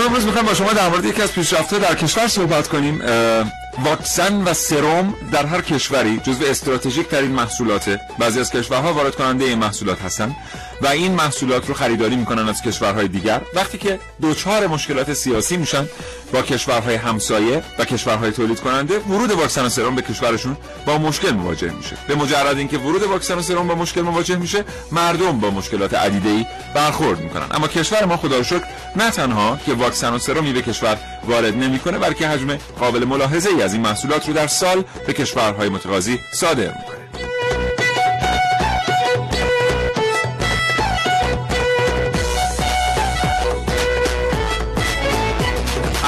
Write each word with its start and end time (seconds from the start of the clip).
ما 0.00 0.06
امروز 0.06 0.24
می‌خوایم 0.24 0.46
با 0.46 0.54
شما 0.54 0.72
در 0.72 0.88
مورد 0.88 1.04
یکی 1.04 1.22
از 1.22 1.32
پیشرفته 1.32 1.78
در 1.78 1.94
کشور 1.94 2.28
صحبت 2.28 2.68
کنیم. 2.68 3.02
واکسن 3.78 4.42
و 4.42 4.54
سرم 4.54 5.14
در 5.32 5.46
هر 5.46 5.60
کشوری 5.60 6.20
جزو 6.24 6.44
استراتژیک 6.44 7.08
ترین 7.08 7.30
محصولاته. 7.30 8.00
بعضی 8.18 8.40
از 8.40 8.50
کشورها 8.50 8.92
وارد 8.92 9.14
کننده 9.14 9.44
این 9.44 9.58
محصولات 9.58 10.02
هستن 10.02 10.36
و 10.82 10.86
این 10.86 11.12
محصولات 11.12 11.68
رو 11.68 11.74
خریداری 11.74 12.16
می‌کنن 12.16 12.48
از 12.48 12.62
کشورهای 12.62 13.08
دیگر. 13.08 13.40
وقتی 13.54 13.78
که 13.78 13.98
دوچار 14.20 14.66
مشکلات 14.66 15.12
سیاسی 15.14 15.56
میشن 15.56 15.88
با 16.32 16.42
کشورهای 16.42 16.94
همسایه 16.94 17.62
و 17.78 17.84
کشورهای 17.84 18.30
تولید 18.30 18.60
کننده 18.60 18.98
ورود 18.98 19.30
واکسن 19.30 19.64
و 19.64 19.68
سرم 19.68 19.94
به 19.94 20.02
کشورشون 20.02 20.56
با 20.86 20.98
مشکل 20.98 21.30
مواجه 21.30 21.70
میشه. 21.70 21.96
به 22.08 22.14
مجرد 22.14 22.58
اینکه 22.58 22.78
ورود 22.78 23.02
واکسن 23.02 23.34
و 23.34 23.42
سرم 23.42 23.68
با 23.68 23.74
مشکل 23.74 24.00
مواجه 24.00 24.36
میشه 24.36 24.64
مردم 24.92 25.40
با 25.40 25.50
مشکلات 25.50 25.94
ای 25.94 26.46
برخورد 26.74 27.20
می‌کنن. 27.20 27.46
اما 27.50 27.68
کشور 27.68 28.04
ما 28.04 28.16
خدا 28.16 28.42
شکر 28.42 28.64
نه 28.96 29.10
تنها 29.10 29.58
که 29.66 29.72
واکسن 29.72 30.12
و 30.12 30.18
سرمی 30.18 30.52
به 30.52 30.62
کشور 30.62 30.98
وارد 31.28 31.56
نمی‌کنه 31.56 31.98
بلکه 31.98 32.28
حجم 32.28 32.58
قابل 32.78 33.04
ملاحظه 33.04 33.50
از 33.62 33.72
این 33.72 33.82
محصولات 33.82 34.28
رو 34.28 34.34
در 34.34 34.46
سال 34.46 34.84
به 35.06 35.12
کشورهای 35.12 35.68
متقاضی 35.68 36.18
صادر 36.32 36.68
می‌کنه 36.68 36.99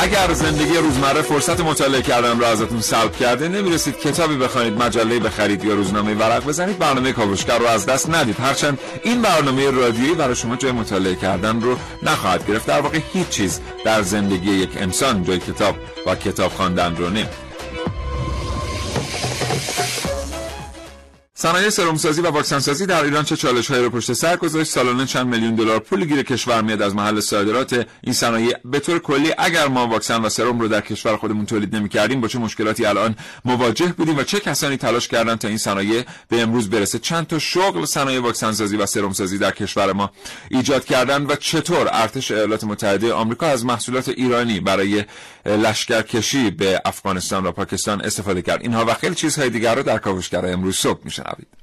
اگر 0.03 0.33
زندگی 0.33 0.77
روزمره 0.77 1.23
فرصت 1.23 1.61
مطالعه 1.61 2.03
کردن 2.03 2.41
را 2.41 2.49
ازتون 2.49 2.81
سلب 2.81 3.17
کرده 3.17 3.49
نمی‌رسید 3.49 3.99
کتابی 3.99 4.37
بخواید 4.37 4.83
مجله 4.83 5.19
بخرید 5.19 5.65
یا 5.65 5.75
روزنامه 5.75 6.15
ورق 6.15 6.45
بزنید 6.45 6.79
برنامه 6.79 7.13
کاوشگر 7.13 7.59
رو 7.59 7.67
از 7.67 7.87
دست 7.87 8.11
ندید. 8.11 8.41
هرچند 8.41 8.79
این 9.03 9.23
برنامه 9.23 9.71
رادیویی 9.71 10.15
برای 10.15 10.35
شما 10.35 10.57
جای 10.57 10.73
مطالعه 10.73 11.15
کردن 11.15 11.61
رو 11.61 11.77
نخواهد 12.03 12.47
گرفت. 12.47 12.67
در 12.67 12.81
واقع 12.81 13.01
هیچ 13.13 13.29
چیز 13.29 13.61
در 13.85 14.03
زندگی 14.03 14.51
یک 14.51 14.71
انسان 14.77 15.25
جای 15.25 15.39
کتاب 15.39 15.77
و 16.07 16.15
کتاب 16.15 16.53
خواندن 16.53 16.97
رو 16.97 17.07
نمیده 17.09 17.52
صنایع 21.43 21.71
سرمسازی 21.71 22.21
و 22.21 22.31
واکسنسازی 22.31 22.87
در 22.87 23.05
ایران 23.05 23.25
چه 23.25 23.37
چالش‌هایی 23.37 23.85
رو 23.85 23.91
پشت 23.91 24.13
سر 24.13 24.37
گذاشت؟ 24.37 24.71
سالانه 24.71 25.07
چند 25.07 25.27
میلیون 25.27 25.55
دلار 25.55 25.79
پول 25.79 26.05
گیر 26.05 26.23
کشور 26.23 26.63
میاد 26.63 26.83
از 26.83 26.95
محل 26.95 27.21
صادرات 27.21 27.87
این 28.01 28.15
صنایع؟ 28.15 28.57
به 28.65 28.81
طور 28.81 28.99
کلی 28.99 29.33
اگر 29.39 29.69
ما 29.69 29.87
واکسن 29.87 30.21
و 30.21 30.29
سرم 30.29 30.61
رو 30.61 30.69
در 30.69 30.81
کشور 30.81 31.17
خودمون 31.17 31.47
تولید 31.47 31.77
نمی‌کردیم 31.77 32.21
با 32.21 32.29
چه 32.29 32.39
مشکلاتی 32.39 32.87
الان 32.87 33.17
مواجه 33.45 33.87
بودیم 33.87 34.17
و 34.17 34.23
چه 34.23 34.41
کسانی 34.41 34.77
تلاش 34.77 35.09
کردن 35.09 35.37
تا 35.37 35.49
این 35.49 35.59
صنایع 35.59 36.05
به 36.29 36.43
امروز 36.43 36.71
برسه؟ 36.71 36.99
چند 36.99 37.27
تا 37.27 37.39
شغل 37.39 37.85
صنایع 37.85 38.21
واکسنسازی 38.21 38.77
و 38.77 38.87
سرمسازی 38.87 39.39
در 39.39 39.51
کشور 39.51 39.93
ما 39.93 40.11
ایجاد 40.51 40.85
کردن 40.85 41.27
و 41.27 41.37
چطور 41.37 41.89
ارتش 41.93 42.31
ایالات 42.31 42.65
متحده 42.65 43.13
آمریکا 43.13 43.47
از 43.47 43.65
محصولات 43.65 44.09
ایرانی 44.09 44.61
برای 44.61 45.05
لشکرکشی 45.47 46.51
به 46.51 46.83
افغانستان 46.85 47.47
و 47.47 47.53
پاکستان 47.53 48.01
استفاده 48.01 48.43
کرد؟ 48.43 48.63
اینها 48.63 48.85
و 48.85 48.95
خیلی 48.95 49.15
چیزهای 49.15 49.51
دیگر 49.51 49.75
رو 49.75 49.83
در 49.83 49.99
کاوشگر 49.99 50.47
امروز 50.47 50.77
صبح 50.77 51.01
میشنوید 51.39 51.63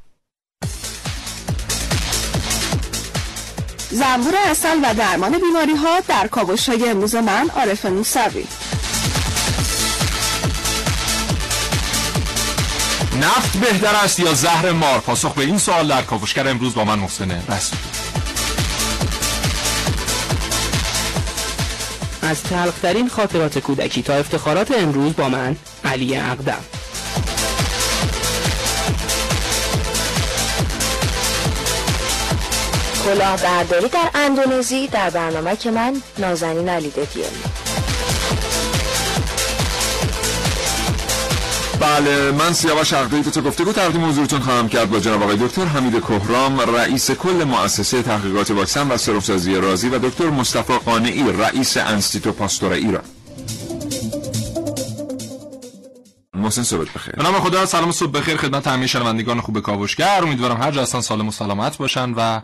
زنبور 3.91 4.33
اصل 4.35 4.79
و 4.83 4.93
درمان 4.93 5.39
بیماری 5.39 5.75
ها 5.75 5.99
در 5.99 6.27
کاوش 6.27 6.69
های 6.69 6.89
امروز 6.89 7.15
من 7.15 7.49
عارف 7.49 7.85
موسوی. 7.85 8.45
نفت 13.21 13.57
بهتر 13.57 13.95
است 13.95 14.19
یا 14.19 14.33
زهر 14.33 14.71
مار؟ 14.71 14.99
پاسخ 14.99 15.33
به 15.33 15.41
این 15.41 15.57
سوال 15.57 15.87
در 15.87 16.01
کاوشگر 16.01 16.47
امروز 16.47 16.75
با 16.75 16.83
من 16.85 16.99
محسن 16.99 17.31
رسول 17.31 17.79
از 22.21 22.43
تلخترین 22.43 23.09
خاطرات 23.09 23.59
کودکی 23.59 24.01
تا 24.01 24.13
افتخارات 24.13 24.71
امروز 24.71 25.15
با 25.15 25.29
من 25.29 25.55
علی 25.85 26.17
اقدم. 26.17 26.63
کلاهبرداری 33.13 33.87
در 33.87 34.09
اندونزی 34.15 34.87
در 34.87 35.09
برنامه 35.09 35.55
که 35.55 35.71
من 35.71 36.01
نازنین 36.17 36.69
علی 36.69 36.89
ددیل 36.89 37.23
بله 41.79 42.31
من 42.31 42.53
سیاوش 42.53 42.93
عقدی 42.93 43.31
تو 43.31 43.41
گفتگو 43.41 43.73
تقدیم 43.73 44.05
حضورتون 44.09 44.39
خواهم 44.39 44.69
کرد 44.69 44.89
با 44.89 44.99
جناب 44.99 45.23
آقای 45.23 45.37
دکتر 45.37 45.65
حمید 45.65 46.03
کهرام 46.03 46.59
رئیس 46.59 47.11
کل 47.11 47.43
مؤسسه 47.43 48.01
تحقیقات 48.03 48.51
واکسن 48.51 48.91
و 48.91 48.97
سرمسازی 48.97 49.55
رازی 49.55 49.89
و 49.89 49.99
دکتر 49.99 50.29
مصطفی 50.29 50.73
قانعی 50.85 51.31
رئیس 51.31 51.77
انستیتو 51.77 52.31
پاستور 52.31 52.71
ایران. 52.71 53.03
محسن 56.33 56.63
صبح 56.63 56.85
بخیر. 56.95 57.13
به 57.15 57.23
نام 57.23 57.39
خدا 57.39 57.65
سلام 57.65 57.91
صبح 57.91 58.11
بخیر. 58.11 58.37
خدمت 58.37 58.67
همه 58.67 58.87
شنوندگان 58.87 59.41
خوب 59.41 59.59
کاوشگر. 59.59 60.19
امیدوارم 60.23 60.61
هر 60.61 60.71
جا 60.71 60.81
هستن 60.81 61.01
سالم 61.01 61.27
و 61.27 61.31
سلامت 61.31 61.77
باشن 61.77 62.13
و 62.13 62.41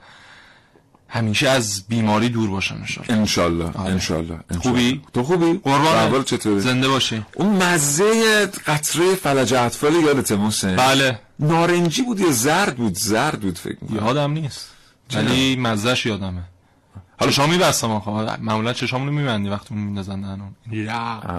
همیشه 1.15 1.49
از 1.49 1.83
بیماری 1.87 2.29
دور 2.29 2.49
باشن 2.49 2.75
انشالله 3.09 3.79
انشالله 3.79 4.39
خوبی؟ 4.61 5.01
تو 5.13 5.23
خوبی؟ 5.23 5.59
قربان. 5.63 6.23
چطوری؟ 6.23 6.59
زنده 6.59 6.87
باشی. 6.87 7.25
اون 7.35 7.63
مزه 7.63 8.45
قطره 8.45 9.15
فلج 9.15 9.53
اطفال 9.53 9.93
یادت 9.93 10.31
محسن 10.31 10.75
بله. 10.75 11.19
نارنجی 11.39 12.01
بود 12.01 12.19
یا 12.19 12.31
زرد 12.31 12.75
بود؟ 12.75 12.93
زرد 12.95 13.39
بود 13.39 13.57
فکر 13.57 13.77
می‌کنم. 13.81 14.05
یادم 14.05 14.31
نیست. 14.31 14.69
ولی 15.15 15.55
مزهش 15.55 16.05
یادمه. 16.05 16.41
حالا 17.19 17.31
شما 17.31 17.47
میبستم 17.47 17.91
آخه. 17.91 18.41
معمولا 18.41 18.73
چشامونو 18.73 19.11
میبندی 19.11 19.49
وقتی 19.49 19.75
میندازن 19.75 20.21
دهنون. 20.21 20.55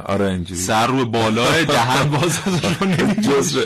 آره 0.06 0.24
اینجوری. 0.24 0.60
سر 0.60 0.86
رو 0.86 1.04
بالای 1.06 1.64
دهن 1.64 2.10
باز 2.10 2.38
جزء 3.28 3.64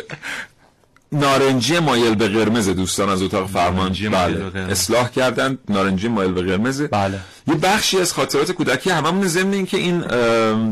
نارنجی 1.12 1.78
مایل 1.78 2.14
به 2.14 2.28
قرمز 2.28 2.68
دوستان 2.68 3.08
از 3.08 3.22
اتاق 3.22 3.48
فرمان. 3.48 3.92
بله. 3.92 4.70
اصلاح 4.70 5.10
کردن 5.10 5.58
نارنجی 5.68 6.08
مایل 6.08 6.32
به 6.32 6.42
قرمز. 6.42 6.82
بله. 6.82 7.18
یه 7.50 7.56
بخشی 7.56 7.98
از 7.98 8.12
خاطرات 8.12 8.52
کودکی 8.52 8.90
هممون 8.90 9.28
ضمن 9.28 9.52
این 9.52 9.66
که 9.66 9.76
این 9.76 9.98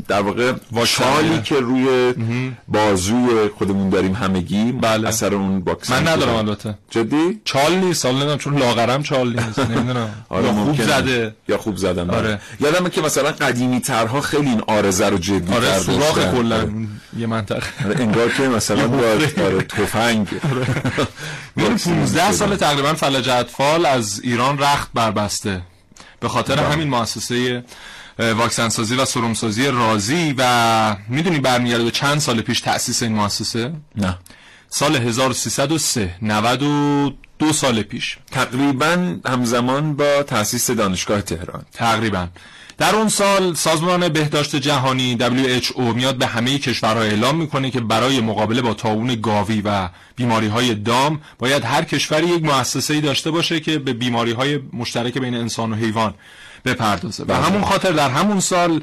در 0.09 0.21
واقع 0.21 0.53
چالی 0.85 1.43
که 1.43 1.55
روی 1.61 2.15
بازوی 2.69 3.49
خودمون 3.59 3.89
داریم 3.91 4.15
همگی 4.15 4.73
بله. 4.73 5.09
اثر 5.09 5.35
اون 5.35 5.61
واکسن 5.61 5.91
من 5.91 6.09
ندارم 6.09 6.35
البته. 6.35 6.75
جدی؟ 6.91 7.41
چال 7.45 7.75
نیست 7.75 8.03
چال 8.03 8.17
ندارم 8.17 8.39
چون 8.39 8.59
لاغرم 8.59 9.03
چال 9.03 9.33
نیست. 9.33 9.59
نمی‌دونم. 9.71 10.09
آره 10.29 10.45
یا 10.47 10.53
خوب 10.53 10.83
زده. 10.83 11.35
یا 11.49 11.59
خوب 11.59 11.77
زدم 11.77 12.05
بله. 12.07 12.17
آره. 12.17 12.41
یادمه 12.61 12.91
که 12.91 13.01
مثلا 13.03 13.31
قدیمی 13.33 13.81
ترها 13.81 14.21
خیلی 14.21 14.49
این 14.49 14.63
آرزه 14.67 15.09
رو 15.09 15.19
جدی 15.19 15.55
آره 15.55 15.79
سوراخ 15.79 16.35
کلا. 16.35 16.69
یه 17.19 17.27
منطقه 17.27 17.67
آره، 17.85 18.01
انگار 18.01 18.29
که 18.29 18.43
مثلا 18.43 18.89
با 18.93 18.97
آره 19.45 19.63
تفنگ. 19.63 20.27
15 21.57 22.33
سال 22.33 22.57
تقریبا 22.57 22.95
فلج 22.95 23.29
اطفال 23.29 23.87
از 23.87 24.21
ایران 24.25 24.59
رخت 24.59 24.89
بربسته. 24.95 25.63
به 26.21 26.29
خاطر 26.29 26.57
بله. 26.57 26.69
همین 26.69 26.89
مؤسسه 26.89 27.65
واکسن 28.19 28.69
سازی 28.69 28.95
و 28.95 29.05
سرم 29.05 29.35
سازی 29.35 29.67
رازی 29.67 30.35
و 30.39 30.97
می‌دونی 31.09 31.41
برمیگرده 31.41 31.85
به 31.85 31.91
چند 31.91 32.19
سال 32.19 32.41
پیش 32.41 32.61
تأسیس 32.61 33.03
این 33.03 33.13
مؤسسه؟ 33.13 33.73
نه. 33.97 34.19
سال 34.69 34.97
1303 34.97 36.15
92 36.23 37.53
سال 37.53 37.83
پیش. 37.83 38.19
تقریبا 38.31 39.17
همزمان 39.27 39.97
با 39.97 40.23
تأسیس 40.23 40.71
دانشگاه 40.71 41.23
تهران. 41.23 41.65
تقریبا. 41.73 42.29
در 42.79 42.95
اون 42.95 43.09
سال 43.09 43.55
سازمان 43.55 44.09
بهداشت 44.09 44.57
جهانی 44.57 45.17
WHO 45.21 45.81
میاد 45.95 46.17
به 46.17 46.27
همه 46.27 46.59
کشورها 46.59 47.03
اعلام 47.03 47.37
می‌کنه 47.37 47.71
که 47.71 47.81
برای 47.81 48.21
مقابله 48.21 48.63
با 48.63 48.75
تاون 48.75 49.15
گاوی 49.15 49.63
و 49.65 49.89
بیماری 50.17 50.47
های 50.47 50.75
دام 50.75 51.21
باید 51.39 51.65
هر 51.65 51.85
کشوری 51.85 52.27
یک 52.27 52.43
مؤسسه‌ای 52.43 53.01
داشته 53.01 53.31
باشه 53.31 53.61
که 53.61 53.79
به 53.79 53.93
بیماری 53.93 54.33
های 54.33 54.61
مشترک 54.73 55.19
بین 55.19 55.35
انسان 55.35 55.73
و 55.73 55.75
حیوان 55.75 56.15
بپردازه 56.65 57.23
و 57.23 57.27
بله. 57.27 57.37
همون 57.37 57.63
خاطر 57.63 57.93
در 57.93 58.11
همون 58.11 58.41
سال 58.41 58.83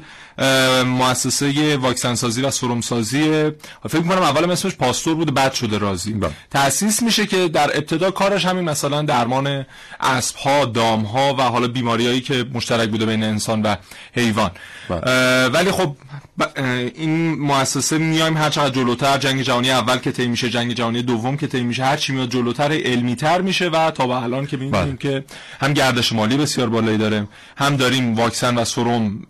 مؤسسه 0.86 1.76
واکسن 1.76 2.14
سازی 2.14 2.42
و 2.42 2.50
سرم 2.50 2.80
سازی 2.80 3.50
فکر 3.88 4.02
کنم 4.02 4.22
اول 4.22 4.50
اسمش 4.50 4.74
پاستور 4.74 5.14
بود 5.14 5.34
بعد 5.34 5.52
شده 5.52 5.78
رازی 5.78 6.12
بله. 6.12 6.30
تأسیس 6.50 7.02
میشه 7.02 7.26
که 7.26 7.48
در 7.48 7.76
ابتدا 7.76 8.10
کارش 8.10 8.44
همین 8.44 8.64
مثلا 8.64 9.02
درمان 9.02 9.66
اسب 10.00 10.36
ها 10.36 10.64
دام 10.64 11.02
ها 11.02 11.34
و 11.38 11.42
حالا 11.42 11.68
بیماریایی 11.68 12.20
که 12.20 12.46
مشترک 12.54 12.88
بوده 12.88 13.06
بین 13.06 13.22
انسان 13.22 13.62
و 13.62 13.76
حیوان 14.14 14.50
بله. 14.88 15.48
ولی 15.48 15.70
خب 15.70 15.96
این 16.94 17.38
مؤسسه 17.38 17.98
میایم 17.98 18.36
هر 18.36 18.50
چقدر 18.50 18.74
جلوتر 18.74 19.18
جنگ 19.18 19.42
جهانی 19.42 19.70
اول 19.70 19.96
که 19.96 20.12
طی 20.12 20.26
میشه 20.26 20.50
جنگ 20.50 20.72
جهانی 20.72 21.02
دوم 21.02 21.36
که 21.36 21.46
طی 21.46 21.60
میشه 21.60 21.84
هر 21.84 21.96
چی 21.96 22.12
میاد 22.12 22.28
جلوتر 22.28 22.72
علمی 22.72 23.16
تر 23.16 23.40
میشه 23.40 23.68
و 23.68 23.90
تا 23.90 24.06
به 24.06 24.22
الان 24.22 24.46
که 24.46 24.56
می‌بینیم 24.56 24.86
بله. 24.86 24.96
که 24.96 25.24
هم 25.60 25.72
گردش 25.72 26.12
مالی 26.12 26.36
بسیار 26.36 26.68
بالایی 26.68 26.98
داره 26.98 27.28
هم 27.56 27.76
داریم 27.76 28.14
واکسن 28.14 28.58
و 28.58 28.64
سرم 28.64 29.26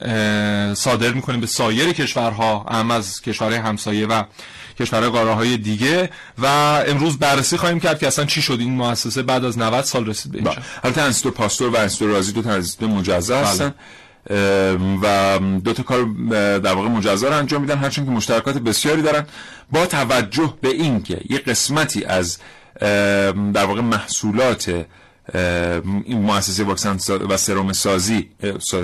صادر 0.96 1.12
می‌کنیم 1.12 1.40
به 1.40 1.46
سایر 1.46 1.92
کشورها 1.92 2.58
هم 2.58 2.90
از 2.90 3.22
کشورهای 3.22 3.58
همسایه 3.58 4.06
و 4.06 4.22
کشورهای 4.80 5.10
قاره 5.10 5.32
های 5.32 5.56
دیگه. 5.56 6.10
و 6.38 6.46
امروز 6.86 7.18
بررسی 7.18 7.56
خواهیم 7.56 7.80
کرد 7.80 7.98
که 7.98 8.06
اصلا 8.06 8.24
چی 8.24 8.42
شد. 8.42 8.56
این 8.60 8.70
مؤسسه 8.70 9.22
بعد 9.22 9.44
از 9.44 9.58
90 9.58 9.84
سال 9.84 10.06
رسید 10.06 10.32
به 10.32 10.38
اینجا 10.38 10.56
البته 10.84 11.02
انستو 11.02 11.30
پاستور 11.30 11.70
و 11.70 11.76
انستو 11.76 12.08
رازی 12.08 12.32
دو 12.32 12.42
تا 12.42 12.86
مجزا 12.86 13.36
بله. 13.36 13.46
هستن. 13.46 13.74
و 15.02 15.38
دو 15.64 15.72
تا 15.72 15.82
کار 15.82 16.04
در 16.58 16.74
واقع 16.74 16.88
مجزا 16.88 17.28
رو 17.28 17.36
انجام 17.36 17.60
میدن. 17.60 17.78
هرچند 17.78 18.04
که 18.04 18.10
مشترکات 18.10 18.58
بسیاری 18.58 19.02
دارن. 19.02 19.26
با 19.72 19.86
توجه 19.86 20.54
به 20.60 20.68
اینکه 20.68 21.20
یه 21.30 21.38
قسمتی 21.38 22.04
از 22.04 22.38
در 23.54 23.64
واقع 23.64 23.80
محصولات 23.80 24.86
مؤسسه 26.08 26.64
واکسن 26.64 26.98
و 27.28 27.36
سرم 27.36 27.72
سازی 27.72 28.28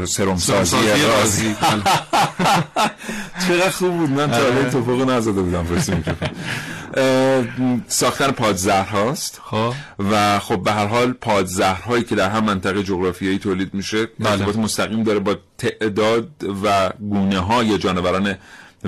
سرم 0.06 0.36
سازی 0.36 0.76
رازی 1.08 1.54
چقدر 3.48 3.70
خوب 3.70 3.96
بود 3.96 4.10
من 4.10 4.30
تا 4.30 4.36
آره. 4.36 4.70
توفق 4.70 5.10
نزده 5.10 5.42
بودم 5.42 5.64
پشت 5.64 5.90
ساختن 7.88 8.30
پادزهر 8.30 8.84
هاست 8.84 9.40
خب. 9.44 9.74
و 10.10 10.38
خب 10.38 10.62
به 10.62 10.72
هر 10.72 10.86
حال 10.86 11.12
پادزهرهایی 11.12 12.04
که 12.04 12.14
در 12.14 12.30
هم 12.30 12.44
منطقه 12.44 12.82
جغرافیایی 12.82 13.38
تولید 13.38 13.74
میشه 13.74 14.06
بله. 14.06 14.30
ارتباط 14.30 14.56
مستقیم 14.56 15.02
داره 15.02 15.18
با 15.18 15.36
تعداد 15.58 16.28
و 16.64 16.90
گونه 17.00 17.38
های 17.38 17.78
جانوران 17.78 18.34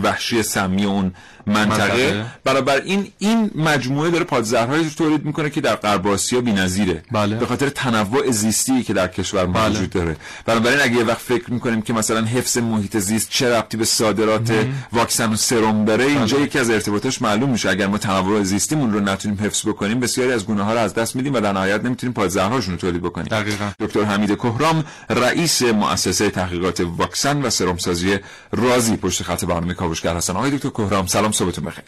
وحشی 0.02 0.42
سمی 0.42 0.84
اون 0.84 1.14
منطقه, 1.46 2.24
منطقه. 2.46 2.82
این 2.84 3.12
این 3.18 3.50
مجموعه 3.54 4.10
داره 4.10 4.24
پادزهرهایی 4.24 4.90
تولید 4.98 5.24
می‌کنه 5.24 5.50
که 5.50 5.60
در 5.60 5.76
غرب 5.76 6.06
آسیا 6.06 6.40
بی‌نظیره 6.40 7.02
بله. 7.12 7.36
به 7.36 7.46
خاطر 7.46 7.68
تنوع 7.68 8.30
زیستی 8.30 8.82
که 8.82 8.92
در 8.92 9.08
کشور 9.08 9.46
ما 9.46 9.52
بله. 9.52 9.70
وجود 9.70 9.90
داره 9.90 10.16
بنابراین 10.46 10.80
اگه 10.82 10.96
یه 10.96 11.04
وقت 11.04 11.18
فکر 11.18 11.50
می‌کنیم 11.50 11.82
که 11.82 11.92
مثلا 11.92 12.24
حفظ 12.24 12.58
محیط 12.58 12.96
زیست 12.96 13.30
چه 13.30 13.56
ربطی 13.56 13.76
به 13.76 13.84
صادرات 13.84 14.66
واکسن 14.92 15.32
و 15.32 15.36
سرم 15.36 15.84
داره 15.84 16.04
اینجا 16.04 16.36
بله. 16.36 16.46
یکی 16.46 16.58
از 16.58 16.70
ارتباطش 16.70 17.22
معلوم 17.22 17.50
میشه 17.50 17.70
اگر 17.70 17.86
ما 17.86 17.98
تنوع 17.98 18.42
زیستیمون 18.42 18.92
رو 18.92 19.00
نتونیم 19.00 19.38
حفظ 19.40 19.66
بکنیم 19.66 20.00
بسیاری 20.00 20.32
از 20.32 20.46
گونه 20.46 20.62
ها 20.62 20.72
رو 20.72 20.78
از 20.78 20.94
دست 20.94 21.16
میدیم 21.16 21.34
و 21.34 21.40
در 21.40 21.52
نهایت 21.52 21.84
نمی‌تونیم 21.84 22.14
پادزهرهاشون 22.14 22.74
رو 22.74 22.80
تولید 22.80 23.02
بکنیم 23.02 23.26
دقیقاً 23.26 23.70
دکتر 23.80 24.02
حمید 24.02 24.36
کهرام 24.36 24.84
رئیس 25.10 25.62
مؤسسه 25.62 26.30
تحقیقات 26.30 26.80
واکسن 26.80 27.42
و 27.42 27.50
سرم 27.50 27.78
سازی 27.78 28.18
رازی 28.52 28.96
پشت 28.96 29.22
خط 29.22 29.44
برنامه 29.44 29.74
کاوشگر 29.74 30.16
هستن 30.16 30.36
آقای 30.36 30.50
دکتر 30.50 30.68
کهرام 30.68 31.06
سلام 31.06 31.32
صبحتون 31.34 31.64
بخیر. 31.64 31.84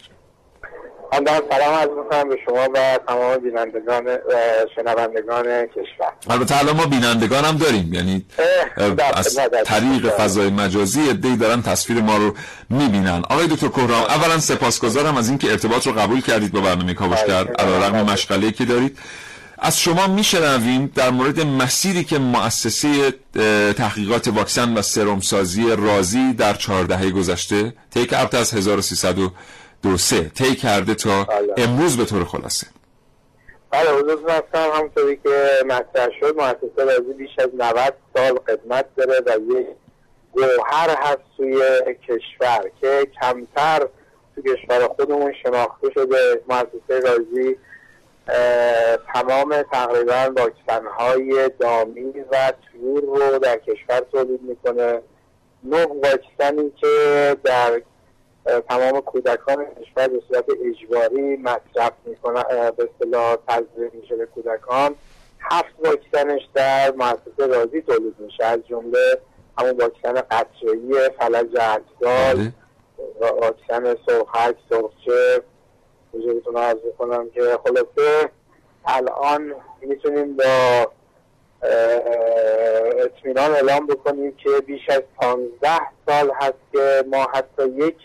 من 1.13 1.25
سلام 1.25 1.73
عرض 1.73 1.89
می‌کنم 1.89 2.29
به 2.29 2.37
شما 2.45 2.67
و 2.73 2.99
تمام 3.07 3.37
بینندگان 3.37 4.17
شنوندگان 4.75 5.43
کشور. 5.65 6.11
البته 6.29 6.59
الان 6.59 6.75
ما 6.75 6.85
بینندگان 6.85 7.45
هم 7.45 7.57
داریم 7.57 7.93
یعنی 7.93 8.25
از 9.13 9.39
طریق 9.65 10.09
فضای 10.09 10.49
مجازی 10.49 11.09
ادهی 11.09 11.37
دارن 11.37 11.61
تصویر 11.61 12.01
ما 12.01 12.17
رو 12.17 12.33
می‌بینن. 12.69 13.23
آقای 13.29 13.47
دکتر 13.47 13.67
کهرام 13.67 14.03
اولا 14.03 14.39
سپاسگزارم 14.39 15.17
از 15.17 15.29
اینکه 15.29 15.51
ارتباط 15.51 15.87
رو 15.87 15.93
قبول 15.93 16.21
کردید 16.21 16.51
با 16.51 16.61
برنامه 16.61 16.93
کاوشگر 16.93 17.47
علیرغم. 17.59 18.11
مشغله 18.11 18.51
که 18.51 18.65
دارید. 18.65 18.99
از 19.59 19.79
شما 19.79 20.07
میشنویم 20.07 20.91
در 20.95 21.09
مورد 21.09 21.39
مسیری 21.39 22.03
که 22.03 22.17
مؤسسه 22.19 23.13
تحقیقات 23.73 24.27
واکسن 24.27 24.77
و 24.77 24.81
سرم 24.81 25.19
سازی 25.19 25.75
رازی 25.75 26.33
در 26.33 26.53
چهاردهه 26.53 27.11
گذشته 27.11 27.73
طی 27.93 28.05
کرده 28.05 28.37
از 28.37 28.53
1302 28.53 29.97
سه 29.97 30.29
طی 30.29 30.55
کرده 30.55 30.95
تا 30.95 31.23
بله. 31.23 31.53
امروز 31.57 31.97
به 31.97 32.05
طور 32.05 32.23
خلاصه. 32.23 32.67
بله 33.71 33.91
حضور 33.91 34.29
هستم. 34.29 34.69
همونطوری 34.73 35.19
که 35.23 35.63
مطرح 35.65 36.09
شد 36.19 36.35
مؤسسه 36.37 36.83
رازی 36.85 37.13
بیش 37.17 37.39
از 37.39 37.49
90 37.57 37.93
سال 38.15 38.39
خدمت 38.47 38.85
داره 38.95 39.21
و 39.25 39.59
یک 39.59 39.67
گوهر 40.31 40.89
هست 40.89 41.19
توی 41.37 41.61
کشور 42.07 42.61
که 42.81 43.07
کمتر 43.21 43.87
تو 44.35 44.41
کشور 44.41 44.87
خودمون 44.87 45.33
شناخته 45.43 45.89
شده. 45.93 46.41
مؤسسه 46.49 47.09
رازی 47.09 47.57
تمام 49.13 49.61
تقریبا 49.71 50.33
واکسن 50.37 50.85
های 50.97 51.49
دامی 51.59 52.13
و 52.31 52.53
تور 52.71 53.01
رو 53.01 53.39
در 53.39 53.57
کشور 53.57 53.99
تولید 54.11 54.41
می‌کنه. 54.41 55.01
نه 55.63 55.85
واکسنی 55.85 56.71
که 56.81 57.37
در 57.43 57.81
تمام 58.69 59.01
کودکان 59.01 59.65
کشور 59.65 60.07
به 60.07 60.21
صورت 60.27 60.45
اجباری 60.65 61.37
مصرف 61.37 61.91
می‌کنه 62.05 62.43
به 62.71 62.89
اصطلاح 62.93 63.37
تزریق 63.47 63.93
میشه 63.93 64.15
به 64.15 64.25
کودکان. 64.25 64.95
هفت 65.39 65.75
واکسنش 65.85 66.41
در 66.53 66.91
مؤسسه 66.91 67.47
رازی 67.47 67.81
تولید 67.81 68.15
میشه. 68.19 68.45
از 68.45 68.59
جمله 68.67 69.21
همون 69.57 69.77
واکسن 69.77 70.21
قطره‌ای 70.21 71.09
فلج 71.19 71.57
اجزال 71.59 72.35
بله. 72.35 72.53
واکسن 73.19 73.95
سرخک 74.07 74.55
سرخچه 74.69 75.41
حضورتون 76.17 76.57
عرض 76.57 76.77
کنم 76.97 77.29
که 77.29 77.41
خلاصه 77.65 78.29
الان 78.85 79.53
می‌تونیم 79.81 80.35
با 80.37 80.87
اطمینان 83.03 83.51
اعلام 83.51 83.87
بکنیم 83.87 84.35
که 84.35 84.49
بیش 84.67 84.89
از 84.89 85.01
15 85.21 85.69
سال 86.07 86.31
هست 86.35 86.53
که 86.71 87.03
ما 87.11 87.27
حتی 87.33 87.69
یک 87.69 87.95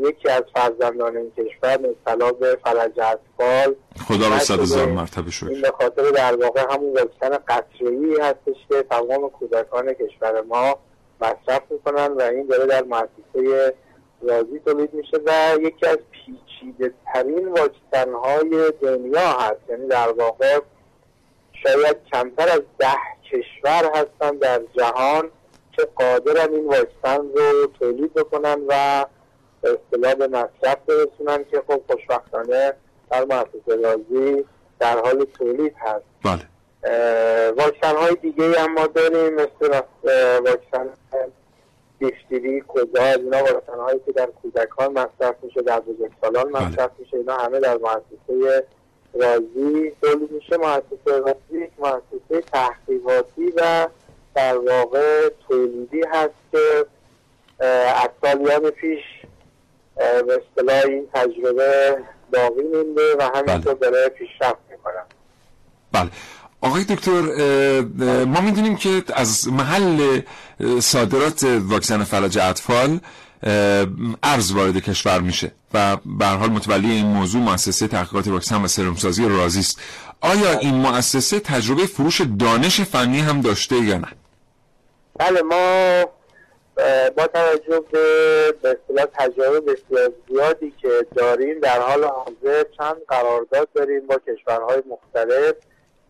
یکی 0.00 0.28
از 0.28 0.42
فرزندان 0.54 1.16
این 1.16 1.30
کشور 1.30 1.78
مبتلا 1.78 2.32
به 2.32 2.58
فلج 2.64 3.00
اطفال 3.00 3.74
خدا 4.08 4.28
رو 4.28 4.38
صد 4.38 4.60
هزار 4.60 4.86
مرتبه 4.86 5.30
شد 5.30 5.46
این 5.48 5.62
به 5.62 5.72
خاطر 5.80 6.10
در 6.10 6.36
واقع 6.36 6.74
همون 6.74 6.92
واکسن 6.92 7.38
قطره‌ای 7.48 8.20
هستش 8.20 8.56
که 8.68 8.82
تمام 8.90 9.30
کودکان 9.30 9.92
کشور 9.92 10.40
ما 10.40 10.78
مصرف 11.20 11.62
می‌کنن 11.70 12.06
و 12.06 12.22
این 12.22 12.46
داره 12.46 12.66
در 12.66 12.82
مؤسسه 12.82 13.74
رازی 14.22 14.58
تولید 14.58 14.94
میشه 14.94 15.16
و 15.26 15.56
یکی 15.60 15.86
از 15.86 15.98
پیچیده 16.10 16.94
ترین 17.12 17.48
واکسن 17.48 18.12
های 18.12 18.72
دنیا 18.82 19.32
هست. 19.32 19.60
یعنی 19.68 19.86
در 19.86 20.08
واقع 20.08 20.60
شاید 21.62 21.96
کمتر 22.12 22.48
از 22.48 22.62
ده 22.78 22.96
کشور 23.30 23.90
هستن 23.94 24.36
در 24.36 24.60
جهان 24.76 25.30
که 25.72 25.88
قادرن 25.96 26.54
این 26.54 26.66
واکسن 26.66 27.28
رو 27.34 27.66
تولید 27.78 28.14
بکنن 28.14 28.58
و 28.68 29.06
اصطلاح 29.64 30.14
به 30.14 30.28
مصرف 30.28 30.76
برسونن 30.86 31.44
که 31.50 31.62
خب 31.66 31.82
خوشبختانه 31.86 32.72
در 33.10 33.24
مؤسسه 33.24 33.76
رازی 33.82 34.44
در 34.78 34.98
حال 34.98 35.24
تولید 35.24 35.74
هست. 35.78 36.04
بله. 36.24 36.48
واکسن 37.50 37.96
های 37.96 38.14
دیگه 38.14 38.60
هم 38.60 38.72
ما 38.72 38.86
داریم 38.86 39.34
مثل 39.34 39.80
واکسن 40.44 40.90
دیفتری 42.10 42.60
کوزا 42.60 43.02
اینا 43.02 43.38
واکسن 43.38 43.78
هایی 43.78 44.00
که 44.06 44.12
در 44.12 44.26
کودکان 44.26 44.92
مصرف 44.92 45.34
میشه 45.42 45.62
در 45.62 45.80
بزرگسالان 45.80 46.52
بله. 46.52 46.68
مصرف 46.68 46.90
میشه 46.98 47.16
اینا 47.16 47.36
همه 47.36 47.60
در 47.60 47.76
مؤسسه 47.76 48.66
رازی 49.14 49.92
تولید 50.02 50.30
میشه 50.30 50.56
مؤسسه 50.56 51.18
رازی 51.18 51.64
یک 51.64 51.70
مؤسسه 51.78 52.40
تحقیقاتی 52.52 53.52
و 53.56 53.88
در 54.34 54.58
واقع 54.58 55.28
تولیدی 55.48 56.02
هست 56.12 56.34
که 56.52 56.86
از 58.04 58.08
سالیان 58.22 58.70
پیش 58.70 59.00
به 59.96 60.42
اصطلاح 60.42 60.82
این 60.86 61.08
تجربه 61.14 61.98
باقی 62.32 62.62
مونده 62.62 63.16
و 63.18 63.22
همینطور 63.34 63.74
بله. 63.74 63.90
داره 63.90 64.08
پیشرفت 64.08 64.58
می‌کنه 64.70 65.02
بله 65.92 66.10
آقای 66.64 66.84
دکتر 66.84 67.20
ما 68.24 68.40
می‌دونیم 68.40 68.76
که 68.76 69.02
از 69.14 69.48
محل 69.48 70.20
صادرات 70.80 71.42
واکسن 71.44 72.04
فلج 72.04 72.38
اطفال 72.38 73.00
ارز 74.22 74.52
وارد 74.52 74.78
کشور 74.78 75.20
میشه 75.20 75.52
و 75.74 75.96
به 76.18 76.26
حال 76.26 76.50
متولی 76.50 76.90
این 76.90 77.06
موضوع 77.06 77.42
مؤسسه 77.42 77.88
تحقیقات 77.88 78.28
واکسن 78.28 78.64
و 78.64 78.68
سرمسازی 78.68 79.28
رازی 79.28 79.60
است. 79.60 79.80
آیا 80.20 80.58
این 80.58 80.74
مؤسسه 80.74 81.40
تجربه 81.40 81.86
فروش 81.86 82.20
دانش 82.38 82.80
فنی 82.80 83.20
هم 83.20 83.40
داشته 83.40 83.76
یا 83.76 83.98
نه؟ 83.98 84.08
بله 85.18 85.42
ما 85.42 86.04
با 87.16 87.26
توجه 87.26 87.84
به 88.62 88.78
اصطلاح 88.82 89.06
تجربه 89.18 89.60
بسیار 89.60 90.12
زیادی 90.28 90.74
که 90.82 91.06
داریم 91.16 91.60
در 91.60 91.80
حال 91.80 92.04
حاضر 92.04 92.64
چند 92.78 92.96
قرارداد 93.08 93.68
داریم 93.74 94.06
با 94.06 94.20
کشورهای 94.28 94.82
مختلف. 94.90 95.54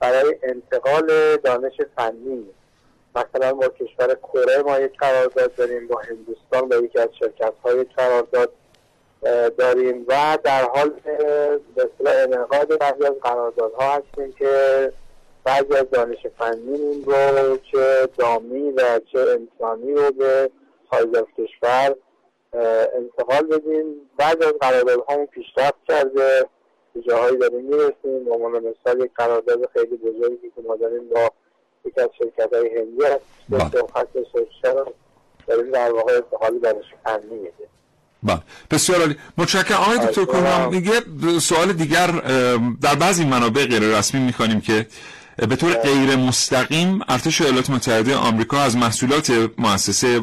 برای 0.00 0.36
انتقال 0.42 1.36
دانش 1.36 1.80
فنی. 1.96 2.46
مثلا 3.16 3.52
با 3.52 3.68
کشور 3.68 4.14
کره 4.14 4.62
ما 4.62 4.78
یک 4.78 4.98
قرارداد 4.98 5.54
داریم 5.54 5.88
با 5.88 6.00
هندوستان 6.00 6.68
با 6.68 6.76
یکی 6.76 6.98
از 6.98 7.08
شرکت 7.18 7.52
های 7.64 7.84
قرارداد 7.84 8.52
داریم 9.58 10.04
و 10.08 10.38
در 10.44 10.64
حال 10.64 10.90
به 11.74 12.22
انعقاد 12.22 12.78
بعضی 12.78 13.04
از 13.04 13.14
قراردادها 13.22 13.92
هستیم 13.92 14.32
که 14.32 14.92
بعضی 15.44 15.74
از 15.74 15.90
دانش 15.90 16.26
فنی 16.38 17.04
رو 17.06 17.56
چه 17.72 18.08
دامی 18.18 18.70
و 18.70 19.00
چه 19.12 19.18
انسانی 19.18 19.94
رو 19.94 20.12
به 20.12 20.50
خارج 20.90 21.16
از 21.16 21.24
کشور 21.38 21.94
انتقال 22.96 23.42
بدیم. 23.46 24.10
بعد 24.16 24.42
از 24.42 24.52
قراردادهامون 24.60 25.26
پیشرفت 25.26 25.84
کرده. 25.88 26.46
به 26.94 27.00
جاهایی 27.08 27.38
داریم 27.38 27.64
می‌رسیم. 27.64 28.32
عنوان 28.32 28.52
مثال 28.52 29.04
یک 29.04 29.10
قرارداد 29.14 29.58
خیلی 29.72 29.96
بزرگی 29.96 30.48
که 30.56 30.62
ما 30.68 30.76
داریم 30.76 31.08
با 31.14 31.30
یکی 31.84 32.00
از 32.00 32.08
شرکت 32.18 32.52
های 32.52 32.68
هندی 32.78 33.04
هست. 33.04 33.24
بله. 33.48 33.82
خط 33.94 34.06
داریم 35.46 35.70
در 35.72 35.92
واقع 35.92 36.12
انتقال 36.12 36.58
دانش 36.58 36.84
فنی 37.04 37.36
میده. 37.36 37.68
بله. 38.22 38.40
بسیار 38.70 39.00
عالی. 39.00 39.16
متشکرم. 39.38 39.78
آقای 39.78 39.98
دکتر 39.98 40.24
کنم 40.24 40.68
میگه 40.70 40.92
سوال 41.40 41.72
دیگر 41.72 42.06
در 42.82 42.94
بعضی 42.94 43.24
منابع 43.24 43.66
غیر 43.66 43.82
رسمی 43.82 44.20
می‌خوانیم 44.20 44.60
که 44.60 44.86
به 45.36 45.56
طور 45.56 45.74
غیر 45.74 46.16
مستقیم 46.16 47.00
ارتش 47.08 47.40
ایالات 47.40 47.70
متحده 47.70 48.16
آمریکا 48.16 48.58
از 48.58 48.76
محصولات 48.76 49.50
مؤسسه 49.58 50.20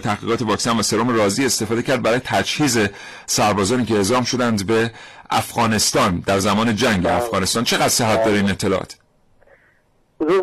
تحقیقات 0.00 0.42
واکسن 0.42 0.78
و 0.78 0.82
سرم 0.82 1.16
رازی 1.16 1.46
استفاده 1.46 1.82
کرد 1.82 2.02
برای 2.02 2.18
تجهیز 2.18 2.78
سربازانی 3.26 3.84
که 3.84 3.94
اعزام 3.94 4.24
شدند 4.24 4.66
به 4.66 4.90
افغانستان 5.30 6.22
در 6.26 6.38
زمان 6.38 6.76
جنگ 6.76 7.06
افغانستان. 7.06 7.64
چقدر 7.64 7.88
صحت 7.88 8.24
داره 8.24 8.36
این 8.36 8.50
اطلاعات؟ 8.50 8.96
روز 10.18 10.42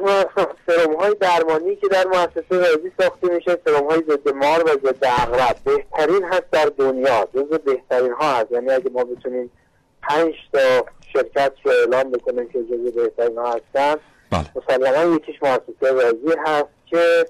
سرم 0.67 0.95
های 0.95 1.15
درمانی 1.19 1.75
که 1.75 1.87
در 1.87 2.07
مؤسسه 2.07 2.43
رازی 2.51 2.91
ساخته 2.99 3.27
میشه 3.35 3.57
سرم 3.65 3.87
های 3.87 4.03
ضد 4.09 4.29
مار 4.35 4.63
و 4.63 4.87
ضد 4.87 5.05
عقرب 5.05 5.55
بهترین 5.63 6.23
هست 6.23 6.51
در 6.51 6.71
دنیا. 6.77 7.27
جز 7.35 7.59
بهترین 7.59 8.11
ها 8.11 8.33
هست. 8.33 8.51
یعنی 8.51 8.69
اگه 8.69 8.89
ما 8.89 9.03
بتونیم 9.03 9.51
پنج 10.01 10.33
تا 10.53 10.85
شرکت 11.13 11.53
رو 11.63 11.71
اعلام 11.71 12.11
بکنیم 12.11 12.49
که 12.49 12.59
جز 12.63 12.93
بهترین 12.95 13.37
ها 13.37 13.49
هستن 13.53 13.95
بله. 14.31 14.45
مسلما 14.55 15.15
یکیش 15.15 15.35
مؤسسه 15.43 15.91
رازی 15.91 16.39
هست 16.45 16.69
که 16.85 17.25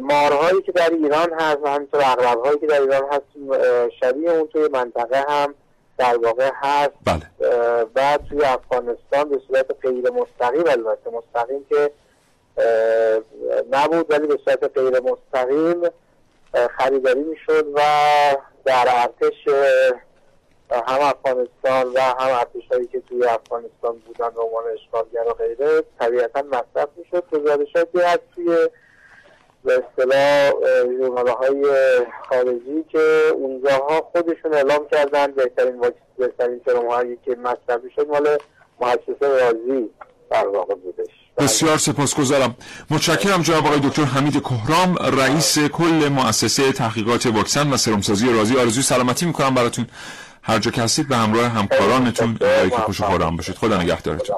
مارهایی 0.00 0.62
که 0.62 0.72
در 0.72 0.90
ایران 0.90 1.32
هست 1.40 1.58
و 1.62 1.68
همینطور 1.68 2.00
عقرب 2.00 2.44
هایی 2.44 2.58
که 2.58 2.66
در 2.66 2.80
ایران 2.80 3.02
هست 3.12 3.24
شبیه 4.00 4.30
اون 4.30 4.46
توی 4.46 4.68
منطقه 4.72 5.24
هم 5.28 5.54
در 5.98 6.16
واقع 6.16 6.50
هست. 6.54 6.92
بله. 7.04 7.22
بعد 7.84 8.24
توی 8.28 8.44
افغانستان 8.44 9.28
به 9.28 9.40
صورت 9.48 9.66
غیر 9.82 10.10
مستقیم 10.10 10.64
البته 10.66 11.10
مستقیم 11.10 11.64
که 11.68 11.90
نبود 13.70 14.10
ولی 14.10 14.26
به 14.26 14.38
صورت 14.44 14.78
غیر 14.78 15.00
مستقیم 15.00 15.90
خریداری 16.78 17.22
می‌شد 17.22 17.66
و 17.74 17.80
در 18.64 18.86
ارتش 18.88 19.48
هم 20.70 21.00
افغانستان 21.00 21.86
و 21.94 22.00
هم 22.00 22.38
ارتش 22.38 22.68
هایی 22.72 22.86
که 22.86 23.00
توی 23.00 23.24
افغانستان 23.24 23.98
بودن 23.98 24.30
به 24.30 24.40
عنوان 24.40 24.64
اشغالگر 24.72 25.28
و 25.28 25.32
غیره 25.32 25.82
طبیعتا 26.00 26.42
مصرف 26.42 26.88
می‌شد. 26.96 27.24
گزارشاتی 27.32 27.98
هست 27.98 28.20
توی 28.34 28.68
به 29.64 29.72
اصطلاح 29.72 30.52
ژورنال 30.98 31.28
های 31.28 31.66
خارجی 32.28 32.84
که 32.88 33.32
اونجاها 33.34 34.10
خودشون 34.12 34.54
اعلام 34.54 34.86
کردن 34.92 35.26
بهترین 35.32 35.80
بهترین 36.18 36.60
سرم 36.66 36.86
هایی 36.86 37.18
که 37.24 37.36
مصرفی 37.36 37.90
شد 37.96 38.06
مال 38.08 38.38
مؤسسه 38.80 39.28
رازی 39.28 39.90
در 40.30 40.46
واقع 40.46 40.74
بودش. 40.74 41.10
بسیار 41.38 41.78
سپاسگزارم. 41.78 42.56
متشکرم 42.90 43.42
جناب 43.42 43.66
آقای 43.66 43.80
دکتر 43.80 44.02
حمید 44.02 44.42
کهرام 44.42 44.96
رئیس 44.96 45.58
کل 45.58 46.08
مؤسسه 46.08 46.72
تحقیقات 46.72 47.26
واکسن 47.26 47.72
و 47.72 47.76
سرمسازی 47.76 48.32
رازی 48.32 48.56
آرزوی 48.56 48.82
سلامتی 48.82 49.26
می‌کنم 49.26 49.54
براتون. 49.54 49.86
هر 50.42 50.58
جا 50.58 50.70
که 50.70 50.82
هستید 50.82 51.08
به 51.08 51.16
همراه 51.16 51.44
همکارانتون 51.44 52.38
که 52.70 52.76
خوش 52.76 53.00
و 53.00 53.04
خورم 53.04 53.36
باشید. 53.36 53.54
خدا 53.54 53.82
نگهدارتون. 53.82 54.36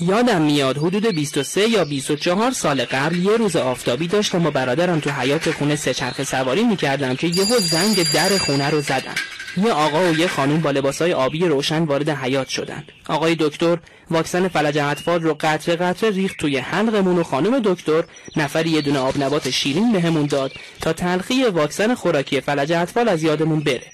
یادم 0.00 0.42
میاد 0.42 0.78
حدود 0.78 1.06
23 1.06 1.68
یا 1.68 1.84
24 1.84 2.50
سال 2.50 2.84
قبل 2.84 3.16
یه 3.16 3.36
روز 3.36 3.56
آفتابی 3.56 4.06
داشتم 4.06 4.46
و 4.46 4.50
برادرم 4.50 5.00
تو 5.00 5.10
حیات 5.10 5.50
خونه 5.50 5.76
سه 5.76 5.94
چرخ 5.94 6.22
سواری 6.22 6.64
می‌کردم 6.64 7.16
که 7.16 7.26
یهو 7.26 7.58
زنگ 7.58 8.12
در 8.12 8.38
خونه 8.38 8.70
رو 8.70 8.80
زدن. 8.80 9.14
یه 9.56 9.72
آقا 9.72 10.10
و 10.10 10.18
یه 10.18 10.26
خانوم 10.28 10.60
با 10.60 10.70
لباسای 10.70 11.12
آبی 11.12 11.44
روشن 11.44 11.84
وارد 11.84 12.08
حیات 12.08 12.48
شدن 12.48 12.84
آقای 13.08 13.36
دکتر 13.40 13.78
واکسن 14.10 14.48
فلج 14.48 14.78
اطفال 14.78 15.22
رو 15.22 15.36
قطره 15.40 15.76
قطره 15.76 16.10
ریخت 16.10 16.36
توی 16.36 16.56
حلقمون 16.56 17.18
و 17.18 17.22
خانم 17.22 17.60
دکتر 17.64 18.04
نفری 18.36 18.70
یه 18.70 18.80
دونه 18.80 18.98
آب 18.98 19.22
نبات 19.22 19.50
شیرین 19.50 19.92
بهمون 19.92 20.26
داد 20.26 20.52
تا 20.80 20.92
تلخی 20.92 21.44
واکسن 21.44 21.94
خوراکی 21.94 22.40
فلج 22.40 22.72
اطفال 22.72 23.08
از 23.08 23.22
یادمون 23.22 23.60
بره. 23.60 23.92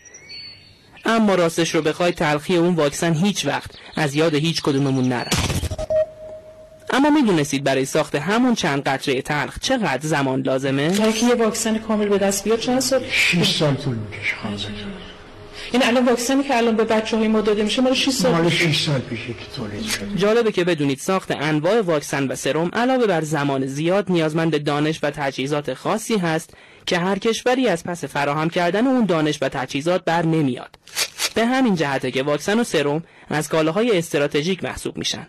اما 1.05 1.35
راستش 1.35 1.75
رو 1.75 1.83
بخوای 1.83 2.13
تلخی 2.13 2.57
اون 2.57 2.75
واکسن 2.75 3.15
هیچ 3.15 3.47
وقت 3.47 3.71
از 3.97 4.15
یاد 4.15 4.35
هیچ 4.35 4.63
کدوممون 4.63 5.09
نرفت. 5.09 5.44
اما 6.95 7.11
می‌دونستید 7.11 7.65
برای 7.65 7.85
ساخت 7.85 8.15
همون 8.15 8.55
چند 8.55 8.83
قطره 8.83 9.23
تلخ 9.23 9.59
چقدر 9.61 10.09
زمان 10.09 10.41
لازمه؟ 10.41 10.89
برای 10.89 11.13
که 11.13 11.27
یه 11.27 11.35
واکسن 11.35 11.79
کامل 11.79 12.09
به 12.09 12.19
دست 12.19 12.45
بیاد 12.45 12.59
چند 12.59 12.81
سال 12.81 13.05
6 13.11 13.57
سال 13.57 13.75
طول 13.75 13.97
می‌کشه 13.97 14.37
خانم 14.43 14.57
دکتر. 14.57 14.71
یعنی 15.73 15.87
الان 15.87 16.05
واکسنی 16.05 16.43
که 16.43 16.57
الان 16.57 16.77
به 16.77 16.85
بچه 16.85 17.17
های 17.17 17.29
ما 17.29 17.41
داده 17.41 17.63
میشه 17.63 17.83
مال 17.83 17.95
6 17.95 18.11
سال 18.11 18.33
مال 18.33 18.45
پیشه. 18.45 18.73
6 18.73 18.87
سال 18.87 19.01
پیشه 19.01 19.27
که 19.27 19.45
تولید 19.57 19.85
شده 19.85 20.17
جالبه 20.17 20.53
که 20.53 20.65
بدونید 20.65 20.99
ساخت 20.99 21.31
انواع 21.31 21.81
واکسن 21.81 22.27
و 22.27 22.35
سرم 22.35 22.71
علاوه 22.73 23.07
بر 23.07 23.21
زمان 23.21 23.67
زیاد 23.67 24.05
نیازمند 24.09 24.65
دانش 24.65 25.01
و 25.03 25.11
تجهیزات 25.11 25.75
خاصی 25.75 26.17
هست 26.17 26.55
که 26.87 26.99
هر 26.99 27.19
کشوری 27.19 27.69
از 27.69 27.85
پس 27.85 28.05
فراهم 28.05 28.51
کردن 28.51 28.87
اون 28.87 29.05
دانش 29.05 29.39
و 29.43 29.49
تجهیزات 29.49 30.05
بر 30.05 30.27
نمیاد. 30.27 30.79
به 31.35 31.47
همین 31.47 31.75
جهته 31.75 32.11
که 32.11 32.23
واکسن 32.23 32.61
و 32.61 32.65
سرم 32.65 33.05
از 33.29 33.49
کالاهای 33.49 33.99
استراتژیک 33.99 34.65
محسوب 34.65 34.99
میشن. 34.99 35.27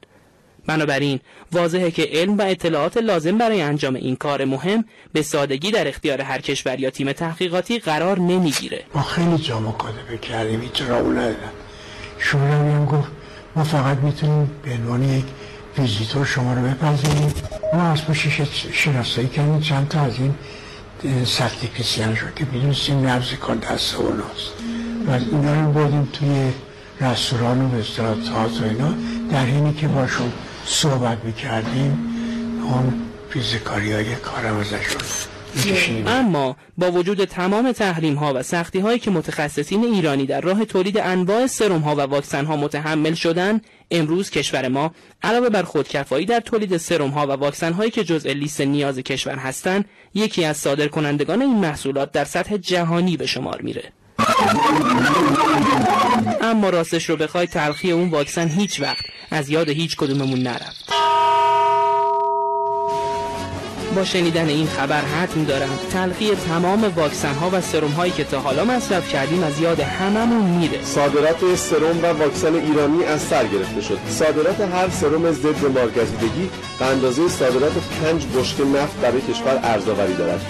بنابراین 0.67 1.19
واضحه 1.51 1.91
که 1.91 2.09
علم 2.11 2.37
و 2.37 2.41
اطلاعات 2.41 2.97
لازم 2.97 3.37
برای 3.37 3.61
انجام 3.61 3.95
این 3.95 4.15
کار 4.15 4.45
مهم 4.45 4.85
به 5.13 5.21
سادگی 5.21 5.71
در 5.71 5.87
اختیار 5.87 6.21
هر 6.21 6.41
کشور 6.41 6.79
یا 6.79 6.89
تیم 6.89 7.11
تحقیقاتی 7.11 7.79
قرار 7.79 8.19
نمی‌گیره. 8.19 8.83
ما 8.95 9.01
خیلی 9.01 9.37
جا 9.37 9.59
مکاتبه 9.59 10.17
کردیم 10.17 10.61
هیچ 10.61 10.81
راو 10.81 11.11
ندادن 11.11 11.51
شما 12.19 12.41
هم 12.41 12.85
گفت 12.85 13.07
ما 13.55 13.63
فقط 13.63 13.97
می‌تونیم 13.97 14.51
به 14.63 14.71
عنوان 14.71 15.03
یک 15.03 15.25
ویزیتور 15.77 16.25
شما 16.25 16.53
رو 16.53 16.61
بپذیریم. 16.61 17.33
ما 17.73 17.91
از 17.91 18.05
پوشش 18.05 18.41
شناسایی 18.73 19.27
کردیم 19.27 19.59
چند 19.59 19.87
تا 19.87 20.01
از 20.01 20.13
این 20.19 20.35
سرتیفیسیان 21.25 22.15
شد 22.15 22.33
که 22.35 22.45
می‌دونستیم 22.51 23.07
نبز 23.07 23.33
کن 23.33 23.57
دست 23.57 23.95
اوناست 23.95 24.51
و 25.07 25.11
اینا 25.11 25.65
رو 25.65 25.71
بردیم 25.71 26.09
توی 26.13 26.51
رستوران 27.01 27.61
و 27.61 27.75
استراتات 27.79 28.61
و 28.61 28.63
اینا. 28.63 28.93
در 29.31 29.45
حینی 29.45 29.73
که 29.73 29.87
باشون 29.87 30.31
صحبت 30.65 31.25
می‌کردیم 31.25 32.15
اون 32.63 32.93
فیزیکاری 33.29 33.91
های 33.91 34.15
کارم 34.15 34.57
ازشون 34.57 35.01
اما 36.07 36.55
با 36.77 36.91
وجود 36.91 37.25
تمام 37.25 37.71
تحریم 37.71 38.15
ها 38.15 38.33
و 38.35 38.43
سختی 38.43 38.79
هایی 38.79 38.99
که 38.99 39.11
متخصصین 39.11 39.83
ایرانی 39.83 40.25
در 40.25 40.41
راه 40.41 40.65
تولید 40.65 40.97
انواع 40.97 41.47
سرم 41.47 41.79
ها 41.79 41.95
و 41.95 41.99
واکسن 41.99 42.45
ها 42.45 42.55
متحمل 42.55 43.13
شدن 43.13 43.61
امروز 43.91 44.29
کشور 44.29 44.67
ما 44.67 44.91
علاوه 45.23 45.49
بر 45.49 45.63
خودکفایی 45.63 46.25
در 46.25 46.39
تولید 46.39 46.77
سرم 46.77 47.09
ها 47.09 47.27
و 47.27 47.31
واکسن 47.31 47.73
هایی 47.73 47.91
که 47.91 48.03
جزء 48.03 48.29
لیست 48.29 48.61
نیاز 48.61 48.99
کشور 48.99 49.35
هستند 49.35 49.85
یکی 50.13 50.45
از 50.45 50.57
صادرکنندگان 50.57 51.41
این 51.41 51.59
محصولات 51.59 52.11
در 52.11 52.25
سطح 52.25 52.57
جهانی 52.57 53.17
به 53.17 53.25
شمار 53.25 53.61
میره. 53.61 53.83
اما 56.41 56.69
راستش 56.69 57.09
رو 57.09 57.15
بخوای 57.15 57.47
تلخی 57.47 57.91
اون 57.91 58.09
واکسن 58.09 58.47
هیچ 58.47 58.81
وقت 58.81 59.05
از 59.31 59.49
یاد 59.49 59.69
هیچ 59.69 59.97
کدوممون 59.97 60.39
نرفت. 60.39 60.85
با 63.95 64.03
شنیدن 64.03 64.49
این 64.49 64.67
خبر 64.67 65.01
حتم 65.01 65.43
دارم. 65.43 65.79
تلخی 65.93 66.35
تمام 66.35 66.83
واکسن 66.95 67.33
ها 67.33 67.49
و 67.53 67.61
سرم 67.61 67.91
هایی 67.91 68.11
که 68.11 68.23
تا 68.23 68.39
حالا 68.39 68.65
مصرف 68.65 69.09
کردیم 69.09 69.43
از 69.43 69.59
یاد 69.59 69.79
هممون 69.79 70.49
میره. 70.49 70.83
صادرات 70.83 71.55
سرم 71.55 72.03
و 72.03 72.05
واکسن 72.05 72.55
ایرانی 72.55 73.03
از 73.03 73.21
سر 73.21 73.47
گرفته 73.47 73.81
شد. 73.81 73.99
صادرات 74.09 74.61
هر 74.61 74.89
سرم 74.89 75.31
ضد 75.31 75.65
مارگزیدگی 75.65 76.49
به 76.79 76.85
اندازه 76.85 77.29
صادرات 77.29 77.73
پنج 77.73 78.25
بشکه 78.25 78.63
نفت 78.63 78.99
برای 79.01 79.21
کشور 79.21 79.59
ارزآوری 79.63 80.13
دارد. 80.13 80.41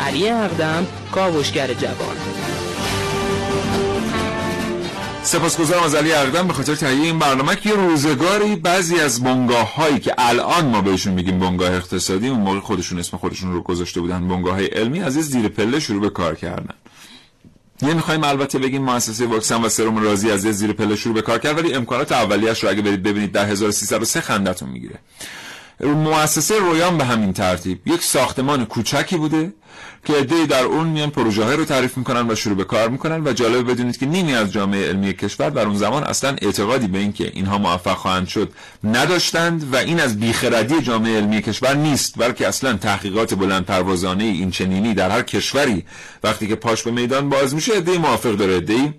علی 0.00 0.30
اقدم 0.30 0.86
کاوشگر 1.12 1.74
جوان. 1.74 2.16
سپاسگزارم 5.24 5.82
از 5.82 5.94
علی 5.94 6.12
اقدم 6.12 6.46
به 6.46 6.52
خاطر 6.52 6.74
تهیه 6.74 7.02
این 7.02 7.18
برنامه 7.18 7.56
که 7.56 7.68
یه 7.68 7.74
روزگاری 7.74 8.56
بعضی 8.56 9.00
از 9.00 9.22
بنگاه 9.22 9.74
هایی 9.74 9.98
که 9.98 10.14
الان 10.18 10.66
ما 10.66 10.80
بهشون 10.80 11.12
میگیم 11.12 11.38
بنگاه 11.38 11.72
اقتصادی 11.72 12.28
اون 12.28 12.40
موقع 12.40 12.60
خودشون 12.60 12.98
اسم 12.98 13.16
خودشون 13.16 13.52
رو 13.52 13.62
گذاشته 13.62 14.00
بودن 14.00 14.28
بنگاه 14.28 14.54
های 14.54 14.66
علمی 14.66 15.00
از 15.00 15.16
این 15.16 15.24
زیر 15.24 15.48
پله 15.48 15.80
شروع 15.80 16.00
به 16.00 16.10
کار 16.10 16.34
کردن. 16.34 16.74
نمی‌خوایم 17.82 18.24
البته 18.24 18.58
بگیم 18.58 18.82
مؤسسه 18.82 19.26
واکسن 19.26 19.62
و 19.62 19.68
سرم 19.68 19.98
رازی 19.98 20.30
از 20.30 20.44
یه 20.44 20.52
زیر 20.52 20.72
پله 20.72 20.96
شروع 20.96 21.14
به 21.14 21.22
کار 21.22 21.38
کرد 21.38 21.58
ولی 21.58 21.74
امکانات 21.74 22.12
اولیش 22.12 22.64
رو 22.64 22.70
اگه 22.70 22.82
برید 22.82 23.02
ببینید 23.02 23.32
در 23.32 23.46
1303 23.46 24.20
خندتون 24.20 24.68
می‌گیره. 24.68 24.98
مؤسسه 25.82 26.58
رویان 26.58 26.98
به 26.98 27.04
همین 27.04 27.32
ترتیب. 27.32 27.80
یک 27.86 28.02
ساختمان 28.02 28.64
کوچکی 28.64 29.16
بوده 29.16 29.52
که 30.04 30.12
عده‌ای 30.12 30.46
در 30.46 30.62
اون 30.62 30.86
میان 30.86 31.10
پروژه 31.10 31.56
رو 31.56 31.64
تعریف 31.64 31.96
می‌کنن 31.96 32.30
و 32.30 32.34
شروع 32.34 32.56
به 32.56 32.64
کار 32.64 32.88
می‌کنن 32.88 33.26
و 33.26 33.32
جالب 33.32 33.70
بدونید 33.70 33.98
که 33.98 34.06
نیمی 34.06 34.34
از 34.34 34.52
جامعه 34.52 34.88
علمی 34.88 35.12
کشور 35.12 35.50
در 35.50 35.66
اون 35.66 35.76
زمان 35.76 36.04
اصلا 36.04 36.36
اعتقادی 36.42 36.86
به 36.86 36.98
اینکه 36.98 37.30
اینها 37.34 37.58
موفق 37.58 37.96
خواهند 37.96 38.28
شد 38.28 38.52
نداشتند 38.84 39.74
و 39.74 39.76
این 39.76 40.00
از 40.00 40.20
بیخردی 40.20 40.80
جامعه 40.80 41.16
علمی 41.16 41.42
کشور 41.42 41.74
نیست 41.74 42.18
بلکه 42.18 42.48
اصلا 42.48 42.72
تحقیقات 42.72 43.34
بلند 43.34 43.64
پروازانه 43.64 44.24
این 44.24 44.50
چنینی 44.50 44.94
در 44.94 45.10
هر 45.10 45.22
کشوری 45.22 45.84
وقتی 46.24 46.48
که 46.48 46.54
پاش 46.54 46.82
به 46.82 46.90
میدان 46.90 47.28
باز 47.28 47.54
میشه 47.54 47.72
عده‌ای 47.72 47.98
موافق 47.98 48.32
داره. 48.32 48.56
عده‌ای 48.56 48.92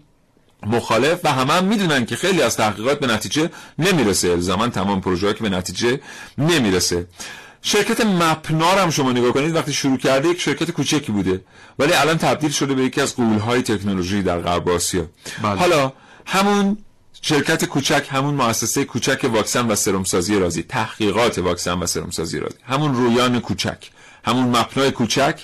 مخالف 0.66 1.20
و 1.24 1.34
همه 1.34 1.54
هم 1.54 1.64
می‌دونن 1.64 2.06
که 2.06 2.16
خیلی 2.16 2.42
از 2.42 2.58
تحقیقات 2.58 3.00
به 3.00 3.08
نتیجه 3.08 3.50
نمی‌رسه. 3.80 4.30
الزاما 4.30 4.68
تمام 4.68 5.02
پروژه 5.02 5.34
که 5.34 5.44
به 5.44 5.50
نتیجه 5.50 6.00
نمی‌رسه. 6.38 7.08
شرکت 7.62 8.02
مپنار 8.06 8.78
هم 8.78 8.90
شما 8.90 9.12
نگاه 9.12 9.32
کنید 9.32 9.56
وقتی 9.56 9.74
شروع 9.74 9.98
کرده 9.98 10.30
یک 10.30 10.42
شرکت 10.42 10.72
کوچکی 10.72 11.12
بوده 11.12 11.42
ولی 11.80 11.94
الان 11.94 12.18
تبدیل 12.18 12.52
شده 12.52 12.74
به 12.74 12.84
یکی 12.84 13.02
از 13.02 13.16
قولهای 13.16 13.62
تکنولوژی 13.62 14.22
در 14.22 14.40
غرب 14.40 14.70
آسیا. 14.70 15.06
بله. 15.44 15.56
حالا 15.56 15.94
همون 16.26 16.78
شرکت 17.22 17.66
کوچک 17.66 18.08
همون 18.12 18.34
مؤسسه 18.34 18.86
کوچک 18.86 19.30
واکسن 19.34 19.68
و 19.68 19.76
سرم 19.76 20.04
سازی 20.04 20.40
رازی 20.40 20.64
تحقیقات 20.64 21.38
واکسن 21.38 21.80
و 21.80 21.86
سرم 21.86 22.12
سازی 22.12 22.40
رازی 22.40 22.56
همون 22.64 22.96
رویان 22.96 23.40
کوچک 23.40 23.90
همون 24.26 24.58
مپنای 24.58 24.92
کوچک 24.92 25.42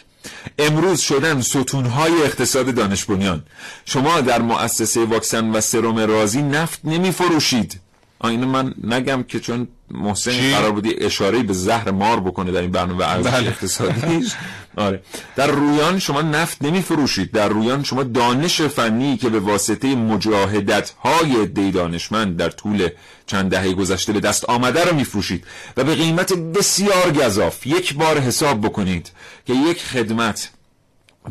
امروز 0.59 0.99
شدن 0.99 1.41
ستونهای 1.41 2.21
اقتصاد 2.23 2.75
دانش 2.75 3.05
بنیان 3.05 3.43
شما 3.85 4.21
در 4.21 4.41
مؤسسه 4.41 5.05
واکسن 5.05 5.49
و 5.49 5.61
سرم 5.61 5.97
رازی 5.97 6.41
نفت 6.41 6.79
نمی 6.83 7.11
فروشید 7.11 7.79
اینو 8.23 8.47
من 8.47 8.73
نگم 8.83 9.23
که 9.23 9.39
چون 9.39 9.67
محسن؟ 9.91 10.51
قرار 10.51 10.71
بودی 10.71 10.95
اشاره 10.97 11.43
به 11.43 11.53
زهر 11.53 11.91
مار 11.91 12.19
بکنه 12.19 12.51
در 12.51 12.61
این 12.61 12.71
برنامه 12.71 13.07
ارزش 13.07 13.29
بله. 13.29 13.47
اقتصادیش 13.47 14.33
آره. 14.79 15.01
در 15.35 15.47
رویان 15.47 15.99
شما 15.99 16.21
نفت 16.21 16.61
نمی 16.61 16.81
فروشید 16.81 17.31
در 17.31 17.49
رویان 17.49 17.83
شما 17.83 18.03
دانش 18.03 18.61
فنی 18.61 19.17
که 19.17 19.29
به 19.29 19.39
واسطه 19.39 19.95
مجاهدت 19.95 20.89
های 20.89 21.45
دی 21.45 21.71
دانشمند 21.71 22.37
در 22.37 22.49
طول 22.49 22.89
چند 23.25 23.51
دهه 23.51 23.73
گذشته 23.73 24.13
به 24.13 24.19
دست 24.19 24.45
آمده 24.45 24.85
رو 24.85 24.95
میفروشید 24.95 25.45
و 25.77 25.83
به 25.83 25.95
قیمت 25.95 26.33
بسیار 26.33 27.11
گذاف 27.11 27.67
یک 27.67 27.93
بار 27.93 28.19
حساب 28.19 28.61
بکنید 28.61 29.11
که 29.45 29.53
یک 29.53 29.81
خدمت 29.83 30.49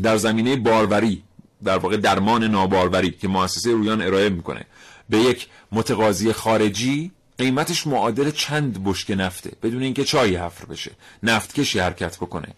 در 0.02 0.17
زمینه 0.17 0.57
باروری 0.57 1.23
در 1.64 1.78
واقع 1.78 1.97
درمان 1.97 2.45
ناباروری 2.45 3.11
که 3.11 3.28
مؤسسه 3.28 3.71
رویان 3.71 4.02
ارائه 4.02 4.28
می‌کنه 4.28 4.67
به 5.09 5.19
یک 5.19 5.47
متقاضی 5.73 6.33
خارجی 6.33 7.11
قیمتش 7.38 7.87
معادل 7.87 8.31
چند 8.31 8.85
بشک 8.85 9.11
نفته 9.11 9.52
بدون 9.62 9.83
اینکه 9.83 10.05
چایی 10.05 10.37
حفر 10.37 10.64
بشه 10.64 10.90
نفتکشی 11.23 11.78
حرکت 11.78 12.17
بکنه. 12.17 12.49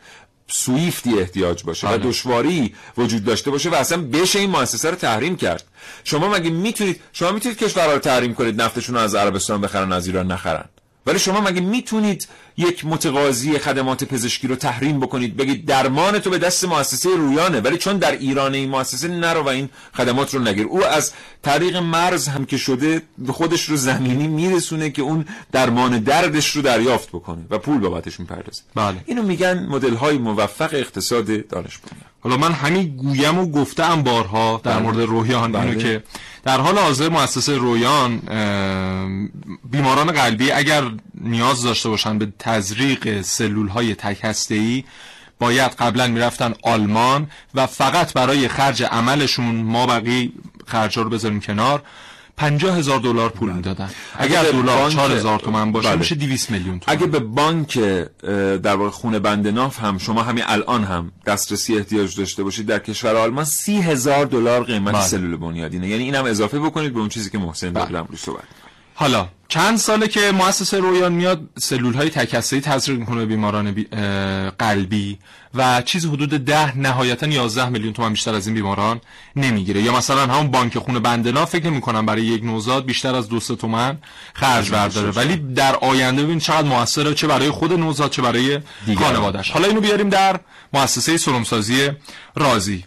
سویفتی 0.51 1.19
احتیاج 1.19 1.63
باشه 1.63 1.89
و 1.89 1.91
بله. 1.91 2.09
دشواری 2.09 2.75
وجود 2.97 3.25
داشته 3.25 3.51
باشه 3.51 3.71
و 3.71 3.75
اصلا 3.75 4.03
بشه 4.03 4.39
این 4.39 4.51
مؤسسه 4.51 4.91
رو 4.91 4.97
تحریم 4.97 5.37
کرد 5.37 5.65
شما 6.05 6.29
مگه 6.29 6.51
می‌تونید 6.51 7.01
شما 7.13 7.33
می‌تونید 7.33 7.59
کشورها 7.59 7.93
رو 7.93 7.99
تحریم 7.99 8.35
کنید 8.35 8.63
نفتشون 8.63 8.95
رو 8.95 9.01
از 9.01 9.15
عربستان 9.15 9.61
بخرن 9.61 9.93
از 9.93 10.07
ایران 10.07 10.33
نخرن 10.33 10.65
ولی 11.07 11.19
شما 11.19 11.41
مگه 11.41 11.61
می‌تونید 11.61 12.29
یک 12.57 12.85
متقاضی 12.85 13.59
خدمات 13.59 14.05
پزشکی 14.05 14.49
رو 14.49 14.57
تحریم 14.57 15.01
بکنید؟ 15.01 15.37
بگید 15.37 15.67
درمان 15.67 16.19
تو 16.19 16.31
به 16.31 16.39
دست 16.39 16.65
مؤسسه 16.65 17.09
رویانه 17.17 17.61
ولی 17.61 17.79
چون 17.79 17.97
در 17.99 18.13
ایران 18.13 18.55
این 18.55 18.71
مؤسسه 18.71 19.09
نرو 19.09 19.43
و 19.43 19.49
این 19.49 19.69
خدمات 19.95 20.35
رو 20.35 20.41
نگیر. 20.41 20.67
او 20.67 20.85
از 20.85 21.13
طریق 21.43 21.77
مرز 21.77 22.29
هم 22.29 22.45
که 22.45 22.57
شده 22.57 23.03
خودش 23.29 23.65
رو 23.65 23.77
زمینی 23.77 24.29
میرسونه 24.29 24.91
که 24.91 25.03
اون 25.03 25.25
درمان 25.53 25.99
دردش 25.99 26.57
رو 26.57 26.63
دریافت 26.63 27.09
بکنه 27.09 27.43
و 27.51 27.59
پول 27.59 27.79
بابتش 27.79 28.21
می‌پردازه. 28.21 28.63
بله. 28.75 28.97
اینو 29.07 29.23
میگن 29.23 29.67
مدل 29.67 29.95
های 29.95 30.19
موفق 30.19 30.71
اقتصاد 30.73 31.27
دانش 31.49 31.79
بنیان 31.79 32.10
حالا 32.21 32.37
من 32.37 32.53
همین 32.53 32.97
گویم 32.97 33.39
و 33.39 33.47
گفتم 33.47 34.03
بارها 34.03 34.61
در 34.65 34.73
بله. 34.73 34.83
مورد 34.83 35.01
رویان 35.01 35.53
بله. 35.53 35.63
اینو 35.63 35.75
که 35.75 36.03
در 36.43 36.61
حال 36.61 36.79
حاضر 36.79 37.09
مؤسسه 37.09 37.57
رویان 37.57 38.19
بیماران 39.71 40.13
قلبی 40.13 40.53
اگر 40.53 40.83
نیاز 41.21 41.63
داشته 41.63 41.89
باشن 41.89 42.19
به 42.19 42.33
تزریق 42.39 43.23
سلول 43.23 43.69
های 43.69 43.95
تک 43.95 44.19
هسته‌ای 44.23 44.85
باید 45.39 45.73
قبلا 45.73 46.07
می‌رفتن 46.07 46.55
آلمان 46.63 47.31
و 47.55 47.67
فقط 47.67 48.13
برای 48.13 48.49
خرج 48.49 48.83
عملشون 48.83 49.55
ما 49.55 49.87
بقیه 49.87 50.33
خرجا 50.67 51.03
رو 51.03 51.11
بذاریم 51.11 51.41
کنار 51.41 51.83
پنجاه 52.41 52.77
هزار 52.79 53.01
دلار 53.01 53.31
پول 53.31 53.53
می‌دادن 53.53 53.91
اگر 54.19 54.43
دلار 54.43 54.79
بانک- 54.79 54.93
چهار 54.93 55.13
هزار 55.13 55.39
تومن 55.39 55.73
باشه 55.73 55.89
بله. 55.89 55.99
میشه 55.99 56.15
200 56.15 56.51
میلیون 56.51 56.79
تومن 56.79 56.97
اگه 56.97 57.07
به 57.07 57.19
بانک 57.19 57.79
در 58.63 58.77
واقع 58.77 58.91
خونه 58.91 59.19
بند 59.19 59.49
ناف 59.49 59.79
هم 59.79 59.99
شما 59.99 60.23
همین 60.23 60.45
الان 60.47 60.85
هم 60.85 61.13
دسترسی 61.27 61.77
احتیاج 61.77 62.17
داشته 62.17 62.43
باشید 62.43 62.67
در 62.67 62.79
کشور 62.79 63.17
آلمان 63.17 63.45
سی 63.45 63.77
هزار 63.77 64.27
دلار 64.27 64.65
قیمت 64.65 64.95
بله. 64.95 65.03
سلول 65.03 65.37
بنیادینه 65.37 65.89
یعنی 65.89 66.05
اینم 66.05 66.25
اضافه 66.25 66.59
بکنید 66.59 66.95
به 66.95 67.01
اون 67.01 67.09
چیزی 67.09 67.31
که 67.31 67.39
محسن 67.39 67.73
بله. 67.73 67.99
روش 67.99 68.21
صحبت 68.21 68.43
حالا 69.01 69.29
چند 69.49 69.79
ساله 69.79 70.09
که 70.09 70.33
مؤسسه 70.33 70.79
رویان 70.79 71.13
میاد 71.13 71.41
سلول 71.59 71.95
های 71.95 72.11
تکسری 72.11 72.61
تزریق 72.61 72.99
می‌کنه 72.99 73.17
به 73.19 73.27
بیماران 73.27 73.73
بی- 73.73 73.89
اه، 73.93 74.51
قلبی 74.51 75.19
و 75.55 75.83
چیز 75.83 76.07
حدود 76.07 76.29
ده 76.29 76.79
نهایتا 76.79 77.27
11 77.27 77.69
میلیون 77.69 77.93
تومان 77.93 78.13
بیشتر 78.13 78.35
از 78.35 78.47
این 78.47 78.55
بیماران 78.55 79.01
نمی‌گیره. 79.37 79.83
یا 79.83 79.97
مثلا 79.97 80.23
همون 80.27 80.51
بانک 80.51 80.79
خون 80.79 80.99
بندنا 80.99 81.47
فکر 81.47 81.67
نمی‌کنم 81.67 82.07
برای 82.07 82.23
یک 82.23 82.45
نوزاد 82.45 82.85
بیشتر 82.85 83.15
از 83.15 83.29
دو 83.29 83.41
سه 83.41 83.57
تومن 83.57 83.99
خرج 84.35 84.71
برداره. 84.71 85.11
ولی 85.11 85.37
در 85.37 85.77
آینده 85.77 86.23
ببین 86.23 86.39
چقدر 86.39 86.69
موثره 86.69 87.15
چه 87.15 87.27
برای 87.27 87.51
خود 87.51 87.73
نوزاد 87.73 88.11
چه 88.11 88.23
برای. 88.23 88.61
خانوادش 88.99 89.51
حالا 89.51 89.69
اینو 89.69 89.81
بیاریم 89.81 90.09
در 90.09 90.41
مؤسسه 90.73 91.17
سرمسازی 91.17 91.89
رازی. 92.37 92.85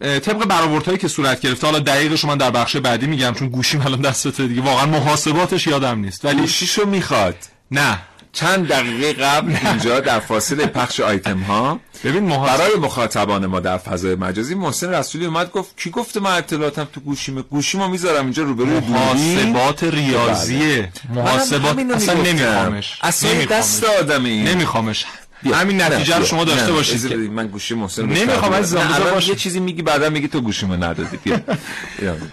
طبق 0.00 0.44
برآوردهایی 0.44 0.98
که 0.98 1.08
صورت 1.08 1.40
گرفته 1.40 1.66
حالا 1.66 1.78
دقیقش 1.78 2.20
رو 2.20 2.28
من 2.28 2.36
در 2.36 2.50
بخش 2.50 2.76
بعدی 2.76 3.06
میگم 3.06 3.34
چون 3.38 3.48
گوشیم 3.48 3.80
الان 3.80 4.00
دستته 4.00 4.46
دیگه 4.46 4.60
واقعا 4.62 4.86
محاسباتش 4.86 5.66
یادم 5.66 5.98
نیست. 5.98 6.24
ولی 6.24 6.40
گوشیشو 6.40 6.86
می‌خواد. 6.86 7.36
نه. 7.70 7.98
چند 8.34 8.68
دقیقه 8.68 9.12
قبل 9.12 9.56
اینجا 9.66 10.00
در 10.00 10.20
فاصله 10.20 10.66
پخش 10.66 11.00
آیتم 11.00 11.38
ها 11.38 11.80
ببین 12.04 12.24
محاسب 12.24 12.58
برای 12.58 12.76
مخاطبان 12.76 13.46
ما 13.46 13.60
در 13.60 13.78
فضای 13.78 14.14
مجازی 14.14 14.54
محسن 14.54 14.94
رسولی 14.94 15.26
اومد 15.26 15.50
گفت 15.50 15.76
کی 15.76 15.90
گفته 15.90 16.20
من 16.20 16.30
اطلاعاتم 16.36 16.88
تو 16.92 17.00
گوشیمه؟ 17.00 17.42
گوشیمو 17.42 17.88
می‌ذارم 17.88 18.24
اینجا 18.24 18.42
روبروی 18.42 18.80
دوربین 18.80 19.48
محاسبات 19.48 19.84
ریاضیه. 19.84 20.92
محاسبات 21.14 21.72
همینو 21.72 21.94
اصلا. 21.94 22.14
نمیخوامش. 22.14 22.98
اصلا 23.02 23.32
نمیخوامش. 23.32 23.62
دست 23.62 23.84
آدم 23.84 24.24
این. 24.24 24.48
نمیخوامش. 24.48 25.04
همین 25.44 25.82
نتیجه 25.82 26.18
رو. 26.18 26.24
شما 26.24 26.44
داشته 26.44 26.72
باشید 26.72 27.08
که. 27.08 27.16
من 27.16 27.46
گوشی 27.46 27.74
محسن 27.74 28.06
نمی‌خوام 28.06 28.52
بذار 28.52 28.86
الان 28.86 29.10
باشه. 29.10 29.28
یه 29.28 29.34
چیزی 29.34 29.60
میگی 29.60 29.82
بعدا 29.82 30.10
میگی 30.10 30.28
تو 30.28 30.40
گوشیمو 30.40 30.76
ندادی. 30.76 31.18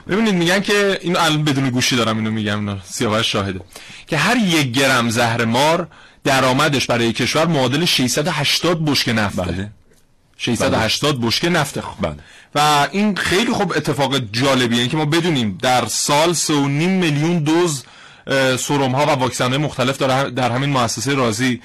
ببینید 0.08 0.34
میگن 0.34 0.60
که 0.60 1.00
اینو 1.02 1.20
الان 1.20 1.44
بدون 1.44 1.70
گوشی 1.70 1.96
دارم 1.96 2.18
اینو 2.18 2.32
میگم 2.32 2.80
سیاوش 2.82 3.32
شاهده 3.32 3.62
که 4.08 4.18
هر 4.18 4.38
یک 4.38 4.72
گرم 4.72 5.10
زهر 5.10 5.46
مار 5.46 5.88
درآمدش 6.24 6.86
برای 6.86 7.14
کشور 7.14 7.46
معادل 7.46 7.86
680 7.86 8.86
بشکه 8.86 9.14
نفته 9.14 9.42
بله 9.42 9.72
680 10.38 11.22
بشکه 11.22 11.50
نفته 11.50 11.82
خب 11.82 12.08
بله. 12.08 12.16
و 12.56 12.88
این 12.92 13.16
خیلی 13.16 13.54
خوب 13.54 13.74
اتفاق 13.76 14.18
جالبیه 14.32 14.88
که 14.88 14.98
ما 14.98 15.06
بدونیم 15.06 15.58
در 15.62 15.86
سال 15.86 16.34
3.5 16.34 16.52
میلیون 16.52 17.40
دوز 17.40 17.84
سرم 18.60 18.92
ها 18.96 19.06
و 19.06 19.10
واکسن 19.10 19.50
های 19.50 19.58
مختلف 19.58 19.98
در, 19.98 20.24
در 20.24 20.52
همین 20.52 20.70
مؤسسه 20.70 21.14
رازی 21.16 21.62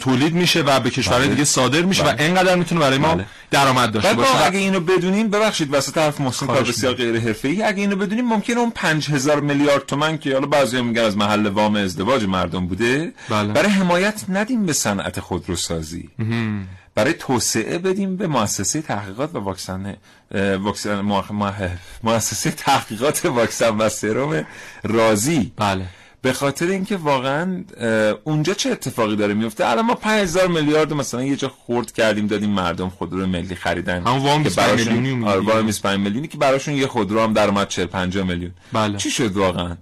تولید 0.00 0.34
میشه 0.34 0.60
و 0.62 0.80
به 0.80 0.90
کشورهای 0.90 1.24
بله. 1.24 1.34
دیگه 1.34 1.44
صادر 1.44 1.82
میشه 1.82 2.02
و 2.04 2.12
بله. 2.12 2.22
اینقدر 2.24 2.54
می‌تونه 2.56 2.80
برای 2.80 2.98
ما 2.98 3.14
بله. 3.14 3.24
درآمد 3.50 3.92
داشته 3.92 4.14
باشه 4.14 4.38
و- 4.38 4.46
اگه 4.46 4.58
اینو 4.58 4.80
بدونیم 4.80 5.30
ببخشید 5.30 5.74
وسط 5.74 5.98
حرف 5.98 6.20
محسن 6.20 6.46
کار 6.46 6.62
بسیار 6.62 6.94
غیر 6.94 7.20
حرفه‌ای 7.20 7.62
اگه 7.62 7.80
اینو 7.80 7.96
بدونیم 7.96 8.24
ممکنه 8.28 8.58
اون 8.58 8.70
5000 8.74 9.40
میلیارد 9.40 9.86
تومن 9.86 10.18
که 10.18 10.32
حالا 10.32 10.46
بعضیا 10.46 10.82
میگن 10.82 11.02
از 11.02 11.16
محل 11.16 11.46
وام 11.46 11.76
ازدواج 11.76 12.24
مردم 12.24 12.66
بوده 12.66 13.12
بله. 13.28 13.52
برای 13.52 13.70
حمایت 13.70 14.24
ندیم 14.28 14.66
به 14.66 14.72
صنعت 14.72 15.20
خودروسازی 15.20 16.08
برای 16.98 17.12
توسعه 17.12 17.78
بدیم 17.78 18.16
به 18.16 18.26
مؤسسه 18.26 18.82
تحقیقات 18.82 19.34
و 19.34 19.38
واکسن 19.38 19.96
واکسن 20.60 21.02
مؤ- 21.02 21.30
مؤ- 21.32 21.68
مؤسسه 22.02 22.50
تحقیقات 22.50 23.24
واکسن 23.26 23.68
و 23.76 23.88
سرم 23.88 24.46
رازی 24.84 25.52
بله. 25.56 25.84
به 26.22 26.32
خاطر 26.32 26.66
اینکه 26.66 26.96
واقعا 26.96 27.64
اونجا 28.24 28.54
چه 28.54 28.70
اتفاقی 28.70 29.16
داره 29.16 29.34
میفته؟ 29.34 29.66
الان 29.66 29.84
ما 29.86 29.94
5000 29.94 30.46
میلیارد 30.48 30.92
مثلا 30.92 31.22
یه 31.24 31.36
جا 31.36 31.48
خورد 31.48 31.92
کردیم 31.92 32.26
دادیم 32.26 32.50
مردم 32.50 32.88
خودرو 32.88 33.26
ملی 33.26 33.54
خریدن. 33.54 34.02
همون 34.06 34.22
وام 34.22 34.42
که 34.42 34.48
25 34.48 34.68
براشون- 34.76 34.92
میلیونی. 34.94 35.28
آره 35.28 35.40
وام 35.40 35.66
25 35.66 36.00
میلیونی 36.00 36.28
که 36.28 36.38
براشون 36.38 36.74
یه 36.74 36.86
خودرو 36.86 37.20
هم 37.22 37.32
در 37.32 37.48
اومد 37.48 37.68
40 37.68 37.86
50 37.86 38.26
میلیون. 38.26 38.50
بله. 38.72 38.96
چی 38.98 39.10
شد 39.10 39.36
واقعا؟ 39.36 39.76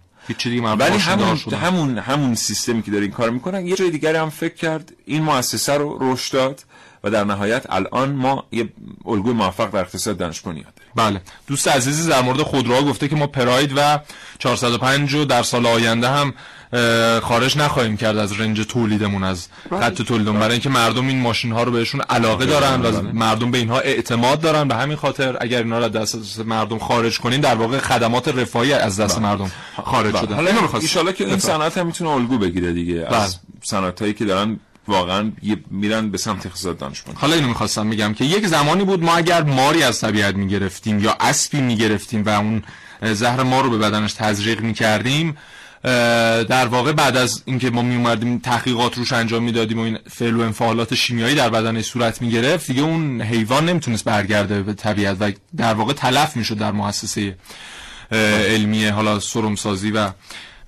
ولی 0.79 0.97
همون. 0.99 1.39
همون 1.61 1.99
همون 1.99 2.35
سیستمی 2.35 2.83
که 2.83 2.91
داره 2.91 3.03
این 3.03 3.13
کار 3.13 3.31
می‌کنن 3.31 3.67
یه 3.67 3.77
جای 3.77 3.91
دیگری 3.91 4.17
هم 4.17 4.31
فکر 4.31 4.55
کرد 4.55 4.93
این 5.05 5.23
مؤسسه 5.23 5.75
رو 5.75 5.99
رشد 6.01 6.33
داد. 6.33 6.65
و 7.07 7.11
در 7.11 7.25
نهایت 7.25 7.65
الان 7.69 8.13
ما 8.13 8.45
یه 8.53 8.69
الگوی 9.07 9.33
موفق 9.33 9.71
در 9.71 9.81
اقتصاد 9.81 10.17
دانش 10.17 10.41
بنیاد 10.41 10.73
بله. 10.95 11.21
دوست 11.47 11.69
عزیزی 11.69 12.11
در 12.11 12.23
مورد 12.23 12.43
خودروها 12.43 12.83
گفته 12.83 13.09
که 13.09 13.17
ما 13.17 13.27
پراید 13.27 13.73
و 13.77 13.99
405 14.39 15.15
رو 15.15 15.25
در 15.25 15.43
سال 15.43 15.67
آینده 15.67 16.09
هم 16.09 16.35
خارج 17.21 17.59
نخواهیم 17.59 17.97
کرد 17.97 18.17
از 18.17 18.41
رنج 18.41 18.61
تولیدمون 18.61 19.25
از 19.25 19.49
بله. 19.71 19.81
خط 19.81 20.03
تولیدمون. 20.03 20.41
برای 20.41 20.53
اینکه 20.53 20.69
مردم 20.69 21.07
این 21.07 21.21
ماشین 21.21 21.53
ها 21.53 21.63
رو 21.63 21.73
بهشون 21.73 22.01
علاقه 22.01 22.47
دارن 22.47 22.83
و 22.83 23.03
مردم 23.13 23.51
به 23.51 23.59
اینها 23.59 23.79
اعتماد 23.79 24.41
دارن. 24.41 24.69
به 24.69 24.75
همین 24.75 24.97
خاطر 24.97 25.37
اگر 25.41 25.59
اینا 25.59 25.79
رو 25.79 25.89
دست 25.89 26.41
مردم 26.41 26.79
خارج 26.79 27.21
کنین 27.21 27.41
در 27.41 27.55
واقع 27.55 27.79
خدمات 27.79 28.29
رفاهی 28.29 28.73
از 28.73 29.01
دست 29.01 29.19
مردم 29.19 29.51
خارج 29.85 30.13
بله. 30.13 30.21
شده. 30.23 30.35
حالا 30.35 30.51
اینو 30.51 31.13
که 31.13 31.25
این 31.25 31.39
صنعت 31.39 31.79
هم 31.79 31.87
می‌تونه 31.87 32.11
الگو 32.11 32.39
بگیره 32.39 32.73
دیگه. 32.73 33.07
از 33.11 33.39
صنعتایی 33.63 34.15
که 34.15 34.25
دارن 34.25 34.61
واقعا 34.89 35.33
میرن 35.71 36.11
به 36.11 36.19
سمت 36.19 36.47
اقتصاد 36.47 36.79
دانش 36.79 37.03
حالا 37.15 37.35
اینو 37.35 37.49
می‌خواستم 37.49 37.87
میگم 37.87 38.15
که 38.15 38.25
یک 38.25 38.47
زمانی 38.47 38.85
بود 38.85 39.03
ما 39.03 39.17
اگر 39.17 39.43
ماری 39.43 39.83
از 39.83 40.01
طبیعت 40.01 40.35
می‌گرفتیم 40.35 41.01
یا 41.01 41.17
اسبی 41.21 41.61
می‌گرفتیم 41.61 42.25
و 42.25 42.29
اون 42.29 42.63
زهر 43.03 43.43
ما 43.43 43.61
رو 43.61 43.71
به 43.71 43.79
بدنش 43.79 44.13
تزریق 44.13 44.61
می‌کردیم 44.61 45.37
در 46.49 46.67
واقع 46.67 46.93
بعد 46.93 47.17
از 47.17 47.43
اینکه 47.45 47.71
ما 47.71 47.83
می 47.83 47.97
اومدیم 47.97 48.39
تحقیقات 48.39 48.99
روش 48.99 49.13
انجام 49.13 49.43
می‌دادیم 49.43 49.79
و 49.79 49.83
این 49.83 49.99
فعل 50.11 50.37
و 50.37 50.41
انفعالات 50.41 50.95
شیمیایی 50.95 51.35
در 51.35 51.51
بدنش 51.51 51.85
صورت 51.85 52.23
می 52.23 52.31
گرفت 52.31 52.67
دیگه 52.67 52.83
اون 52.83 53.23
حیوان 53.23 53.69
نمی‌تونست 53.69 54.05
برگرده 54.05 54.63
به 54.63 54.73
طبیعت 54.73 55.17
و 55.21 55.33
در 55.57 55.75
واقع 55.75 55.93
تلف 55.93 56.37
می‌شد 56.37 56.59
در 56.59 56.73
مؤسسه 56.73 57.37
علمی 58.13 58.87
حالا 58.87 59.21
سرمسازی 59.21 59.91
و 59.91 60.11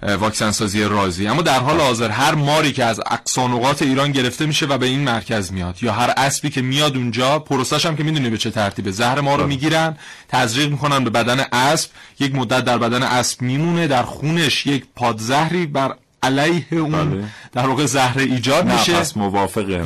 واکسن 0.03 0.51
سازی 0.51 0.85
رازی. 0.85 1.27
اما 1.27 1.43
در 1.43 1.59
حال 1.59 1.81
حاضر 1.81 2.11
هر 2.11 2.35
ماری 2.35 2.73
که 2.73 2.85
از 2.85 3.01
اقصانقات 3.07 3.83
ایران 3.83 4.13
گرفته 4.13 4.47
میشه 4.47 4.67
و 4.67 4.79
به 4.79 4.87
این 4.87 5.01
مرکز 5.01 5.53
میاد. 5.53 5.83
یا 5.83 5.93
هر 5.93 6.15
اسبی 6.17 6.51
که 6.51 6.63
میاد 6.63 6.97
اونجا 6.97 7.39
پروسش 7.39 7.87
هم 7.87 7.97
که 7.97 8.03
می‌دونی 8.03 8.31
به 8.31 8.39
چه 8.39 8.51
ترتیبه. 8.51 8.91
زهر 8.91 9.21
ما 9.21 9.37
رو 9.37 9.47
می‌گیرن 9.47 9.97
تزریق 10.29 10.71
می‌کنن 10.71 11.05
به 11.05 11.11
بدن 11.11 11.41
اسب. 11.53 11.91
یک 12.21 12.35
مدت 12.35 12.65
در 12.65 12.79
بدن 12.79 13.03
اسب 13.03 13.43
میمونه 13.43 13.87
در 13.87 14.03
خونش 14.03 14.67
یک 14.67 14.85
پادزهری 14.97 15.67
بر 15.67 15.95
علیه 16.23 16.67
اون 16.71 16.91
بله. 16.91 17.25
در 17.53 17.67
واقع 17.67 17.87
زهر 17.87 18.19
ایجاد 18.19 18.67
نه 18.67 18.79
میشه 18.79 18.93
پس 18.93 19.17
موافقه 19.17 19.85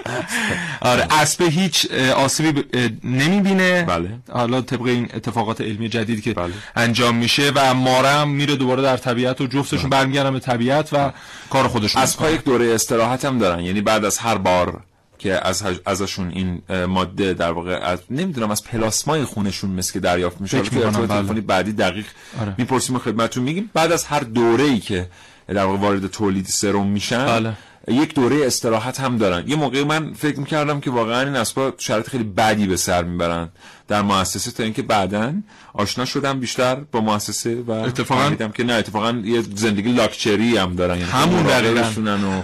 آره 0.80 1.06
اسب 1.10 1.42
هیچ 1.42 1.90
آسیبی 2.16 2.64
نمی‌بینه 3.04 3.82
بله. 3.82 4.08
حالا 4.32 4.60
طبق 4.60 4.82
این 4.82 5.08
اتفاقات 5.14 5.60
علمی 5.60 5.88
جدیدی 5.88 6.22
که 6.22 6.34
بله. 6.34 6.52
انجام 6.76 7.16
میشه 7.16 7.52
و 7.54 7.74
مارم 7.74 8.28
میره 8.28 8.56
دوباره 8.56 8.82
در 8.82 8.96
طبیعت 8.96 9.40
و 9.40 9.46
جفتشون 9.46 9.90
بله. 9.90 10.00
برمیگردن 10.00 10.32
به 10.32 10.40
طبیعت 10.40 10.88
و 10.92 11.12
کار 11.50 11.68
خودشون 11.68 12.02
اسبها 12.02 12.30
یک 12.30 12.44
دوره 12.44 12.74
استراحت 12.74 13.24
هم 13.24 13.38
دارن 13.38 13.64
یعنی 13.64 13.80
بعد 13.80 14.04
از 14.04 14.18
هر 14.18 14.38
بار 14.38 14.80
که 15.18 15.46
از 15.46 15.62
ازشون 15.86 16.30
این 16.30 16.62
ماده 16.86 17.34
در 17.34 17.52
واقع 17.52 17.78
از 17.82 17.98
نمی‌دونم 18.10 18.50
از 18.50 18.64
پلاسمای 18.64 19.24
خونشون 19.24 19.70
مثل 19.70 19.92
که 19.92 20.00
دریافت 20.00 20.40
میشه 20.40 20.62
فکر 20.62 20.90
تلفنی 20.90 21.40
بعدی 21.40 21.72
دقیق 21.72 22.06
آره. 22.40 22.54
می‌پرسیم 22.58 22.98
خدمتتون 22.98 23.42
میگیم 23.42 23.70
بعد 23.74 23.92
از 23.92 24.04
هر 24.04 24.20
دوره‌ای 24.20 24.78
که 24.78 25.08
در 25.54 25.64
وارد 25.64 26.06
تولید 26.06 26.46
سرم 26.46 26.86
میشن. 26.86 27.26
بله. 27.26 27.52
یک 27.88 28.14
دوره 28.14 28.46
استراحت 28.46 29.00
هم 29.00 29.18
دارن. 29.18 29.44
یه 29.48 29.56
موقعی 29.56 29.84
من 29.84 30.12
فکر 30.12 30.38
می‌کردم 30.40 30.80
که 30.80 30.90
واقعا 30.90 31.20
این 31.20 31.36
اسبا 31.36 31.72
شرط 31.78 32.08
خیلی 32.08 32.24
بدی 32.24 32.66
به 32.66 32.76
سر 32.76 33.04
می‌برن. 33.04 33.48
در 33.88 34.02
مؤسسه 34.02 34.50
تا 34.50 34.62
اینکه 34.62 34.82
بعدا 34.82 35.32
آشنا 35.74 36.04
شدم 36.04 36.40
بیشتر 36.40 36.74
با 36.74 37.00
مؤسسه 37.00 37.54
و 37.54 37.70
اتفاقا 37.70 38.28
دیدم 38.28 38.52
که 38.52 38.64
نه 38.64 38.72
اتفاقا 38.72 39.12
یه 39.24 39.42
زندگی 39.54 39.92
لاکچری 39.92 40.56
هم 40.56 40.74
دارن. 40.74 40.98
یعنی 40.98 41.10
همون 41.10 41.42
دقیقاً. 41.42 41.82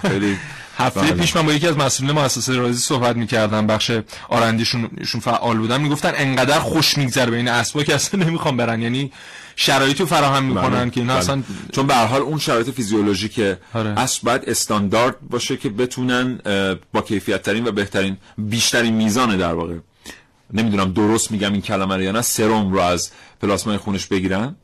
و 0.05 0.09
خیلی 0.09 0.39
هفته 0.77 1.01
بله. 1.01 1.13
پیش 1.13 1.37
من 1.37 1.47
با 1.47 1.53
یکی 1.53 1.69
از 1.69 1.77
مسئولین 1.77 2.19
مؤسسه 2.19 2.57
رازی 2.57 2.79
صحبت 2.79 3.17
می‌کردم 3.17 3.67
بخش 3.67 3.91
آرندیشون 4.29 4.91
ایشون 4.99 5.21
فعال 5.21 5.57
بودن 5.59 5.81
می‌گفتن 5.81 6.13
انقدر 6.17 6.59
خوش 6.59 6.99
میگذره 6.99 7.31
بین 7.31 7.49
اسبا 7.49 7.83
که 7.83 7.95
اصلا 7.95 8.25
نمی‌خوام 8.25 8.57
برن 8.57 8.83
یعنی 8.83 9.13
شرایطی 9.57 10.05
فراهم 10.05 10.45
می‌کنن 10.45 10.71
بله. 10.71 10.91
که 10.91 11.01
اینا 11.01 11.13
بله. 11.13 11.23
اصلا 11.23 11.43
چون 11.73 11.87
به 11.87 11.95
هر 11.95 12.07
حال 12.07 12.21
اون 12.21 12.39
شرایط 12.39 12.71
فیزیولوژیک 12.71 13.41
آره. 13.75 13.91
اسب 13.91 14.23
باید 14.23 14.43
استاندارد 14.47 15.17
باشه 15.31 15.57
که 15.57 15.69
بتونن 15.69 16.39
با 16.93 17.01
کیفیت 17.01 17.43
ترین 17.43 17.67
و 17.67 17.73
بهترین 17.73 18.17
بیشترین 18.39 18.95
میزان 18.95 19.37
در 19.37 19.55
واقع 19.55 19.75
نمی‌دونم 20.53 20.93
درست 20.93 21.31
میگم 21.31 21.53
این 21.53 21.63
کلمه 21.63 21.97
رو 21.97 22.03
یا 22.03 22.13
نه 22.13 22.23
سرم 22.23 22.73
رو 22.73 22.81
از 22.81 23.11
پلاسمای 23.43 23.77
خونش 23.77 24.07
بگیرن 24.07 24.57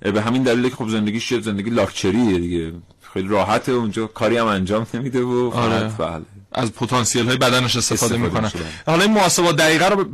به 0.00 0.22
همین 0.22 0.42
دلیل 0.42 0.68
که 0.68 0.76
خب 0.76 0.88
زندگیش 0.88 1.34
زندگی 1.34 1.70
لاکچریه 1.70 2.38
دیگه 2.38 2.72
خیلی 3.12 3.28
راحته 3.28 3.72
اونجا. 3.72 4.06
کاری 4.06 4.36
هم 4.36 4.46
انجام 4.46 4.86
نمیده 4.94 5.22
و 5.22 5.50
آره. 5.54 5.88
بله. 5.98 6.22
از 6.54 6.72
پتانسیل 6.72 7.26
های 7.26 7.36
بدنش 7.36 7.76
استفاده, 7.76 8.16
می‌کنن. 8.16 8.52
حالا 8.86 9.02
این 9.02 9.12
محاسبات 9.12 9.56
دقیقه 9.56 9.88
رو 9.88 10.04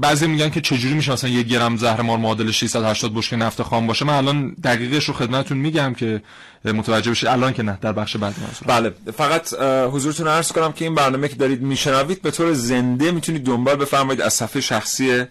بعضی 0.00 0.26
میگن 0.26 0.50
که 0.50 0.60
چجوری 0.60 0.94
میشه 0.94 1.12
مثلا 1.12 1.30
یک 1.30 1.46
گرم 1.46 1.76
زهر 1.76 2.02
مار 2.02 2.18
معادل 2.18 2.50
680 2.50 3.14
بشکه 3.14 3.36
نفت 3.36 3.62
خام 3.62 3.86
باشه. 3.86 4.04
من 4.04 4.14
الان 4.14 4.54
دقیقش 4.64 5.04
رو 5.04 5.14
خدمتتون 5.14 5.58
میگم 5.58 5.94
که 5.94 6.22
متوجه 6.64 7.10
بشید. 7.10 7.28
الان 7.28 7.52
که 7.52 7.62
نه 7.62 7.78
در 7.80 7.92
بخش 7.92 8.16
بعدی 8.16 8.36
بله. 8.66 8.94
فقط 9.16 9.54
حضورتون 9.92 10.28
عرض 10.28 10.52
کنم 10.52 10.72
که 10.72 10.84
این 10.84 10.94
برنامه 10.94 11.28
که 11.28 11.36
دارید 11.36 11.62
میشنوید 11.62 12.22
به 12.22 12.30
طور 12.30 12.52
زنده 12.52 13.10
می‌تونید 13.10 13.44
دنبال 13.44 13.76
بفرمایید 13.76 14.20
از 14.20 14.34
صفحه 14.34 14.60
شخصی 14.60 15.24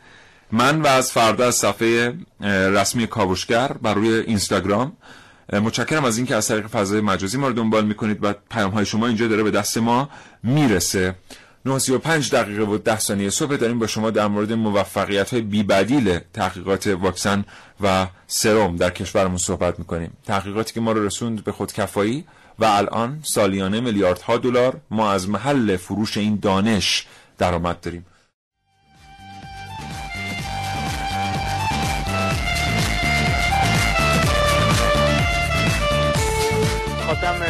من 0.51 0.81
و 0.81 0.88
از 0.88 1.11
فردا 1.11 1.47
از 1.47 1.55
صفحه 1.55 2.13
رسمی 2.41 3.07
کاوشگر 3.07 3.67
بر 3.81 3.93
روی 3.93 4.09
اینستاگرام. 4.09 4.93
متشکرم 5.53 6.05
از 6.05 6.17
اینکه 6.17 6.36
از 6.36 6.47
طریق 6.47 6.67
فضای 6.67 7.01
مجازی 7.01 7.38
ما 7.38 7.47
رو 7.47 7.53
دنبال 7.53 7.86
می‌کنید 7.86 8.19
و 8.21 8.34
پیام 8.51 8.71
های 8.71 8.86
شما 8.86 9.08
اینجا 9.08 9.27
داره 9.27 9.43
به 9.43 9.51
دست 9.51 9.77
ما 9.77 10.10
می‌رسه. 10.43 11.15
95 11.65 12.31
دقیقه 12.31 12.63
و 12.63 12.77
10 12.77 12.99
ثانیه 12.99 13.29
صبح 13.29 13.55
داریم 13.55 13.79
با 13.79 13.88
شما 13.88 14.12
در 14.12 14.27
مورد 14.27 14.53
موفقیت 14.53 15.34
های 15.34 15.41
بیبدیل 15.41 16.19
تحقیقات 16.34 16.88
واکسن 16.88 17.45
و 17.81 18.08
سرم 18.27 18.75
در 18.75 18.89
کشورمون 18.89 19.38
صحبت 19.38 19.79
می‌کنیم. 19.79 20.12
تحقیقاتی 20.25 20.73
که 20.73 20.81
ما 20.81 20.91
رو 20.91 21.05
رسوند 21.05 21.43
به 21.43 21.51
خودکفایی 21.51 22.25
و 22.60 22.65
الان 22.65 23.19
سالیانه 23.23 23.79
میلیاردها 23.79 24.38
دلار 24.38 24.77
ما 24.91 25.12
از 25.12 25.29
محل 25.29 25.77
فروش 25.77 26.17
این 26.17 26.39
دانش 26.41 27.08
درآمد 27.38 27.79
داریم. 27.81 28.05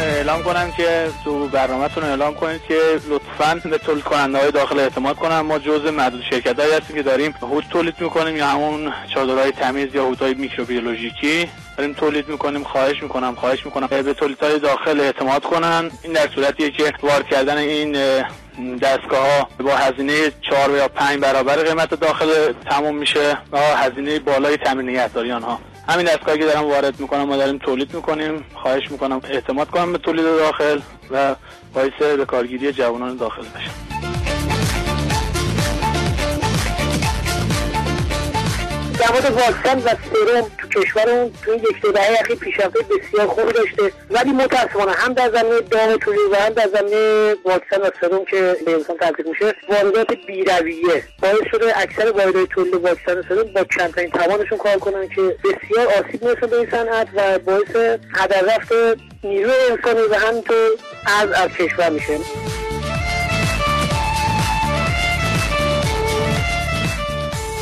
اعلام 0.06 0.42
کنم 0.42 0.72
که 0.76 1.10
تو 1.24 1.48
برنامهتون 1.48 2.04
اعلام 2.04 2.34
کنید 2.34 2.60
که 2.68 2.74
لطفا 3.08 3.68
به 3.70 3.78
تولید 3.78 4.04
کننده 4.04 4.38
های 4.38 4.50
داخل 4.50 4.78
اعتماد 4.78 5.16
کنم. 5.16 5.40
ما 5.40 5.58
جزء 5.58 5.90
معدود 5.90 6.22
شرکت 6.30 6.60
هایی 6.60 6.72
هستیم 6.72 6.96
که 6.96 7.02
داریم 7.02 7.34
هود 7.42 7.64
تولید 7.70 7.94
می‌کنیم 8.00 8.36
یا 8.36 8.46
همون 8.46 8.92
چادرهای 9.14 9.52
تمیز 9.52 9.94
یا 9.94 10.04
هودهای 10.04 10.34
میکروبیولوژیکی 10.34 11.48
داریم 11.76 11.92
تولید 11.92 12.28
می‌کنیم 12.28 12.64
خواهش 12.64 13.02
می‌کنم 13.02 13.34
خواهش 13.34 13.64
می‌کنم 13.64 13.86
به 13.86 14.14
تولید 14.14 14.42
های 14.42 14.58
داخل 14.58 15.00
اعتماد 15.00 15.42
کنن. 15.42 15.90
این 16.02 16.12
در 16.12 16.28
صورتیه 16.34 16.70
که 16.70 16.92
وارد 17.02 17.28
کردن 17.28 17.56
این 17.56 17.92
دستگاه 18.82 19.20
ها 19.20 19.48
با 19.60 19.76
هزینه 19.76 20.32
چهار 20.50 20.76
یا 20.76 20.88
پنج 20.88 21.20
برابر 21.20 21.56
قیمت 21.56 21.94
داخل 21.94 22.52
تموم 22.70 22.96
میشه 22.96 23.38
و 23.52 23.58
هزینه 23.58 24.18
بالای 24.18 24.56
تامین 24.56 24.88
نگهداری 24.88 25.32
آنها 25.32 25.60
همین 25.88 26.06
دستگاهی 26.06 26.38
که 26.38 26.44
دارم 26.44 26.64
وارد 26.64 27.00
می‌کنم 27.00 27.22
ما 27.22 27.36
داریم 27.36 27.58
تولید 27.58 27.94
می‌کنیم. 27.94 28.44
خواهش 28.54 28.90
می‌کنم 28.90 29.20
اعتماد 29.24 29.70
کنم 29.70 29.92
به 29.92 29.98
تولید 29.98 30.24
داخل 30.24 30.80
و 31.10 31.34
باعث 31.74 31.92
به 31.98 32.24
کارگیری 32.24 32.72
جوانان 32.72 33.16
داخل 33.16 33.42
بشم. 33.42 33.85
مورد 39.04 39.32
واکسن 39.32 39.78
و 39.78 39.88
سرم 39.88 40.50
تو 40.58 40.80
کشورمون 40.80 41.32
تو 41.44 41.50
این 41.50 41.60
یک 41.60 41.92
دهه 41.94 42.20
اخیر 42.20 42.36
پیشرفت 42.36 42.76
بسیار 42.76 43.26
خوبی 43.26 43.52
داشته. 43.52 43.92
ولی 44.10 44.32
متاسفانه 44.32 44.92
هم 44.92 45.12
در 45.12 45.30
زمینه 45.30 45.60
دام 45.60 45.98
و 46.32 46.36
هم 46.36 46.52
در 46.52 46.68
زمینه 46.74 47.34
واکسن 47.44 47.80
و 47.82 47.90
سرم 48.00 48.24
که 48.24 48.56
به 48.66 48.72
انسان 48.72 48.96
تزریق 48.96 49.28
میشه 49.28 49.54
واردات 49.68 50.06
بیرویه. 50.26 51.02
باعث 51.22 51.42
شده 51.50 51.78
اکثر 51.80 52.10
واردهای 52.10 52.46
تولید 52.46 52.74
واکسن 52.74 53.18
و 53.18 53.22
سرم 53.28 53.52
با 53.52 53.64
کمترین 53.64 54.10
توانشون 54.10 54.58
کار 54.58 54.78
کنن 54.78 55.08
که 55.08 55.22
بسیار 55.22 55.86
آسیب 55.86 56.24
می‌رسه 56.24 56.46
به 56.46 56.56
این 56.56 56.70
صنعت 56.70 57.08
و 57.14 57.38
باعث 57.38 58.00
هدر 58.14 58.56
رفت 58.56 58.72
نیروی 59.24 59.54
انسانی 59.70 60.00
و 60.10 60.14
همینطور 60.14 60.70
از 61.20 61.32
از 61.32 61.50
کشور 61.50 61.90
میشه. 61.90 62.18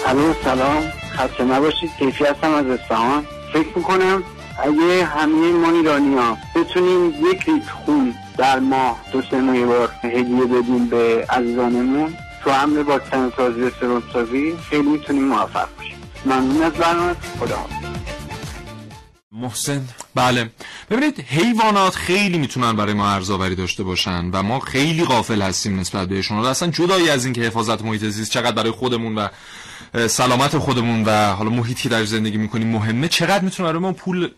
الو 0.07 0.35
سلام. 0.45 1.04
خسته 1.15 1.45
نباشید 1.45 1.91
کیفی 1.99 2.25
هستم 2.25 2.55
از 2.55 2.67
اصفهان. 2.67 3.27
فکر 3.53 3.69
می‌کنم 3.77 4.23
اگه 4.63 5.05
همه 5.05 5.53
ما 5.53 5.71
ایرانی 5.71 6.15
ها 6.15 6.39
بتونیم 6.55 7.09
یک 7.09 7.49
لیتر 7.49 7.73
خون 7.85 8.15
در 8.39 8.59
ماه 8.59 9.01
دو 9.13 9.23
سه 9.31 9.67
بار 9.67 9.91
هدیه 10.03 10.45
بدیم 10.45 10.87
به 10.87 11.27
عزیزانمون 11.31 12.15
تو 12.45 12.51
حمل 12.51 12.83
با 12.83 13.01
سازی 13.37 13.61
و 13.61 13.71
سرم 13.81 14.03
سازی 14.13 14.55
خیلی 14.71 14.89
می‌تونیم 14.89 15.25
موفق 15.25 15.69
باشیم. 15.79 15.97
ممنون 16.27 16.63
از 16.63 16.73
برنامه. 16.73 17.17
خدا 17.41 17.67
محسن. 19.33 19.83
بله. 20.15 20.51
ببینید 20.91 21.21
حیوانات 21.21 21.95
خیلی 21.95 22.39
می‌تونن 22.39 22.73
برای 22.77 22.95
ما 22.95 23.11
ارزآوری 23.11 23.55
داشته 23.55 23.83
باشن 23.83 24.31
و 24.33 24.43
ما 24.43 24.61
خیلی 24.61 25.05
غافل 25.05 25.43
هستیم 25.43 25.81
نسبت 25.81 26.09
بهشون. 26.09 26.39
اصلا 26.39 26.71
جدایی 26.71 27.11
از 27.11 27.25
اینکه 27.25 27.41
حفاظت 27.41 27.83
محیط 27.83 28.05
زیست 28.05 28.31
چقدر 28.31 28.53
برای 28.53 28.71
خودمون 28.71 29.15
و 29.15 29.29
سلامت 30.09 30.59
خودمون 30.59 31.05
و 31.05 31.33
حالا 31.33 31.51
محیطی 31.51 31.89
در 31.89 32.05
زندگی 32.05 32.37
می‌کنیم 32.37 32.69
مهمه. 32.69 33.09
چقدر 33.09 33.45
می‌تونه 33.45 33.69
برای 33.69 33.81
ما 33.81 33.93
پول 33.93 34.31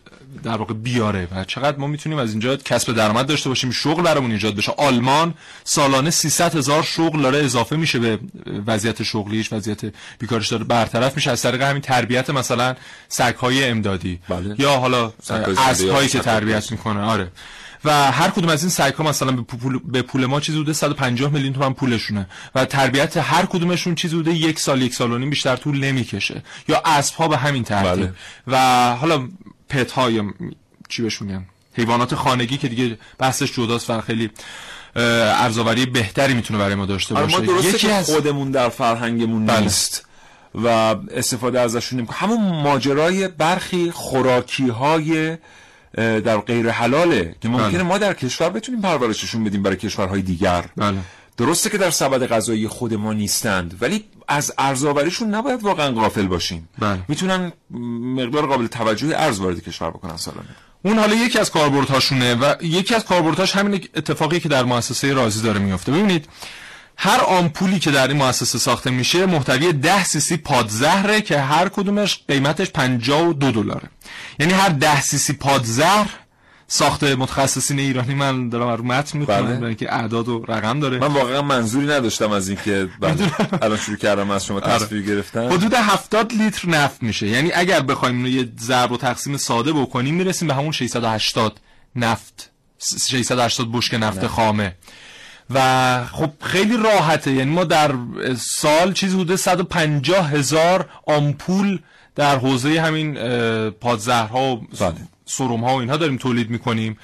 در 0.43 0.57
واقع 0.57 0.73
بیاره 0.73 1.27
و 1.31 1.43
چقدر 1.43 1.77
ما 1.77 1.87
می‌تونیم 1.87 2.17
از 2.17 2.31
اینجا 2.31 2.55
کسب 2.55 2.93
درآمد 2.93 3.25
داشته 3.25 3.49
باشیم 3.49 3.71
شغل 3.71 4.03
برامون 4.03 4.31
ایجاد 4.31 4.55
بشه؟ 4.55 4.71
آلمان 4.77 5.33
سالانه 5.63 6.09
300 6.09 6.55
هزار 6.55 6.83
شغل 6.83 7.21
داره 7.21 7.37
اضافه 7.37 7.75
میشه 7.75 7.99
به 7.99 8.19
وضعیت 8.67 9.03
شغلیش 9.03 9.53
وضعیت 9.53 9.81
بیکارش 10.19 10.47
داره. 10.47 10.63
برطرف 10.63 11.15
میشه. 11.15 11.31
از 11.31 11.41
طریق 11.41 11.61
همین 11.61 11.81
تربیت 11.81 12.29
مثلا 12.29 12.75
های 13.39 13.63
امدادی. 13.63 14.19
بله. 14.29 14.55
یا 14.57 14.77
حالا 14.77 15.13
اسبهایی 15.69 16.09
که 16.09 16.19
تربیت 16.19 16.71
می‌کنه. 16.71 16.99
آره. 16.99 17.31
و 17.87 18.11
هر 18.11 18.29
کدوم 18.29 18.49
از 18.49 18.63
این 18.63 18.69
سگ‌ها 18.69 19.03
مثلا 19.03 19.31
به 19.31 19.41
پول, 19.41 19.79
به 19.85 20.01
پول 20.01 20.25
ما 20.25 20.39
چیزی 20.39 20.57
بوده 20.57 20.73
150 20.73 21.31
میلیون 21.31 21.53
تومان 21.53 21.73
پولشونه 21.73 22.27
و 22.55 22.65
تربیت 22.65 23.17
هر 23.17 23.45
کدومشون 23.45 23.95
چیزی 23.95 24.15
بوده 24.15 24.33
یک 24.33 24.59
سال 24.59 24.81
یک 24.81 24.93
سال 24.93 25.11
و 25.11 25.17
نیم 25.17 25.29
بیشتر 25.29 25.55
طول 25.55 25.79
نمی‌کشه. 25.79 26.43
یا 26.67 26.81
اسب‌ها 26.85 27.27
به 27.27 27.37
همین 27.37 27.63
ترتیب. 27.63 27.95
بله. 27.95 28.13
و 28.47 28.95
حالا 28.95 29.27
پت 29.69 29.91
ها 29.91 30.11
یا 30.11 30.23
چی 30.89 31.01
بهش 31.01 31.21
میگن؟ 31.21 31.45
حیوانات 31.73 32.15
خانگی 32.15 32.57
که 32.57 32.67
دیگه 32.67 32.97
بحثش 33.17 33.53
جداست 33.53 33.89
و 33.89 34.01
خیلی 34.01 34.29
ارزاوری 34.95 35.85
بهتری 35.85 36.33
می‌تونه 36.33 36.59
برای 36.59 36.75
ما 36.75 36.85
داشته 36.85 37.13
باشه 37.13 37.35
آره، 37.35 37.47
ما 37.47 37.53
درسته 37.53 37.69
یکی 37.69 37.91
از 37.91 38.05
خودمون 38.05 38.51
در 38.51 38.69
فرهنگمون 38.69 39.45
بله. 39.45 39.59
نیست. 39.59 40.05
و 40.55 40.67
استفاده 41.11 41.59
ازشون 41.59 41.99
نمی‌کنه 41.99 42.17
همون 42.17 42.61
ماجرای 42.63 43.27
برخی 43.27 43.91
خوراکی 43.91 44.67
های 44.69 45.37
در 45.97 46.37
غیر 46.37 46.69
حلاله 46.69 47.35
که 47.41 47.49
ممکنه 47.49 47.69
بله. 47.69 47.83
ما 47.83 47.97
در 47.97 48.13
کشور 48.13 48.49
بتونیم 48.49 48.81
پرورششون 48.81 49.43
بدیم 49.43 49.63
برای 49.63 49.77
کشورهای 49.77 50.21
دیگر 50.21 50.65
بله. 50.77 50.97
درسته 51.37 51.69
که 51.69 51.77
در 51.77 51.89
سبد 51.89 52.27
غذایی 52.27 52.67
خود 52.67 52.93
ما 52.93 53.13
نیستند 53.13 53.77
ولی 53.81 54.05
از 54.27 54.53
ارزآوریشون 54.57 55.35
نباید 55.35 55.63
واقعا 55.63 55.91
غافل 55.91 56.27
باشیم 56.27 56.69
بله. 56.79 56.99
می‌تونن 57.07 57.51
مقدار 58.15 58.45
قابل 58.45 58.67
توجه 58.67 59.07
ارز 59.15 59.39
وارد 59.39 59.63
کشور 59.63 59.89
بکنن 59.89 60.17
سالانه 60.17 60.47
اون 60.85 60.99
حالا 60.99 61.15
یکی 61.15 61.39
از 61.39 61.51
کاربردهاشونه 61.51 62.35
و 62.35 62.53
یکی 62.61 62.95
از 62.95 63.05
کاربردهاش 63.05 63.55
همین 63.55 63.87
اتفاقی 63.95 64.39
که 64.39 64.49
در 64.49 64.63
مؤسسه 64.63 65.13
رازی 65.13 65.41
داره 65.41 65.59
میفته 65.59 65.91
ببینید 65.91 66.25
هر 66.97 67.21
آمپولی 67.21 67.79
که 67.79 67.91
در 67.91 68.07
این 68.07 68.17
مؤسسه 68.17 68.57
ساخته 68.57 68.89
میشه 68.89 69.25
محتوی 69.25 69.73
10 69.73 70.03
سیسی 70.03 70.37
پادزهره 70.37 71.21
که 71.21 71.39
هر 71.39 71.69
کدومش 71.69 72.19
قیمتش 72.27 72.69
52 72.69 73.51
دلاره. 73.51 73.89
یعنی 74.39 74.53
هر 74.53 74.69
10 74.69 75.01
سیسی 75.01 75.33
پادزهر 75.33 76.09
ساخت 76.67 77.03
متخصصین 77.03 77.79
ایرانی 77.79 78.13
من 78.13 78.49
دارم 78.49 78.69
رو 78.69 78.83
متن 78.83 79.17
می‌خونم 79.17 79.59
بله. 79.59 79.75
که 79.75 79.93
اعداد 79.93 80.29
و 80.29 80.45
رقم 80.47 80.79
داره. 80.79 80.97
من 80.97 81.07
واقعا 81.07 81.41
منظوری 81.41 81.87
نداشتم 81.87 82.31
از 82.31 82.49
اینکه 82.49 82.89
الان 83.61 83.77
شروع 83.77 83.97
کردم 83.97 84.31
از 84.31 84.45
شما 84.45 84.59
آره. 84.59 84.73
تصویر 84.73 85.01
گرفتن. 85.01 85.51
حدود 85.51 85.73
70 85.73 86.33
لیتر 86.33 86.69
نفت 86.69 87.03
میشه. 87.03 87.27
یعنی 87.27 87.51
اگر 87.51 87.79
بخوایم 87.79 88.25
یه 88.25 88.49
ضرب 88.59 88.91
و 88.91 88.97
تقسیم 88.97 89.37
ساده 89.37 89.73
بکنیم 89.73 90.15
می‌رسیم 90.15 90.47
به 90.47 90.53
همون 90.53 90.71
680 90.71 91.59
نفت 91.95 92.51
680 92.79 93.71
بشک 93.71 93.93
نفت 93.93 94.27
خامه. 94.27 94.75
و 95.49 96.05
خب 96.11 96.29
خیلی 96.41 96.77
راحته 96.77 97.31
یعنی 97.31 97.51
ما 97.51 97.63
در 97.63 97.91
سال 98.37 98.93
چیزی 98.93 99.15
حدود 99.15 99.35
150 99.35 100.31
هزار 100.31 100.89
آمپول 101.05 101.79
در 102.15 102.37
حوزه 102.37 102.81
همین 102.81 103.13
پادزهرها 103.69 104.55
و 104.55 104.61
بله. 104.79 104.93
سروم 105.25 105.63
ها 105.63 105.75
و 105.75 105.79
اینها 105.79 105.97
داریم 105.97 106.17
تولید 106.17 106.49
می‌کنیم 106.49 106.97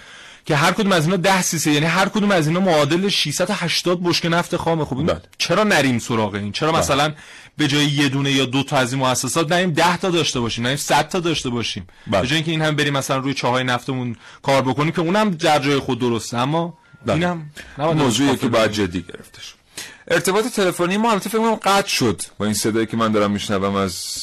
که 0.45 0.56
هر 0.56 0.71
کدوم 0.71 0.91
از 0.91 1.06
اینا 1.06 1.17
10 1.17 1.41
سیسه 1.41 1.71
یعنی 1.71 1.86
هر 1.86 2.10
کدوم 2.10 2.32
از 2.32 2.47
اینا 2.47 2.60
معادل 2.60 3.10
680 3.10 4.03
بشک 4.03 4.25
نفت 4.25 4.56
خام 4.56 4.84
خوب 4.84 5.08
بله. 5.08 5.21
چرا 5.38 5.63
نریم 5.63 5.99
سراغ 5.99 6.34
این 6.36 6.51
چرا 6.51 6.71
بله. 6.71 6.79
مثلا 6.79 7.13
به 7.58 7.67
جای 7.67 7.86
یه 7.86 8.10
دونه 8.10 8.32
یا 8.32 8.45
دو 8.45 8.63
تا 8.63 8.77
از 8.77 8.93
این 8.93 9.01
مؤسسات 9.01 9.51
نریم 9.51 9.71
10 9.71 9.97
تا 9.97 10.10
داشته 10.10 10.39
باشیم 10.39 10.63
نریم 10.63 10.77
100 10.77 11.10
تا 11.10 11.19
داشته 11.19 11.49
باشیم 11.49 11.88
بله. 12.08 12.21
به 12.21 12.27
جای 12.27 12.36
اینکه 12.36 12.51
این 12.51 12.62
هم 12.62 12.75
بریم 12.75 12.93
مثلا 12.93 13.17
روی 13.17 13.34
چاهای 13.34 13.63
نفتمون 13.63 14.15
کار 14.41 14.62
بکنیم 14.62 14.91
که 14.91 15.01
اونم 15.01 15.29
در 15.29 15.60
جای 15.60 15.79
خود 15.79 15.99
درسته 15.99 16.38
اما. 16.38 16.77
اینم 17.07 17.49
موضوعی 17.77 18.37
که 18.37 18.47
باید 18.47 18.71
جدی 18.71 19.01
گرفتش. 19.01 19.55
ارتباط 20.07 20.47
تلفنی 20.47 20.97
ما 20.97 21.11
البته 21.11 21.29
فکر 21.29 21.55
قطع 21.55 21.87
شد. 21.87 22.21
با 22.37 22.45
این 22.45 22.53
صدایی 22.53 22.85
که 22.85 22.97
من 22.97 23.11
دارم 23.11 23.31
میشنوم 23.31 23.75
از 23.75 24.17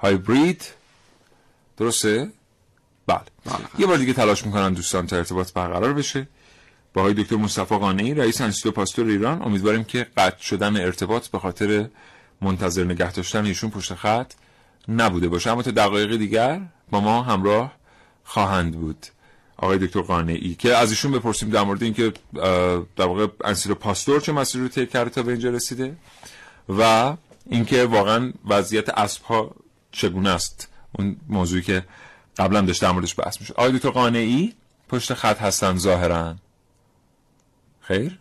هایبرید 0.00 0.64
درسته؟ 1.76 2.30
بله. 3.06 3.20
بله. 3.44 3.56
یه 3.78 3.86
بار 3.86 3.96
دیگه 3.96 4.12
تلاش 4.12 4.46
می‌کنن 4.46 4.72
دوستان 4.72 5.06
تا 5.06 5.16
ارتباط 5.16 5.52
برقرار 5.52 5.92
بشه. 5.92 6.28
با 6.94 7.00
آقای 7.00 7.14
دکتر 7.14 7.36
مصطفی 7.36 7.78
قانعی 7.78 8.14
رئیس 8.14 8.40
انستیتو 8.40 8.70
پاستور 8.70 9.06
ایران. 9.06 9.42
امیدواریم 9.42 9.84
که 9.84 10.06
قطع 10.16 10.42
شدن 10.42 10.76
ارتباط 10.76 11.26
به 11.26 11.38
خاطر 11.38 11.88
منتظر 12.40 12.84
نگه 12.84 13.12
داشتن 13.12 13.44
ایشون 13.44 13.70
پشت 13.70 13.94
خط 13.94 14.32
نبوده 14.88 15.28
باشه. 15.28 15.50
اما 15.50 15.62
تا 15.62 15.70
دقایق 15.70 16.16
دیگر 16.16 16.60
با 16.90 17.00
ما 17.00 17.22
همراه 17.22 17.72
خواهند 18.24 18.72
بود. 18.72 19.06
آقای 19.62 19.78
دکتر 19.78 20.00
قانعی 20.00 20.54
که 20.54 20.76
از 20.76 20.90
ایشون 20.90 21.12
بپرسیم 21.12 21.50
در 21.50 21.62
مورد 21.62 21.82
اینکه 21.82 22.12
در 22.96 23.04
واقع 23.04 23.26
انسیلو 23.44 23.74
پاستور 23.74 24.20
چه 24.20 24.32
مسیری 24.32 24.64
رو 24.64 24.68
طی 24.68 24.86
کرده 24.86 25.10
تا 25.10 25.22
به 25.22 25.32
اینجا 25.32 25.50
رسیده 25.50 25.96
و 26.68 27.14
اینکه 27.46 27.84
واقعا 27.84 28.32
وضعیت 28.48 28.88
اسب 28.88 29.22
ها 29.22 29.54
چگونه 29.92 30.28
است. 30.30 30.68
اون 30.92 31.16
موضوعی 31.28 31.62
که 31.62 31.84
قبلا 32.36 32.60
داشت 32.60 32.82
در 32.82 32.90
موردش 32.90 33.20
بحث 33.20 33.40
می‌شد. 33.40 33.54
آقای 33.54 33.72
دکتر 33.72 33.90
قانعی 33.90 34.54
پشت 34.88 35.14
خط 35.14 35.40
هستن 35.40 35.76
ظاهرا. 35.76 36.36
خیر؟ 37.80 38.18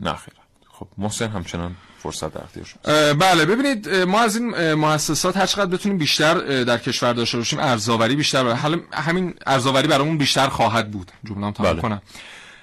نه 0.00 0.14
خیر. 0.14 0.34
خب 0.72 0.86
محسن 0.98 1.28
همچنان 1.28 1.76
فرصت 2.02 2.34
در 2.34 2.40
اختیار 2.44 3.14
بله 3.14 3.44
ببینید 3.44 3.88
ما 3.88 4.20
از 4.20 4.36
این 4.36 4.74
مؤسسات 4.74 5.36
هر 5.36 5.46
چقدر 5.46 5.66
بتونیم 5.66 5.98
بیشتر 5.98 6.64
در 6.64 6.78
کشور 6.78 7.12
داشته 7.12 7.38
باشیم 7.38 7.58
ارزآوری 7.58 8.16
بیشتر 8.16 8.52
حالا 8.52 8.78
همین 8.92 9.34
ارزآوری 9.46 9.88
برامون 9.88 10.18
بیشتر 10.18 10.48
خواهد 10.48 10.90
بود. 10.90 11.12
جمله 11.24 11.52
تمام 11.52 11.72
بله. 11.72 11.82
کنم. 11.82 12.02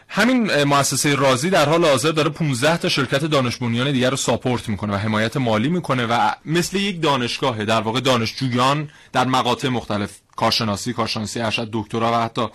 همین 0.10 0.64
مؤسسه 0.64 1.16
رازی 1.16 1.50
در 1.50 1.70
حال 1.70 1.86
حاضر 1.86 2.12
داره 2.12 2.30
15 2.30 2.78
تا 2.78 2.90
شرکت 2.90 3.26
دانش 3.26 3.58
بنیان 3.58 3.92
دیگر 3.92 4.10
رو 4.10 4.18
ساپورت 4.18 4.70
می‌کنه 4.70 4.94
و 4.94 4.96
حمایت 4.96 5.38
مالی 5.38 5.70
می‌کنه 5.70 6.06
و 6.06 6.32
مثل 6.46 6.78
یک 6.78 7.02
دانشگاهه 7.02 7.66
در 7.66 7.82
واقع 7.82 8.00
دانشجویان 8.00 8.90
در 9.14 9.26
مقاطع 9.26 9.68
مختلف 9.68 10.12
کارشناسی 10.36 10.94
کارشناسی 10.94 11.40
ارشد 11.40 11.70
دکترا 11.74 12.12
و 12.12 12.16
حتی 12.16 12.48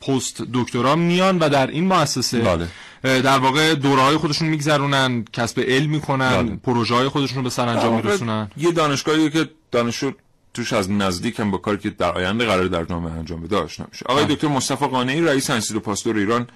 پست 0.00 0.42
دکترا 0.54 0.96
میان 0.96 1.38
و 1.38 1.48
در 1.48 1.66
این 1.66 1.86
مؤسسه 1.86 2.38
بله. 2.40 2.68
در 3.02 3.38
واقع 3.38 3.74
دوره 3.74 4.02
های 4.02 4.16
خودشون 4.16 4.48
میگذرونن 4.48 5.24
کسب 5.32 5.60
علم 5.60 5.90
می‌کنن 5.90 6.42
بله. 6.42 6.56
پروژه 6.56 6.94
های 6.94 7.08
خودشون 7.08 7.36
رو 7.36 7.42
به 7.42 7.50
سرانجام 7.50 7.94
میرسونن 7.94 8.50
یه 8.56 8.72
دانشگاهی 8.72 9.30
که 9.30 9.50
دانشجو 9.70 10.12
توش 10.54 10.72
از 10.72 10.90
نزدیک 10.90 11.40
هم 11.40 11.50
با 11.50 11.58
کاری 11.58 11.78
که 11.78 11.90
در 11.90 12.12
آینده 12.12 12.46
قرار 12.46 12.66
در 12.66 12.84
جامعه 12.84 13.12
انجام 13.12 13.40
بده 13.40 13.56
آشنا 13.56 13.86
میشه 13.92 14.06
آقای 14.08 14.24
بله. 14.24 14.34
دکتر 14.34 14.48
مصطفی 14.48 14.86
قانعی 14.86 15.20
رئیس 15.20 15.50
انستیتو 15.50 15.80
پاستور 15.80 16.16
ایران 16.16 16.46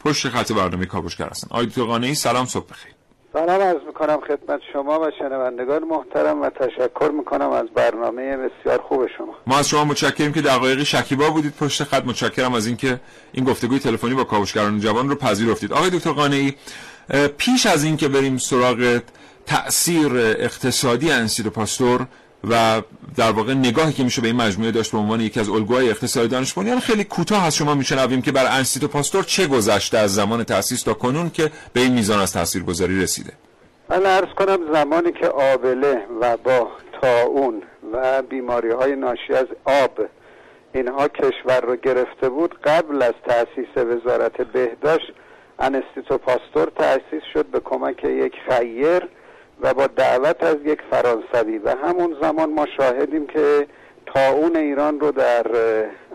پشت 0.00 0.28
خط 0.28 0.52
برنامه 0.52 0.86
کاوشگر 0.86 1.28
هستن 1.28 1.46
آقای 1.50 1.66
دکتر 1.66 1.84
قانعی 1.84 2.14
سلام 2.14 2.46
صبح 2.46 2.66
بخیر 2.70 2.92
سلام 3.32 3.60
عرض 3.60 3.82
می‌کنم 3.86 4.20
خدمت 4.20 4.60
شما 4.72 5.00
و 5.00 5.10
شنوندگان 5.18 5.84
محترم 5.84 6.42
و 6.42 6.50
تشکر 6.50 7.10
می‌کنم 7.18 7.50
از 7.50 7.66
برنامه 7.74 8.36
بسیار 8.36 8.78
خوب 8.78 9.06
شما. 9.18 9.34
ما 9.46 9.58
از 9.58 9.68
شما 9.68 9.84
متشکریم 9.84 10.32
که 10.32 10.40
دقایق 10.40 10.82
شکیبا 10.82 11.30
بودید 11.30 11.52
پشت 11.60 11.84
خط. 11.84 12.04
متشکرم 12.04 12.54
از 12.54 12.66
اینکه 12.66 13.00
این 13.32 13.44
گفتگوی 13.44 13.78
تلفنی 13.78 14.14
با 14.14 14.24
کاوشگران 14.24 14.80
جوان 14.80 15.08
رو 15.08 15.14
پذیرفتید. 15.14 15.72
آقای 15.72 15.90
دکتر 15.90 16.10
قانعی 16.10 16.54
پیش 17.38 17.66
از 17.66 17.84
اینکه 17.84 18.08
بریم 18.08 18.36
سراغ 18.36 19.00
تأثیر 19.46 20.12
اقتصادی 20.16 21.10
انسیر 21.10 21.48
پاستور 21.48 22.06
و 22.44 22.82
در 23.16 23.30
واقع 23.30 23.54
نگاهی 23.54 23.92
که 23.92 24.04
میشه 24.04 24.22
به 24.22 24.28
این 24.28 24.36
مجموعه 24.36 24.70
داشت 24.70 24.92
به 24.92 24.98
عنوان 24.98 25.20
یکی 25.20 25.40
از 25.40 25.48
الگوهای 25.48 25.90
اقتصادی 25.90 26.28
دانش 26.28 26.54
بنیان 26.54 26.80
خیلی 26.80 27.04
کوتاه 27.04 27.46
از 27.46 27.56
شما 27.56 27.74
میشنویم 27.74 28.22
که 28.22 28.32
بر 28.32 28.46
انستیتو 28.46 28.88
پاستور 28.88 29.24
چه 29.24 29.46
گذشته 29.46 29.98
از 29.98 30.14
زمان 30.14 30.44
تأسیس 30.44 30.82
تا 30.82 30.94
کنون 30.94 31.30
که 31.30 31.50
به 31.72 31.80
این 31.80 31.92
میزان 31.92 32.20
از 32.20 32.32
تاثیرگذاری 32.32 33.02
رسیده؟ 33.02 33.32
من 33.88 34.06
عرض 34.06 34.34
کنم 34.36 34.72
زمانی 34.72 35.12
که 35.12 35.28
آبله 35.28 36.06
و 36.20 36.36
با 36.36 36.68
تاون 37.02 37.62
و 37.92 38.22
بیماری 38.22 38.70
های 38.70 38.96
ناشی 38.96 39.32
از 39.32 39.46
آب 39.64 40.00
اینها 40.74 41.08
کشور 41.08 41.60
رو 41.60 41.76
گرفته 41.76 42.28
بود 42.28 42.60
قبل 42.64 43.02
از 43.02 43.14
تأسیس 43.26 43.76
وزارت 43.76 44.42
بهداشت 44.42 45.12
انستیتو 45.58 46.18
پاستور 46.18 46.72
تأسیس 46.76 47.22
شد 47.32 47.46
به 47.46 47.60
کمک 47.60 48.04
یک 48.04 48.34
خیر. 48.48 49.08
و 49.62 49.74
با 49.74 49.86
دعوت 49.86 50.42
از 50.42 50.56
یک 50.64 50.80
فرانسوی. 50.90 51.58
و 51.58 51.74
همون 51.84 52.16
زمان 52.22 52.52
ما 52.52 52.66
شاهدیم 52.76 53.26
که 53.26 53.66
تاون 54.06 54.56
ایران 54.56 55.00
رو 55.00 55.10
در 55.10 55.46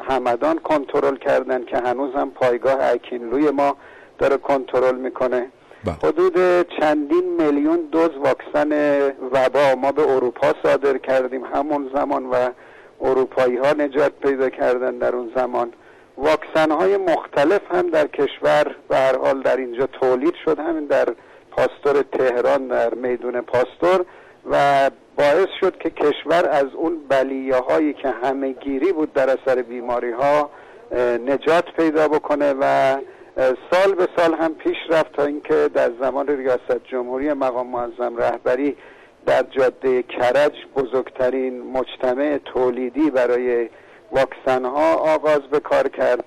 همدان 0.10 0.60
کنترل 0.60 1.16
کردن 1.16 1.66
که 1.66 1.78
هنوز 1.78 2.16
هم 2.16 2.32
پایگاه 2.32 2.78
اکینلوی 2.84 3.52
ما 3.52 3.76
داره 4.20 4.38
کنترل 4.38 4.96
می‌کنه. 4.96 5.48
بله. 5.86 5.96
حدود 6.04 6.68
چندین 6.80 7.42
میلیون 7.42 7.80
دوز 7.92 8.10
واکسن 8.18 8.72
وبا 9.32 9.76
ما 9.76 9.92
به 9.92 10.10
اروپا 10.10 10.54
صادر 10.64 10.98
کردیم 10.98 11.44
همون 11.44 11.90
زمان 11.94 12.26
و 12.26 12.50
اروپایی 13.02 13.58
ها 13.58 13.74
نجات 13.74 14.12
پیدا 14.22 14.50
کردن 14.50 14.98
در 14.98 15.16
اون 15.16 15.32
زمان. 15.36 15.74
واکسن 16.18 16.72
های 16.72 16.98
مختلف 16.98 17.62
هم 17.72 17.90
در 17.90 18.08
کشور 18.08 18.76
به 18.90 18.98
هر 18.98 19.18
حال 19.18 19.42
در 19.42 19.58
اینجا 19.58 19.88
تولید 19.88 20.34
شد. 20.46 20.60
همین 20.60 20.86
در 20.86 21.08
پاستور 21.58 22.02
تهران 22.12 22.68
در 22.68 22.94
میدون 22.94 23.42
پاستور 23.42 24.06
و 24.52 24.90
باعث 25.18 25.48
شد 25.60 25.78
که 25.78 25.90
کشور 25.90 26.50
از 26.50 26.66
اون 26.74 26.98
بلیه 27.10 27.56
هایی 27.56 27.94
که 27.94 28.10
همه 28.10 28.52
گیری 28.52 28.92
بود 28.92 29.14
در 29.14 29.30
اثر 29.30 29.62
بیماری 29.62 30.12
ها 30.12 30.50
نجات 31.28 31.66
پیدا 31.78 32.08
بکنه 32.08 32.54
و 32.60 32.98
سال 33.72 33.96
به 33.96 34.08
سال 34.18 34.34
هم 34.34 34.56
پیش 34.56 34.78
رفت 34.90 35.14
تا 35.14 35.26
اینکه 35.26 35.70
در 35.74 35.92
زمان 36.00 36.28
ریاست 36.28 36.86
جمهوری 36.92 37.34
مقام 37.34 37.68
معظم 37.68 38.18
رهبری 38.18 38.78
در 39.26 39.44
جاده 39.44 40.04
کرج 40.04 40.54
بزرگترین 40.76 41.62
مجتمع 41.62 42.38
تولیدی 42.38 43.10
برای 43.10 43.70
واکسن 44.12 44.66
ها 44.66 44.94
آغاز 44.94 45.42
به 45.42 45.60
کار 45.60 45.88
کرد 45.88 46.24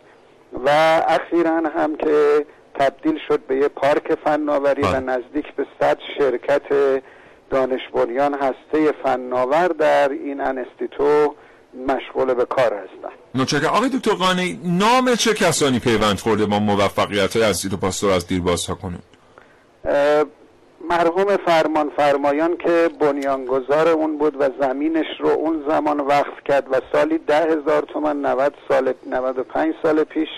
و 0.64 0.68
اخیرا 1.08 1.56
هم 1.56 1.96
که 1.96 2.46
تبدیل 2.78 3.18
شد 3.28 3.40
به 3.48 3.56
یه 3.56 3.68
پارک 3.68 4.14
فناوری 4.24 4.82
و 4.82 5.00
نزدیک 5.00 5.54
به 5.56 5.66
صد 5.80 5.98
شرکت 6.18 6.62
دانش 7.50 7.80
بنیان 7.94 8.34
هسته 8.34 8.92
فناور 9.02 9.68
در 9.68 10.08
این 10.08 10.40
انستیتو 10.40 11.34
مشغول 11.86 12.34
به 12.34 12.44
کار 12.44 12.74
هستن. 12.74 13.14
متشکرم. 13.34 13.74
آقای 13.74 13.88
دکتر 13.88 14.10
قانی 14.10 14.60
نام 14.64 15.14
چه 15.14 15.34
کسانی 15.34 15.78
پیوند 15.78 16.18
خورده 16.18 16.46
با 16.46 16.58
موفقیت 16.58 17.36
های 17.36 17.44
انستیتو 17.44 17.76
پاستور 17.76 18.10
از 18.10 18.26
دیرباز 18.26 18.40
تا 18.40 18.74
کنون 18.74 19.00
مرحوم 20.90 21.36
فرمان 21.36 21.90
فرمایان 21.96 22.56
که 22.56 22.90
بنیانگذار 23.00 23.88
اون 23.88 24.18
بود 24.18 24.36
و 24.40 24.50
زمینش 24.60 25.06
رو 25.20 25.28
اون 25.28 25.64
زمان 25.68 26.00
وقف 26.00 26.44
کرد 26.44 26.66
و 26.72 26.80
سالی 26.92 27.18
ده 27.18 27.44
هزار 27.44 27.82
تومن 27.82 28.16
90 28.16 28.54
سال 28.68 28.94
95 29.06 29.74
سال 29.82 30.04
پیش 30.04 30.28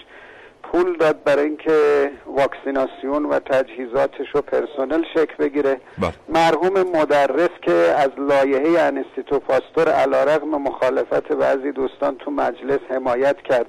پول 0.72 0.96
داد 0.96 1.24
برای 1.24 1.44
اینکه 1.44 2.10
واکسیناسیون 2.26 3.24
و 3.26 3.38
تجهیزاتش 3.38 4.36
و 4.36 4.40
پرسنل 4.40 5.04
شکل 5.14 5.34
بگیره. 5.38 5.80
بله. 5.98 6.12
مرحوم 6.28 6.96
مدرس 6.96 7.50
که 7.62 7.72
از 7.72 8.10
لایحه 8.18 8.80
انستیتو 8.80 9.38
پاستور 9.38 9.88
علیرغم 9.88 10.48
مخالفت 10.48 11.32
بعضی 11.32 11.72
دوستان 11.72 12.16
تو 12.16 12.30
مجلس 12.30 12.78
حمایت 12.90 13.36
کرد 13.42 13.66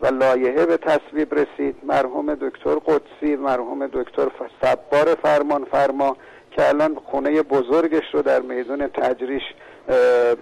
و 0.00 0.06
لایحه 0.06 0.66
به 0.66 0.76
تصویب 0.76 1.34
رسید. 1.34 1.76
مرحوم 1.82 2.34
دکتر 2.34 2.74
قدسی 2.74 3.36
مرحوم 3.36 3.86
دکتر 3.86 4.28
صبار 4.62 5.14
فرمان 5.22 5.64
فرما 5.64 6.16
که 6.50 6.68
الان 6.68 6.98
خونه 7.04 7.42
بزرگش 7.42 8.04
رو 8.12 8.22
در 8.22 8.40
میدون 8.40 8.86
تجریش 8.86 9.42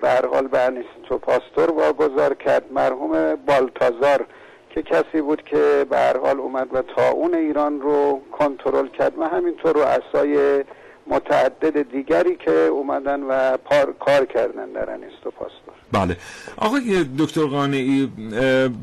به 0.01 0.29
حال 0.33 0.47
به 0.49 0.61
انستیتو 0.61 1.19
پاستور 1.19 1.71
واگذار 1.71 2.35
کرد. 2.35 2.73
مرحوم 2.73 3.35
بالتازار 3.35 4.27
که 4.75 4.83
کسی 4.83 5.21
بود 5.21 5.43
که 5.45 5.87
به 5.91 5.99
هر 5.99 6.19
حال 6.19 6.41
اومد 6.41 6.69
و 6.73 6.83
تاون 6.97 7.35
ایران 7.35 7.81
رو 7.81 8.21
کنترل 8.33 8.89
کرد 8.89 9.19
و 9.19 9.25
همینطور 9.25 9.73
رؤسای 9.73 10.65
متعدد 11.07 11.93
دیگری 11.93 12.37
که 12.37 12.51
اومدن 12.51 13.23
و 13.23 13.57
پار 13.57 13.95
کار 14.01 14.25
کردن 14.25 14.67
در 14.73 14.91
انستو 14.91 15.31
پاستور 15.31 15.75
بله. 15.93 16.17
آقای 16.57 17.07
دکتر 17.19 17.47
قانعی 17.47 18.13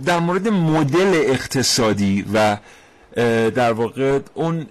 در 0.06 0.20
مورد 0.20 0.48
مدل 0.48 1.12
اقتصادی 1.14 2.26
و 2.34 2.58
در 3.56 3.72
واقع 3.72 4.20
اون 4.34 4.66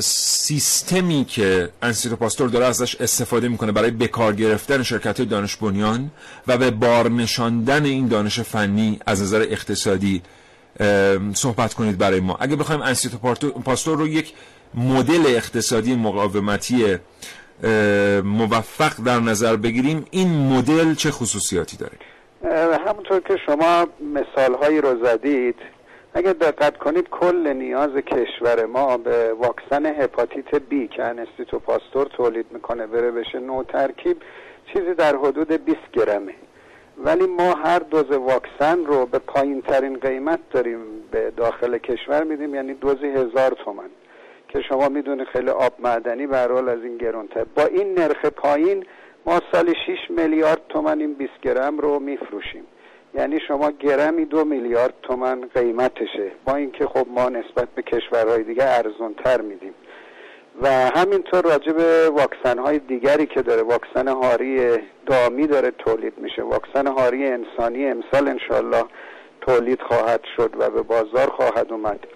سیستمی 0.00 1.24
که 1.24 1.68
انسیتو 1.82 2.16
پاستور 2.16 2.48
داره 2.48 2.66
ازش 2.66 2.96
استفاده 3.00 3.48
می‌کنه 3.48 3.72
برای 3.72 3.90
بکار 3.90 4.34
گرفتن 4.34 4.82
شرکت 4.82 5.22
دانش 5.22 5.56
بنیان 5.56 6.10
و 6.46 6.58
به 6.58 6.70
بار 6.70 7.10
نشاندن 7.10 7.84
این 7.84 8.08
دانش 8.08 8.40
فنی 8.40 9.00
از 9.06 9.22
نظر 9.22 9.40
اقتصادی 9.40 10.22
صحبت 11.34 11.74
کنید 11.74 11.98
برای 11.98 12.20
ما. 12.20 12.36
اگه 12.40 12.56
بخوایم 12.56 12.82
انسیتو 12.82 13.18
پاستور 13.64 13.98
رو 13.98 14.08
یک 14.08 14.32
مدل 14.74 15.22
اقتصادی 15.26 15.96
مقاومتی 15.96 16.98
موفق 18.24 18.92
در 19.06 19.20
نظر 19.20 19.56
بگیریم 19.56 20.04
این 20.10 20.28
مدل 20.28 20.94
چه 20.94 21.10
خصوصیاتی 21.10 21.76
داره؟ 21.76 21.98
همونطور 22.86 23.20
که 23.20 23.36
شما 23.46 23.86
مثال 24.14 24.54
هایی 24.54 24.80
رو 24.80 25.06
زدید 25.06 25.54
اگر 26.14 26.32
دقت 26.32 26.76
کنید 26.76 27.08
کل 27.10 27.52
نیاز 27.52 27.90
کشور 27.90 28.66
ما 28.66 28.96
به 28.96 29.32
واکسن 29.32 29.86
هپاتیت 29.86 30.54
بی 30.68 30.88
که 30.88 31.04
انستیتو 31.04 31.58
پاستور 31.58 32.06
تولید 32.16 32.46
می‌کنه 32.50 32.86
بره 32.86 33.10
بشه 33.10 33.38
نو 33.38 33.64
ترکیب 33.64 34.16
چیزی 34.72 34.94
در 34.94 35.16
حدود 35.16 35.52
20 35.52 35.78
گرمه. 35.92 36.34
ولی 37.04 37.26
ما 37.26 37.52
هر 37.52 37.78
دوز 37.78 38.10
واکسن 38.10 38.84
رو 38.84 39.06
به 39.06 39.18
پایین 39.18 39.62
ترین 39.62 39.96
قیمت 39.98 40.40
داریم 40.50 40.78
به 41.10 41.32
داخل 41.36 41.78
کشور 41.78 42.24
میدیم 42.24 42.54
یعنی 42.54 42.74
دوزی 42.74 43.06
هزار 43.06 43.50
تومن 43.64 43.90
که 44.48 44.60
شما 44.68 44.88
می‌دونید 44.88 45.26
خیلی 45.26 45.50
آب 45.50 45.72
معدنی 45.78 46.26
به 46.26 46.36
از 46.36 46.82
این 46.84 46.96
گرونتر. 46.96 47.44
با 47.44 47.64
این 47.64 47.94
نرخ 47.94 48.24
پایین 48.24 48.84
ما 49.26 49.40
سال 49.52 49.74
6 49.86 50.10
میلیارد 50.10 50.60
تومن 50.68 51.00
این 51.00 51.14
20 51.14 51.32
گرم 51.42 51.78
رو 51.78 51.98
میفروشیم. 51.98 52.64
یعنی 53.14 53.40
شما 53.48 53.70
گرمی 53.70 54.24
دو 54.24 54.44
میلیارد 54.44 54.94
تومن 55.02 55.40
قیمتشه. 55.54 56.32
با 56.44 56.56
اینکه 56.56 56.86
خب 56.86 57.06
ما 57.08 57.28
نسبت 57.28 57.68
به 57.68 57.82
کشورهای 57.82 58.42
دیگه 58.42 58.64
ارزون 58.64 59.14
تر 59.14 59.40
میدیم. 59.40 59.74
و 60.62 60.68
همینطور 60.68 61.44
راجع 61.44 61.72
به 61.72 62.10
واکسن 62.10 62.58
های 62.58 62.78
دیگری 62.78 63.26
که 63.26 63.42
داره 63.42 63.62
واکسن 63.62 64.08
هاری 64.08 64.78
دامی 65.06 65.46
داره 65.46 65.70
تولید 65.70 66.18
میشه. 66.18 66.42
واکسن 66.42 66.86
هاری 66.86 67.26
انسانی 67.26 67.86
امسال 67.86 68.28
انشالله 68.28 68.84
تولید 69.40 69.82
خواهد 69.82 70.20
شد 70.36 70.54
و 70.58 70.70
به 70.70 70.82
بازار 70.82 71.30
خواهد 71.30 71.72
اومد. 71.72 72.06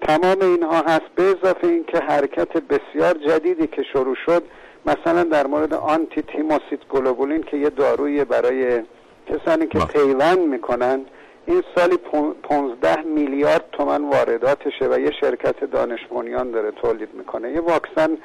تمام 0.00 0.40
اینها 0.40 0.80
هست 0.80 1.08
به 1.14 1.22
اضافه 1.22 1.66
اینکه 1.66 1.98
حرکت 1.98 2.52
بسیار 2.52 3.14
جدیدی 3.14 3.66
که 3.66 3.82
شروع 3.82 4.16
شد 4.26 4.42
مثلا 4.86 5.24
در 5.24 5.46
مورد 5.46 5.74
آنتی 5.74 6.22
تیموسیت 6.22 6.88
گلوبولین 6.88 7.42
که 7.42 7.56
یه 7.56 7.70
داروی 7.70 8.24
برای 8.24 8.82
کسانی 9.26 9.66
که 9.66 9.78
پیوند 9.78 10.38
می‌کنن 10.38 11.04
این 11.50 11.62
سالی 11.74 11.96
15 12.42 13.02
میلیارد 13.02 13.64
تومن 13.72 14.04
وارداتشه 14.04 14.88
و 14.90 14.98
یه 14.98 15.10
شرکت 15.20 15.64
دانش 15.64 16.06
بنیان 16.06 16.50
داره 16.50 16.70
تولید 16.70 17.14
می‌کنه. 17.14 17.50
یه 17.50 17.60
واکسن 17.60 18.18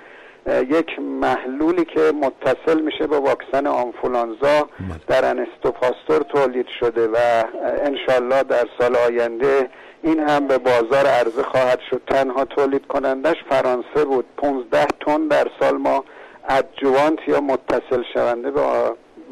یک 0.47 0.99
محلولی 0.99 1.85
که 1.85 1.99
متصل 1.99 2.81
میشه 2.81 3.07
به 3.07 3.19
واکسن 3.19 3.67
آنفولانزا 3.67 4.69
در 5.07 5.25
انستوپاستور 5.25 6.21
تولید 6.21 6.67
شده 6.67 7.07
و 7.07 7.17
انشالله 7.63 8.43
در 8.43 8.67
سال 8.79 8.95
آینده 8.95 9.69
این 10.03 10.19
هم 10.19 10.47
به 10.47 10.57
بازار 10.57 11.05
عرضه 11.05 11.43
خواهد 11.43 11.79
شد. 11.89 12.01
تنها 12.07 12.45
تولید 12.45 12.87
کنندش 12.87 13.37
فرانسه 13.49 14.05
بود. 14.05 14.25
15 14.37 14.85
تن 15.05 15.27
در 15.27 15.47
سال 15.59 15.77
ما 15.77 16.03
ادجوانت 16.49 17.27
یا 17.27 17.41
متصل 17.41 18.03
شونده 18.13 18.51
به 18.51 18.61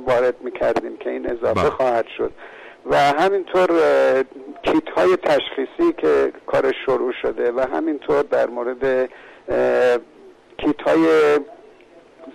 وارد 0.08 0.42
می‌کردیم 0.42 0.98
که 0.98 1.10
این 1.10 1.30
اضافه 1.30 1.62
بله. 1.62 1.70
خواهد 1.70 2.06
شد. 2.18 2.32
و 2.86 2.96
همینطور 2.96 3.70
کیت 4.64 4.90
های 4.96 5.18
تشخیصی 5.18 5.94
که 5.98 6.34
کار 6.46 6.74
شروع 6.86 7.14
شده 7.22 7.52
و 7.52 7.60
همینطور 7.60 8.22
در 8.22 8.48
مورد 8.48 9.10
کیت 10.58 10.82
های 10.86 11.06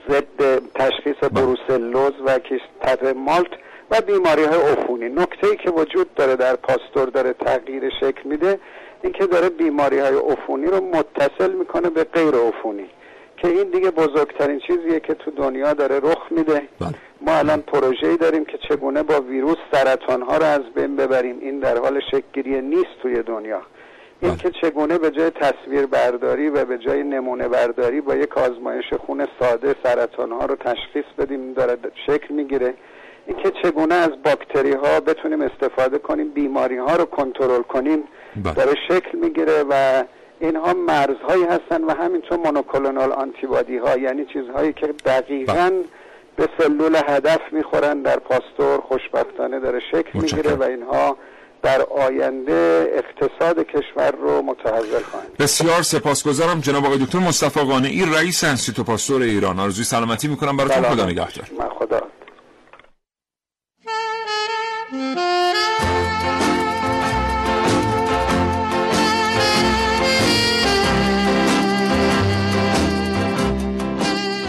ضد 0.09 0.63
تشخیص 0.75 1.17
بله. 1.21 1.29
بروسلوز 1.29 2.13
و 2.27 2.39
کیست 2.39 3.15
مالت 3.17 3.51
و 3.91 4.01
بیماری 4.01 4.45
های 4.45 4.61
عفونی 4.61 5.09
نکته 5.09 5.47
ای 5.47 5.57
که 5.57 5.71
وجود 5.71 6.15
داره 6.15 6.37
در 6.37 6.57
پاستور 6.57 7.09
داره 7.09 7.33
تغییر 7.33 7.91
شکل 8.01 8.29
میده 8.29 8.59
اینکه 9.03 9.27
داره 9.27 9.49
بیماری 9.49 9.99
های 9.99 10.17
عفونی 10.17 10.67
رو 10.67 10.81
متصل 10.81 11.53
می‌کنه 11.53 11.91
به 11.91 12.05
غیر 12.05 12.35
عفونی 12.35 12.87
که 13.43 13.49
این 13.49 13.71
دیگه 13.71 13.91
بزرگترین 13.91 14.61
چیزیه 14.67 15.01
که 15.01 15.15
تو 15.15 15.31
دنیا 15.31 15.73
داره 15.73 16.01
رخ 16.01 16.23
میده 16.31 16.63
بله. 16.81 16.95
ما 17.21 17.33
الان 17.33 17.61
پروژه‌ای 17.61 18.17
داریم 18.17 18.45
که 18.45 18.59
چگونه 18.69 19.03
با 19.03 19.21
ویروس 19.21 19.57
سرطان 19.73 20.23
ها 20.23 20.37
رو 20.37 20.45
از 20.45 20.63
بین 20.75 20.97
ببریم 20.97 21.39
این 21.41 21.61
در 21.61 21.79
حال 21.79 22.01
شکلگیری 22.01 22.61
نیست 22.61 22.99
توی 23.03 23.23
دنیا 23.23 23.63
این 24.21 24.31
بله. 24.31 24.41
که 24.43 24.51
چگونه 24.51 24.99
به 24.99 25.11
جای 25.11 25.31
تصویر 25.31 25.87
برداری 25.87 26.49
و 26.49 26.65
به 26.65 26.79
جای 26.79 27.03
نمونه 27.03 27.49
برداری 27.49 28.01
با 28.01 28.15
یک 28.15 28.39
آزمایش 28.39 28.93
خون 29.07 29.27
ساده 29.41 29.75
سرطان 29.83 30.33
ها 30.33 30.47
رو 30.47 30.57
تشخیص 30.57 31.05
بدیم 31.19 31.53
داره 31.53 31.77
شکل 32.07 32.35
می‌گیره 32.35 32.75
اینکه 33.27 33.51
چگونه 33.63 33.95
از 33.95 34.11
باکتری 34.25 34.73
ها 34.73 35.01
بتونیم 35.01 35.43
استفاده 35.43 35.99
کنیم 35.99 36.29
بیماری 36.29 36.79
ها 36.79 36.97
رو 36.97 37.05
کنترل 37.05 37.63
کنیم 37.63 38.03
بله. 38.45 38.55
داره 38.55 38.75
شکل 38.89 39.19
می‌گیره 39.19 39.65
و 39.71 40.05
اینها 40.41 40.75
مرزهایی 40.75 41.45
هستن 41.45 41.85
و 41.85 41.95
همینطور 41.95 42.39
مونوکلونال 42.39 43.13
آنتیبادی 43.13 43.77
ها 43.77 43.97
یعنی 43.97 44.27
چیزهایی 44.33 44.73
که 44.73 44.87
دقیقا 44.87 45.53
بله. 45.53 45.85
به 46.37 46.49
سلول 46.59 46.97
هدف 47.07 47.41
می‌خورن 47.53 48.03
در 48.03 48.19
پاستور 48.19 48.81
خوشبختانه 48.81 49.61
داره 49.61 49.81
شکل 49.93 50.11
می‌گیره 50.15 50.55
و 50.55 50.63
اینها 50.63 51.17
در 51.63 51.83
آینده 51.83 52.91
اقتصاد 52.95 53.67
کشور 53.67 54.11
رو 54.11 54.43
متحول 54.43 55.03
خواهند 55.11 55.37
بسیار 55.39 55.83
سپاسگزارم 55.83 56.61
جناب 56.61 56.85
آقای 56.85 56.99
دکتر 56.99 57.19
مصطفی 57.19 57.61
قانعی 57.61 58.05
رئیس 58.15 58.45
انستیتو 58.45 58.85
پاستور 58.85 59.23
ایران. 59.23 59.61
آرزوی 59.61 59.85
سلامتی 59.85 60.29
می‌کنم 60.29 60.57
براتون. 60.57 60.83
خدا 60.83 61.05
نگهدار. 61.07 61.45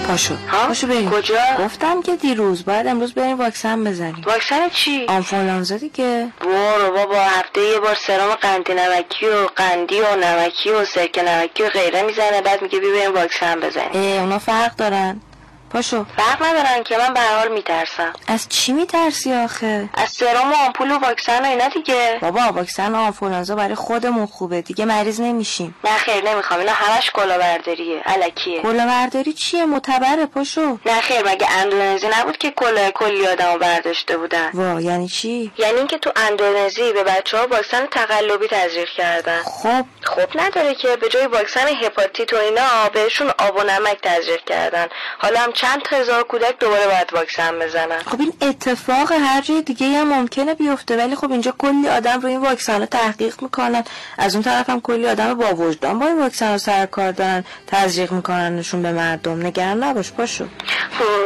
پاشو 0.10 0.36
ها؟ 0.51 0.68
پاشو 0.68 0.88
بریم. 0.88 1.10
کجا؟ 1.10 1.38
گفتم 1.60 2.01
که 2.01 2.16
دیروز 2.16 2.66
باید 2.66 2.88
امروز 2.88 3.14
بریم 3.14 3.38
واکسن 3.38 3.84
بزنیم. 3.84 4.24
واکسن 4.26 4.70
چی؟ 4.70 5.05
آنفولانزا 5.07 5.78
دیگه. 5.78 6.32
برو 6.41 6.91
بابا 6.91 7.16
هفته 7.16 7.62
یه 7.62 7.80
بار 7.80 7.97
سرم 8.07 8.30
قندی 8.30 8.74
نمکی 8.74 9.26
و 9.26 9.47
قندی 9.55 10.01
و 10.01 10.16
نمکی 10.16 10.70
و 10.70 10.86
سرکه 10.86 11.22
نمکی 11.24 11.64
و 11.64 11.70
غیره 11.70 12.01
می‌زنه. 12.01 12.41
بعد 12.41 12.62
میگه 12.62 12.80
بیا 12.80 12.91
بریم 12.91 13.16
واکسن 13.16 13.60
بزنیم. 13.60 13.89
اه 13.93 14.22
اونا 14.22 14.39
فرق 14.39 14.76
دارن. 14.76 15.22
پاشو. 15.70 16.05
فرق 16.17 16.43
ندارن 16.43 16.84
که 16.84 16.97
من 16.97 17.13
به 17.13 17.20
حال 17.22 17.47
میترسم. 17.51 18.13
از 18.28 18.49
چی 18.49 18.72
میترسی 18.72 19.34
آخه؟ 19.34 19.89
از 19.93 20.09
سرم 20.09 20.51
و 20.51 20.55
آمپول 20.65 20.91
و 20.91 20.99
واکسن 20.99 21.45
و 21.45 21.45
اینا 21.45 21.67
دیگه. 21.67 22.17
بابا 22.22 22.41
واکسن 22.41 22.95
آنفولانزا 22.95 23.55
برای 23.55 23.76
خودمون 23.76 24.26
خوبه. 24.26 24.61
دیگه 24.61 24.86
مریض 24.86 25.22
نمیشیم. 25.22 25.76
نه 25.84 25.97
خیر 25.97 26.24
نمی‌خوام. 26.24 26.59
اینا 26.59 26.72
همش 26.72 27.11
کلاهبرداریه. 27.11 28.01
الکیه. 28.05 28.61
کلاهبرداری 28.61 29.34
چیه؟ 29.34 29.65
معتبره 29.65 30.26
پاشو. 30.26 30.78
نه 30.86 31.01
خیر 31.01 31.28
مگه 31.28 31.51
اندونزی 31.51 32.07
نبود 32.20 32.38
که 32.38 32.51
کلاه 32.51 32.91
کلی 32.91 33.28
آدمو 33.28 33.57
برداشته 33.57 34.17
بودن؟ 34.17 34.51
وا 34.53 34.82
یعنی 34.82 35.07
چی؟ 35.07 35.51
یعنی 35.57 35.78
اینکه 35.78 35.97
تو 35.97 36.11
اندونزی 36.15 36.93
به 36.93 37.03
بچه 37.03 37.38
ها 37.38 37.47
واکسن 37.47 37.86
تقلبی 37.86 38.47
تزریق 38.47 38.89
کردن. 38.97 39.41
خب. 39.43 39.86
خب 40.01 40.30
نداره 40.36 40.76
که 40.76 40.95
به 40.95 41.09
جای 41.09 41.28
واکسن 41.28 41.67
هپاتیت 41.67 42.34
و 42.34 42.36
اینا 42.36 42.89
بهشون 42.93 43.32
آب 43.38 43.55
و 43.55 43.63
نمک 43.63 43.97
تزریق 44.01 44.43
کردن. 44.45 44.88
حالا 45.20 45.39
هم 45.39 45.51
چند 45.62 45.82
تا 45.82 45.97
هزار 45.97 46.24
کودک 46.24 46.60
دوباره 46.60 46.86
باید 46.86 47.14
واکسن 47.14 47.60
بزنن؟ 47.60 47.99
خب 48.05 48.20
این 48.20 48.34
اتفاق 48.41 49.12
هر 49.12 49.41
جای 49.41 49.62
دیگه 49.62 49.88
هم 49.88 50.07
ممکنه 50.07 50.53
بیفته 50.53 50.97
ولی 50.97 51.16
خب 51.16 51.32
اینجا 51.32 51.53
کلی 51.57 51.88
آدم 51.88 52.22
رو 52.22 52.28
این 52.28 52.41
واکسن 52.41 52.86
تحقیق 52.86 53.41
می‌کنن. 53.41 53.84
از 54.18 54.36
اون 54.36 54.43
طرف 54.43 54.70
هم 54.70 54.82
کلی 54.82 55.07
آدم 55.07 55.34
با 55.34 55.55
وجدان 55.55 55.99
با 55.99 56.05
این 56.05 56.20
واکسن 56.20 56.51
رو 56.51 56.57
سر 56.57 56.86
کار 56.86 57.12
دارن 57.12 57.43
تزریق 57.68 58.12
میکننشون 58.12 58.82
به 58.82 58.91
مردم. 58.91 59.45
نگران 59.45 59.84
نباش 59.84 60.12
پاشو. 60.12 60.45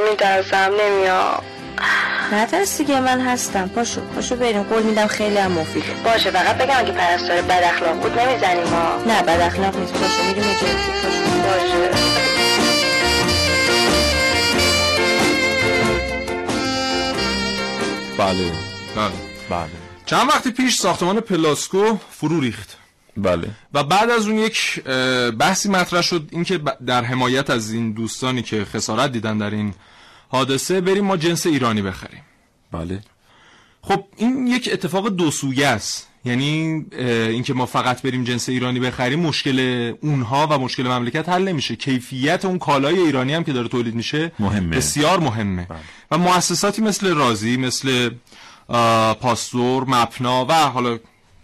میترسم 0.10 0.72
نمیام. 0.82 1.44
نترس 2.32 2.78
دیگه 2.78 3.00
من 3.00 3.20
هستم. 3.22 3.68
پاشو 3.76 4.02
پاشو 4.02 4.36
بریم. 4.36 4.64
قول 4.64 4.84
میدم 4.84 5.08
خیلی 5.08 5.38
هم 5.38 5.52
مفیده 5.52 5.94
باشه 6.04 6.32
فقط 6.32 6.58
بگم 6.58 6.80
اگه 6.80 6.92
پرستار 6.92 7.42
بد 7.42 7.64
اخلاق 7.64 7.94
بود 7.94 8.20
نمی‌زنیم 8.20 8.68
ها 8.68 8.98
نه 9.06 9.24
بد 9.24 9.42
اخلاق 9.42 9.76
نیست. 9.76 9.94
پاشو 9.94 10.24
میریم 10.24 10.44
یه 10.44 10.56
پاشو 11.44 11.80
باشه. 11.80 12.03
بله. 18.18 18.52
بله. 18.96 19.12
بله. 19.50 19.70
چند 20.06 20.30
وقتی 20.30 20.52
پیش 20.52 20.76
ساختمان 20.76 21.20
پلاسکو 21.20 21.98
فرو 22.10 22.40
ریخت. 22.40 22.78
بله. 23.18 23.50
و 23.74 23.84
بعد 23.84 24.10
از 24.10 24.28
اون 24.28 24.40
یک 24.40 24.84
بحثی 25.40 25.70
مطرح 25.70 26.02
شد 26.02 26.30
اینکه 26.32 26.58
در 26.86 27.04
حمایت 27.04 27.50
از 27.50 27.72
این 27.72 27.92
دوستانی 27.92 28.42
که 28.42 28.66
خسارت 28.66 29.12
دیدن 29.12 29.38
در 29.38 29.50
این 29.50 29.74
حادثه 30.30 30.82
بریم 30.82 31.06
ما 31.06 31.18
جنس 31.18 31.46
ایرانی 31.46 31.82
بخریم. 31.82 32.22
بله. 32.72 33.02
خب 33.82 34.06
این 34.18 34.48
یک 34.48 34.70
اتفاق 34.74 35.10
دو 35.10 35.32
سویه 35.32 35.68
است. 35.68 36.08
یعنی 36.26 36.86
اینکه 37.00 37.54
ما 37.54 37.66
فقط 37.66 38.02
بریم 38.02 38.24
جنس 38.24 38.50
ایرانی 38.50 38.80
بخریم 38.80 39.20
مشکل 39.20 39.94
اونها 40.02 40.48
و 40.52 40.58
مشکل 40.58 40.88
مملکت 40.88 41.30
حل 41.30 41.44
نمیشه. 41.48 41.76
کیفیت 41.76 42.46
اون 42.46 42.60
کالای 42.60 43.00
ایرانی 43.00 43.34
هم 43.34 43.44
که 43.44 43.54
داره 43.54 43.68
تولید 43.68 43.96
میشه 43.96 44.32
مهمه. 44.40 44.78
بسیار 44.78 45.20
مهمه. 45.20 45.68
و 46.12 46.18
مؤسساتی 46.18 46.82
مثل 46.82 47.16
رازی 47.16 47.58
مثل 47.58 48.10
پاستور 49.22 49.84
مپنا 49.88 50.46
و 50.46 50.54
حالا 50.54 51.00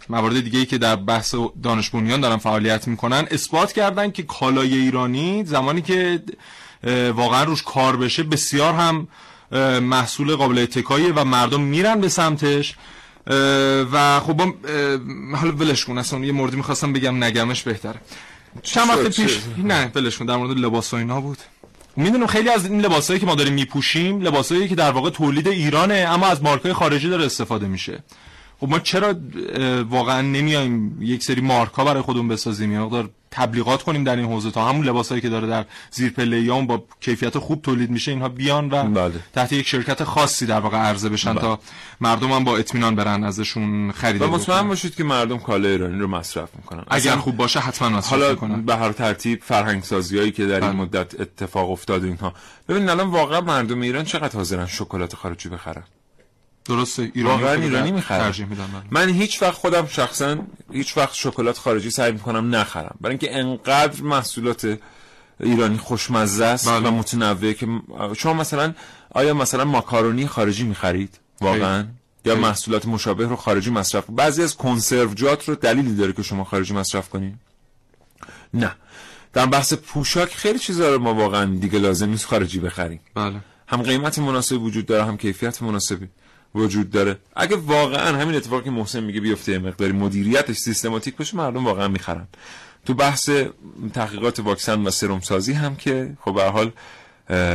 موارد 0.10 0.40
دیگه 0.40 0.60
ای 0.60 0.66
که 0.66 0.78
در 0.78 0.96
بحث 0.96 1.36
دانش 1.64 1.90
بنیان 1.90 2.22
دارن 2.22 2.38
فعالیت 2.38 2.88
می‌کنن 2.88 3.28
اثبات 3.32 3.74
کردن 3.74 4.12
که 4.12 4.24
کالای 4.24 4.78
ایرانی 4.78 5.44
زمانی 5.46 5.82
که 5.82 6.24
واقعا 7.16 7.44
روش 7.44 7.64
کار 7.64 7.98
بشه 7.98 8.24
بسیار 8.24 8.74
هم 8.74 9.08
محصول 9.80 10.36
قابل 10.36 10.60
اتکاییه 10.60 11.14
و 11.14 11.24
مردم 11.24 11.62
میرن 11.62 12.02
به 12.02 12.10
سمتش. 12.10 12.76
و 13.91 14.20
خب 14.20 14.41
حالا 15.36 15.51
ولش 15.51 15.86
کن 15.86 15.97
اصلا 15.97 16.20
یه 16.20 16.32
موردی 16.32 16.57
می‌خواستم 16.57 16.93
بگم 16.93 17.24
نگمش 17.24 17.63
بهتره 17.63 18.01
چند؟ 18.63 18.89
وقت؟ 18.89 19.22
پیش 19.22 19.39
نه 19.63 19.91
ولش 19.95 20.17
کن 20.17 20.26
در 20.26 20.36
مورد 20.36 20.57
لباس 20.57 20.93
و 20.93 20.97
اینا 20.97 21.22
بود 21.22 21.38
می‌دونم 21.95 22.28
خیلی 22.28 22.49
از 22.49 22.65
این 22.65 22.82
لباسایی 22.82 23.20
که 23.20 23.26
ما 23.26 23.36
داریم 23.36 23.53
میپوشیم 23.53 24.22
لباسایی 24.22 24.67
که 24.67 24.76
در 24.76 24.91
واقع 24.91 25.09
تولید 25.09 25.47
ایرانه 25.47 25.93
اما 25.93 26.28
از 26.28 26.43
مارکای 26.43 26.74
خارجی 26.74 27.09
داره 27.09 27.26
استفاده 27.26 27.67
میشه 27.67 28.03
خب 28.60 28.70
ما 28.70 28.80
چرا 28.80 29.16
واقعا 29.89 30.22
نمیایم 30.22 30.97
یک 31.01 31.24
سری 31.24 31.41
مارکا 31.41 31.86
برای 31.86 32.01
خودمون 32.01 32.28
بسازیم 32.28 32.72
یا 32.72 32.86
مقدار 32.86 33.10
تبلیغات 33.32 33.84
کنیم 33.84 34.03
در 34.03 34.16
این 34.16 34.26
حوزه 34.26 34.51
تا 34.51 34.70
همون 34.70 34.86
لباسایی 34.86 35.22
که 35.22 35.30
داره 35.30 35.47
در 35.47 35.66
زیر 35.91 36.12
پله 36.12 36.51
با 36.62 36.84
کیفیت 37.01 37.38
خوب 37.38 37.62
تولید 37.62 37.89
میشه 37.89 38.12
اینها 38.12 38.30
بیان 38.30 38.70
و 38.72 38.84
بله. 38.84 39.14
تحت 39.34 39.53
یک 39.53 39.68
شرکت 39.68 40.03
خاصی 40.03 40.45
در 40.45 40.60
واقع 40.60 40.78
عرضه 40.78 41.10
بشن 41.10 41.34
بله. 41.34 41.41
تا 41.41 41.60
مردم 42.01 42.32
هم 42.32 42.43
با 42.43 42.57
اطمینان 42.57 42.95
برن 42.95 43.24
ازشون 43.24 43.89
و 43.89 43.91
خریداری 43.91 44.32
مطمئن. 44.32 44.68
باشید 44.68 44.95
که 44.95 45.03
مردم 45.03 45.38
کالای 45.38 45.72
ایرانی 45.72 45.99
رو 45.99 46.07
مصرف 46.07 46.49
می‌کنن 46.55 46.84
اگر 46.88 47.16
خوب 47.16 47.38
باشه 47.38 47.60
حتما 47.60 47.89
مصرف 47.89 48.10
حالا 48.10 48.30
می‌کنن 48.30 48.62
به 48.62 48.76
هر 48.76 48.91
ترتیب 48.91 49.41
فرهنگ 49.43 49.84
سازی 49.84 50.18
هایی 50.18 50.32
که 50.32 50.45
در 50.45 50.62
این 50.62 50.72
بله. 50.72 50.82
مدت 50.82 51.22
اتفاق 51.22 51.72
افتاد 51.72 52.03
و 52.03 52.05
اینها 52.05 52.34
ببینید 52.70 52.89
الان 52.89 53.07
واقعا 53.07 53.41
مردم 53.41 53.82
ایران 53.82 54.05
چقدر 54.05 54.36
حاضرن 54.36 54.66
شکلات 54.66 55.16
خارجی 55.16 55.49
بخرن 55.49 55.84
درسته 56.70 57.11
ایرانی 57.13 57.65
ایرانی 57.65 57.91
می‌خرن 57.91 58.20
ترجیح 58.20 58.45
میدن 58.45 58.67
بله. 58.67 58.84
من 58.91 59.09
هیچ 59.09 59.41
وقت 59.41 59.53
خودم 59.53 59.88
شخصا 59.88 60.38
هیچ 60.72 60.97
وقت 60.97 61.13
شکلات 61.13 61.57
خارجی 61.57 61.89
سعی 61.89 62.11
می‌کنم 62.11 62.55
نخرم. 62.55 62.95
برای 63.01 63.17
اینکه 63.20 63.39
انقدر 63.39 64.03
محصولات 64.03 64.78
ایرانی 65.39 65.78
خوشمزه 65.78 66.45
است 66.45 66.70
بله. 66.70 66.88
و 66.88 66.91
متنوع 66.91 67.53
که 67.53 67.67
شما 68.17 68.34
مثلا 68.34 68.74
آیا 69.11 69.34
مثلا 69.34 69.65
ماکارونی 69.65 70.28
خارجی 70.28 70.63
می‌خرید؟ 70.63 71.20
واقعا. 71.41 71.86
یا 72.26 72.34
خیلی. 72.34 72.45
محصولات 72.45 72.86
مشابه 72.86 73.28
رو 73.28 73.36
خارجی 73.36 73.72
مصرف؟ 73.72 74.03
بعضی 74.09 74.43
از 74.43 74.57
کنسروجات 74.57 75.49
رو 75.49 75.55
دلیلی 75.55 75.95
داره 75.95 76.13
که 76.13 76.24
شما 76.24 76.43
خارجی 76.43 76.74
مصرف 76.74 77.09
کنید 77.09 77.36
نه. 78.53 78.72
در 79.34 79.45
بحث 79.45 79.74
پوشاک 79.74 80.36
خیلی 80.36 80.59
چیزا 80.59 80.95
رو 80.95 80.99
ما 80.99 81.13
واقعا 81.13 81.45
دیگه 81.45 81.80
لازم 81.80 82.09
نیست 82.09 82.26
خارجی 82.26 82.59
بخریم. 82.59 82.99
بله. 83.15 83.39
هم 83.67 83.82
قیمت 83.82 84.20
مناسب 84.20 84.61
وجود 84.61 84.86
داره 84.86 85.05
هم 85.05 85.17
کیفیت 85.17 85.61
مناسبی. 85.61 86.07
وجود 86.56 86.89
داره. 86.89 87.18
اگه 87.36 87.56
واقعا 87.56 88.18
همین 88.18 88.36
اتفاقی 88.36 88.64
که 88.64 88.72
محسن 88.72 89.00
میگه 89.00 89.22
بیفته 89.22 89.60
مقداری 89.60 89.91
مدیریتش 89.91 90.56
سیستماتیک 90.56 91.16
بشه 91.16 91.38
مردم 91.38 91.66
واقعا 91.66 91.88
می‌خرن. 91.88 92.28
تو 92.86 92.93
بحث 92.93 93.30
تحقیقات 93.93 94.39
واکسن 94.39 94.88
و 94.88 94.89
سرم 94.89 95.20
سازی 95.20 95.54
هم 95.54 95.76
که 95.76 96.18
خب 96.22 96.34
به 96.34 96.43
حال 96.43 96.72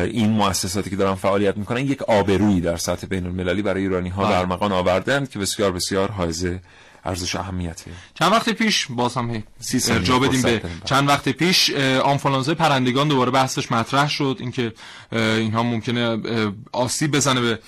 این 0.04 0.30
مؤسساتی 0.30 0.90
که 0.90 0.96
دارن 0.96 1.14
فعالیت 1.14 1.56
می‌کنن 1.56 1.80
یک 1.80 2.02
آبرویی 2.02 2.60
در 2.60 2.76
سطح 2.76 3.06
بین 3.06 3.26
المللی 3.26 3.62
برای 3.62 3.82
ایرانی 3.82 4.08
ها 4.08 4.24
بله. 4.24 4.32
در 4.32 4.44
مقام 4.44 4.72
آوردن 4.72 5.26
که 5.26 5.38
بسیار 5.38 5.72
بسیار 5.72 6.10
حائز 6.10 6.46
ارزش 7.04 7.36
اهمیته 7.36 7.90
چند 8.14 8.32
وقت 8.32 8.50
پیش 8.50 8.86
باز 8.90 9.14
هم 9.14 9.42
ارجاع 9.88 10.18
بدیم 10.18 10.42
به 10.42 10.58
داریم. 10.58 10.82
چند 10.84 11.08
وقت 11.08 11.28
پیش 11.28 11.70
آنفولانزای 12.04 12.54
پرندگان 12.54 13.08
دوباره 13.08 13.30
بحثش 13.30 13.72
مطرح 13.72 14.08
شد. 14.08 14.36
اینکه 14.40 14.72
اینها 15.12 15.62
ممکنه 15.62 16.18
آسیب 16.72 17.10
بزنه 17.10 17.40
به 17.40 17.58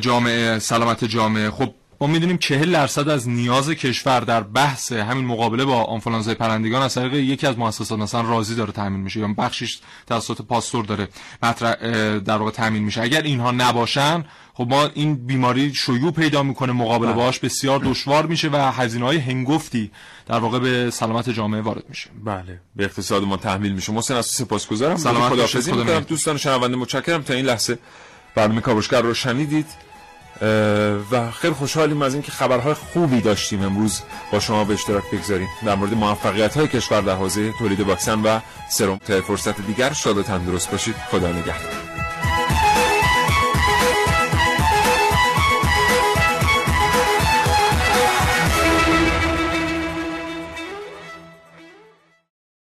جامعه 0.00 0.58
سلامت 0.58 1.04
جامعه. 1.04 1.50
خب 1.50 1.74
ما 2.00 2.06
می‌دونیم 2.06 2.38
چهل 2.38 2.72
درصد 2.72 3.08
از 3.08 3.28
نیاز 3.28 3.70
کشور 3.70 4.20
در 4.20 4.40
بحث 4.40 4.92
همین 4.92 5.24
مقابله 5.24 5.64
با 5.64 5.84
آنفولانزای 5.84 6.34
پرندگان 6.34 6.82
از 6.82 6.94
طریق 6.94 7.14
یکی 7.14 7.46
از 7.46 7.58
مؤسسات 7.58 7.98
مثلا 7.98 8.20
رازی 8.20 8.54
داره 8.54 8.72
تامین 8.72 9.00
میشه 9.00 9.20
یا 9.20 9.28
بخشش 9.38 9.78
توسط 10.06 10.42
پاستور 10.42 10.84
داره 10.84 11.08
مطرح 11.42 11.74
در 12.18 12.36
واقع 12.36 12.50
تامین 12.50 12.82
میشه. 12.82 13.02
اگر 13.02 13.22
اینها 13.22 13.50
نباشن 13.50 14.24
خب 14.54 14.66
ما 14.70 14.90
این 14.94 15.14
بیماری 15.26 15.74
شیوع 15.74 16.12
پیدا 16.12 16.42
می‌کنه 16.42 16.72
مقابله 16.72 17.08
بله. 17.08 17.16
باهاش 17.16 17.38
بسیار 17.38 17.78
دشوار 17.78 18.26
میشه 18.26 18.48
و 18.52 18.72
هزینه 18.72 19.04
های 19.04 19.18
هنگفتی 19.18 19.90
در 20.26 20.38
واقع 20.38 20.58
به 20.58 20.90
سلامت 20.90 21.30
جامعه 21.30 21.60
وارد 21.60 21.84
میشه. 21.88 22.10
بله. 22.24 22.60
به 22.76 22.84
اقتصاد 22.84 23.22
ما 23.22 23.36
تحمیل 23.36 23.72
میشه. 23.72 23.92
محسن 23.92 24.14
از 24.14 24.26
سپاسگزارم. 24.26 24.96
سلامت. 24.96 25.46
خدا. 25.46 26.00
دوستان 26.00 26.36
شنونده 26.36 26.76
متشکرم. 26.76 27.22
تا 27.22 27.34
این 27.34 27.44
لحظه. 27.44 27.78
برنامه 28.36 28.60
کاوشگر 28.60 29.02
رو 29.02 29.14
شنیدید 29.14 29.66
و 31.10 31.30
خیلی 31.30 31.54
خوشحالیم 31.54 32.02
از 32.02 32.14
اینکه 32.14 32.32
خبرهای 32.32 32.74
خوبی 32.74 33.20
داشتیم 33.20 33.62
امروز 33.62 34.00
با 34.32 34.40
شما 34.40 34.64
به 34.64 34.74
اشتراک 34.74 35.04
بگذاریم. 35.12 35.48
در 35.66 35.74
مورد 35.74 35.94
موفقیت 35.94 36.56
های 36.56 36.68
کشور 36.68 37.00
در 37.00 37.14
حوزه 37.14 37.52
تولید 37.52 37.80
واکسن 37.80 38.22
و 38.22 38.40
سرم 38.70 38.96
تا 38.96 39.20
فرصت 39.20 39.60
دیگر 39.66 39.92
شاد 39.92 40.18
و 40.18 40.22
تندرست 40.22 40.70
باشید. 40.70 40.94
خدا 41.10 41.32
نگهدار. 41.32 41.95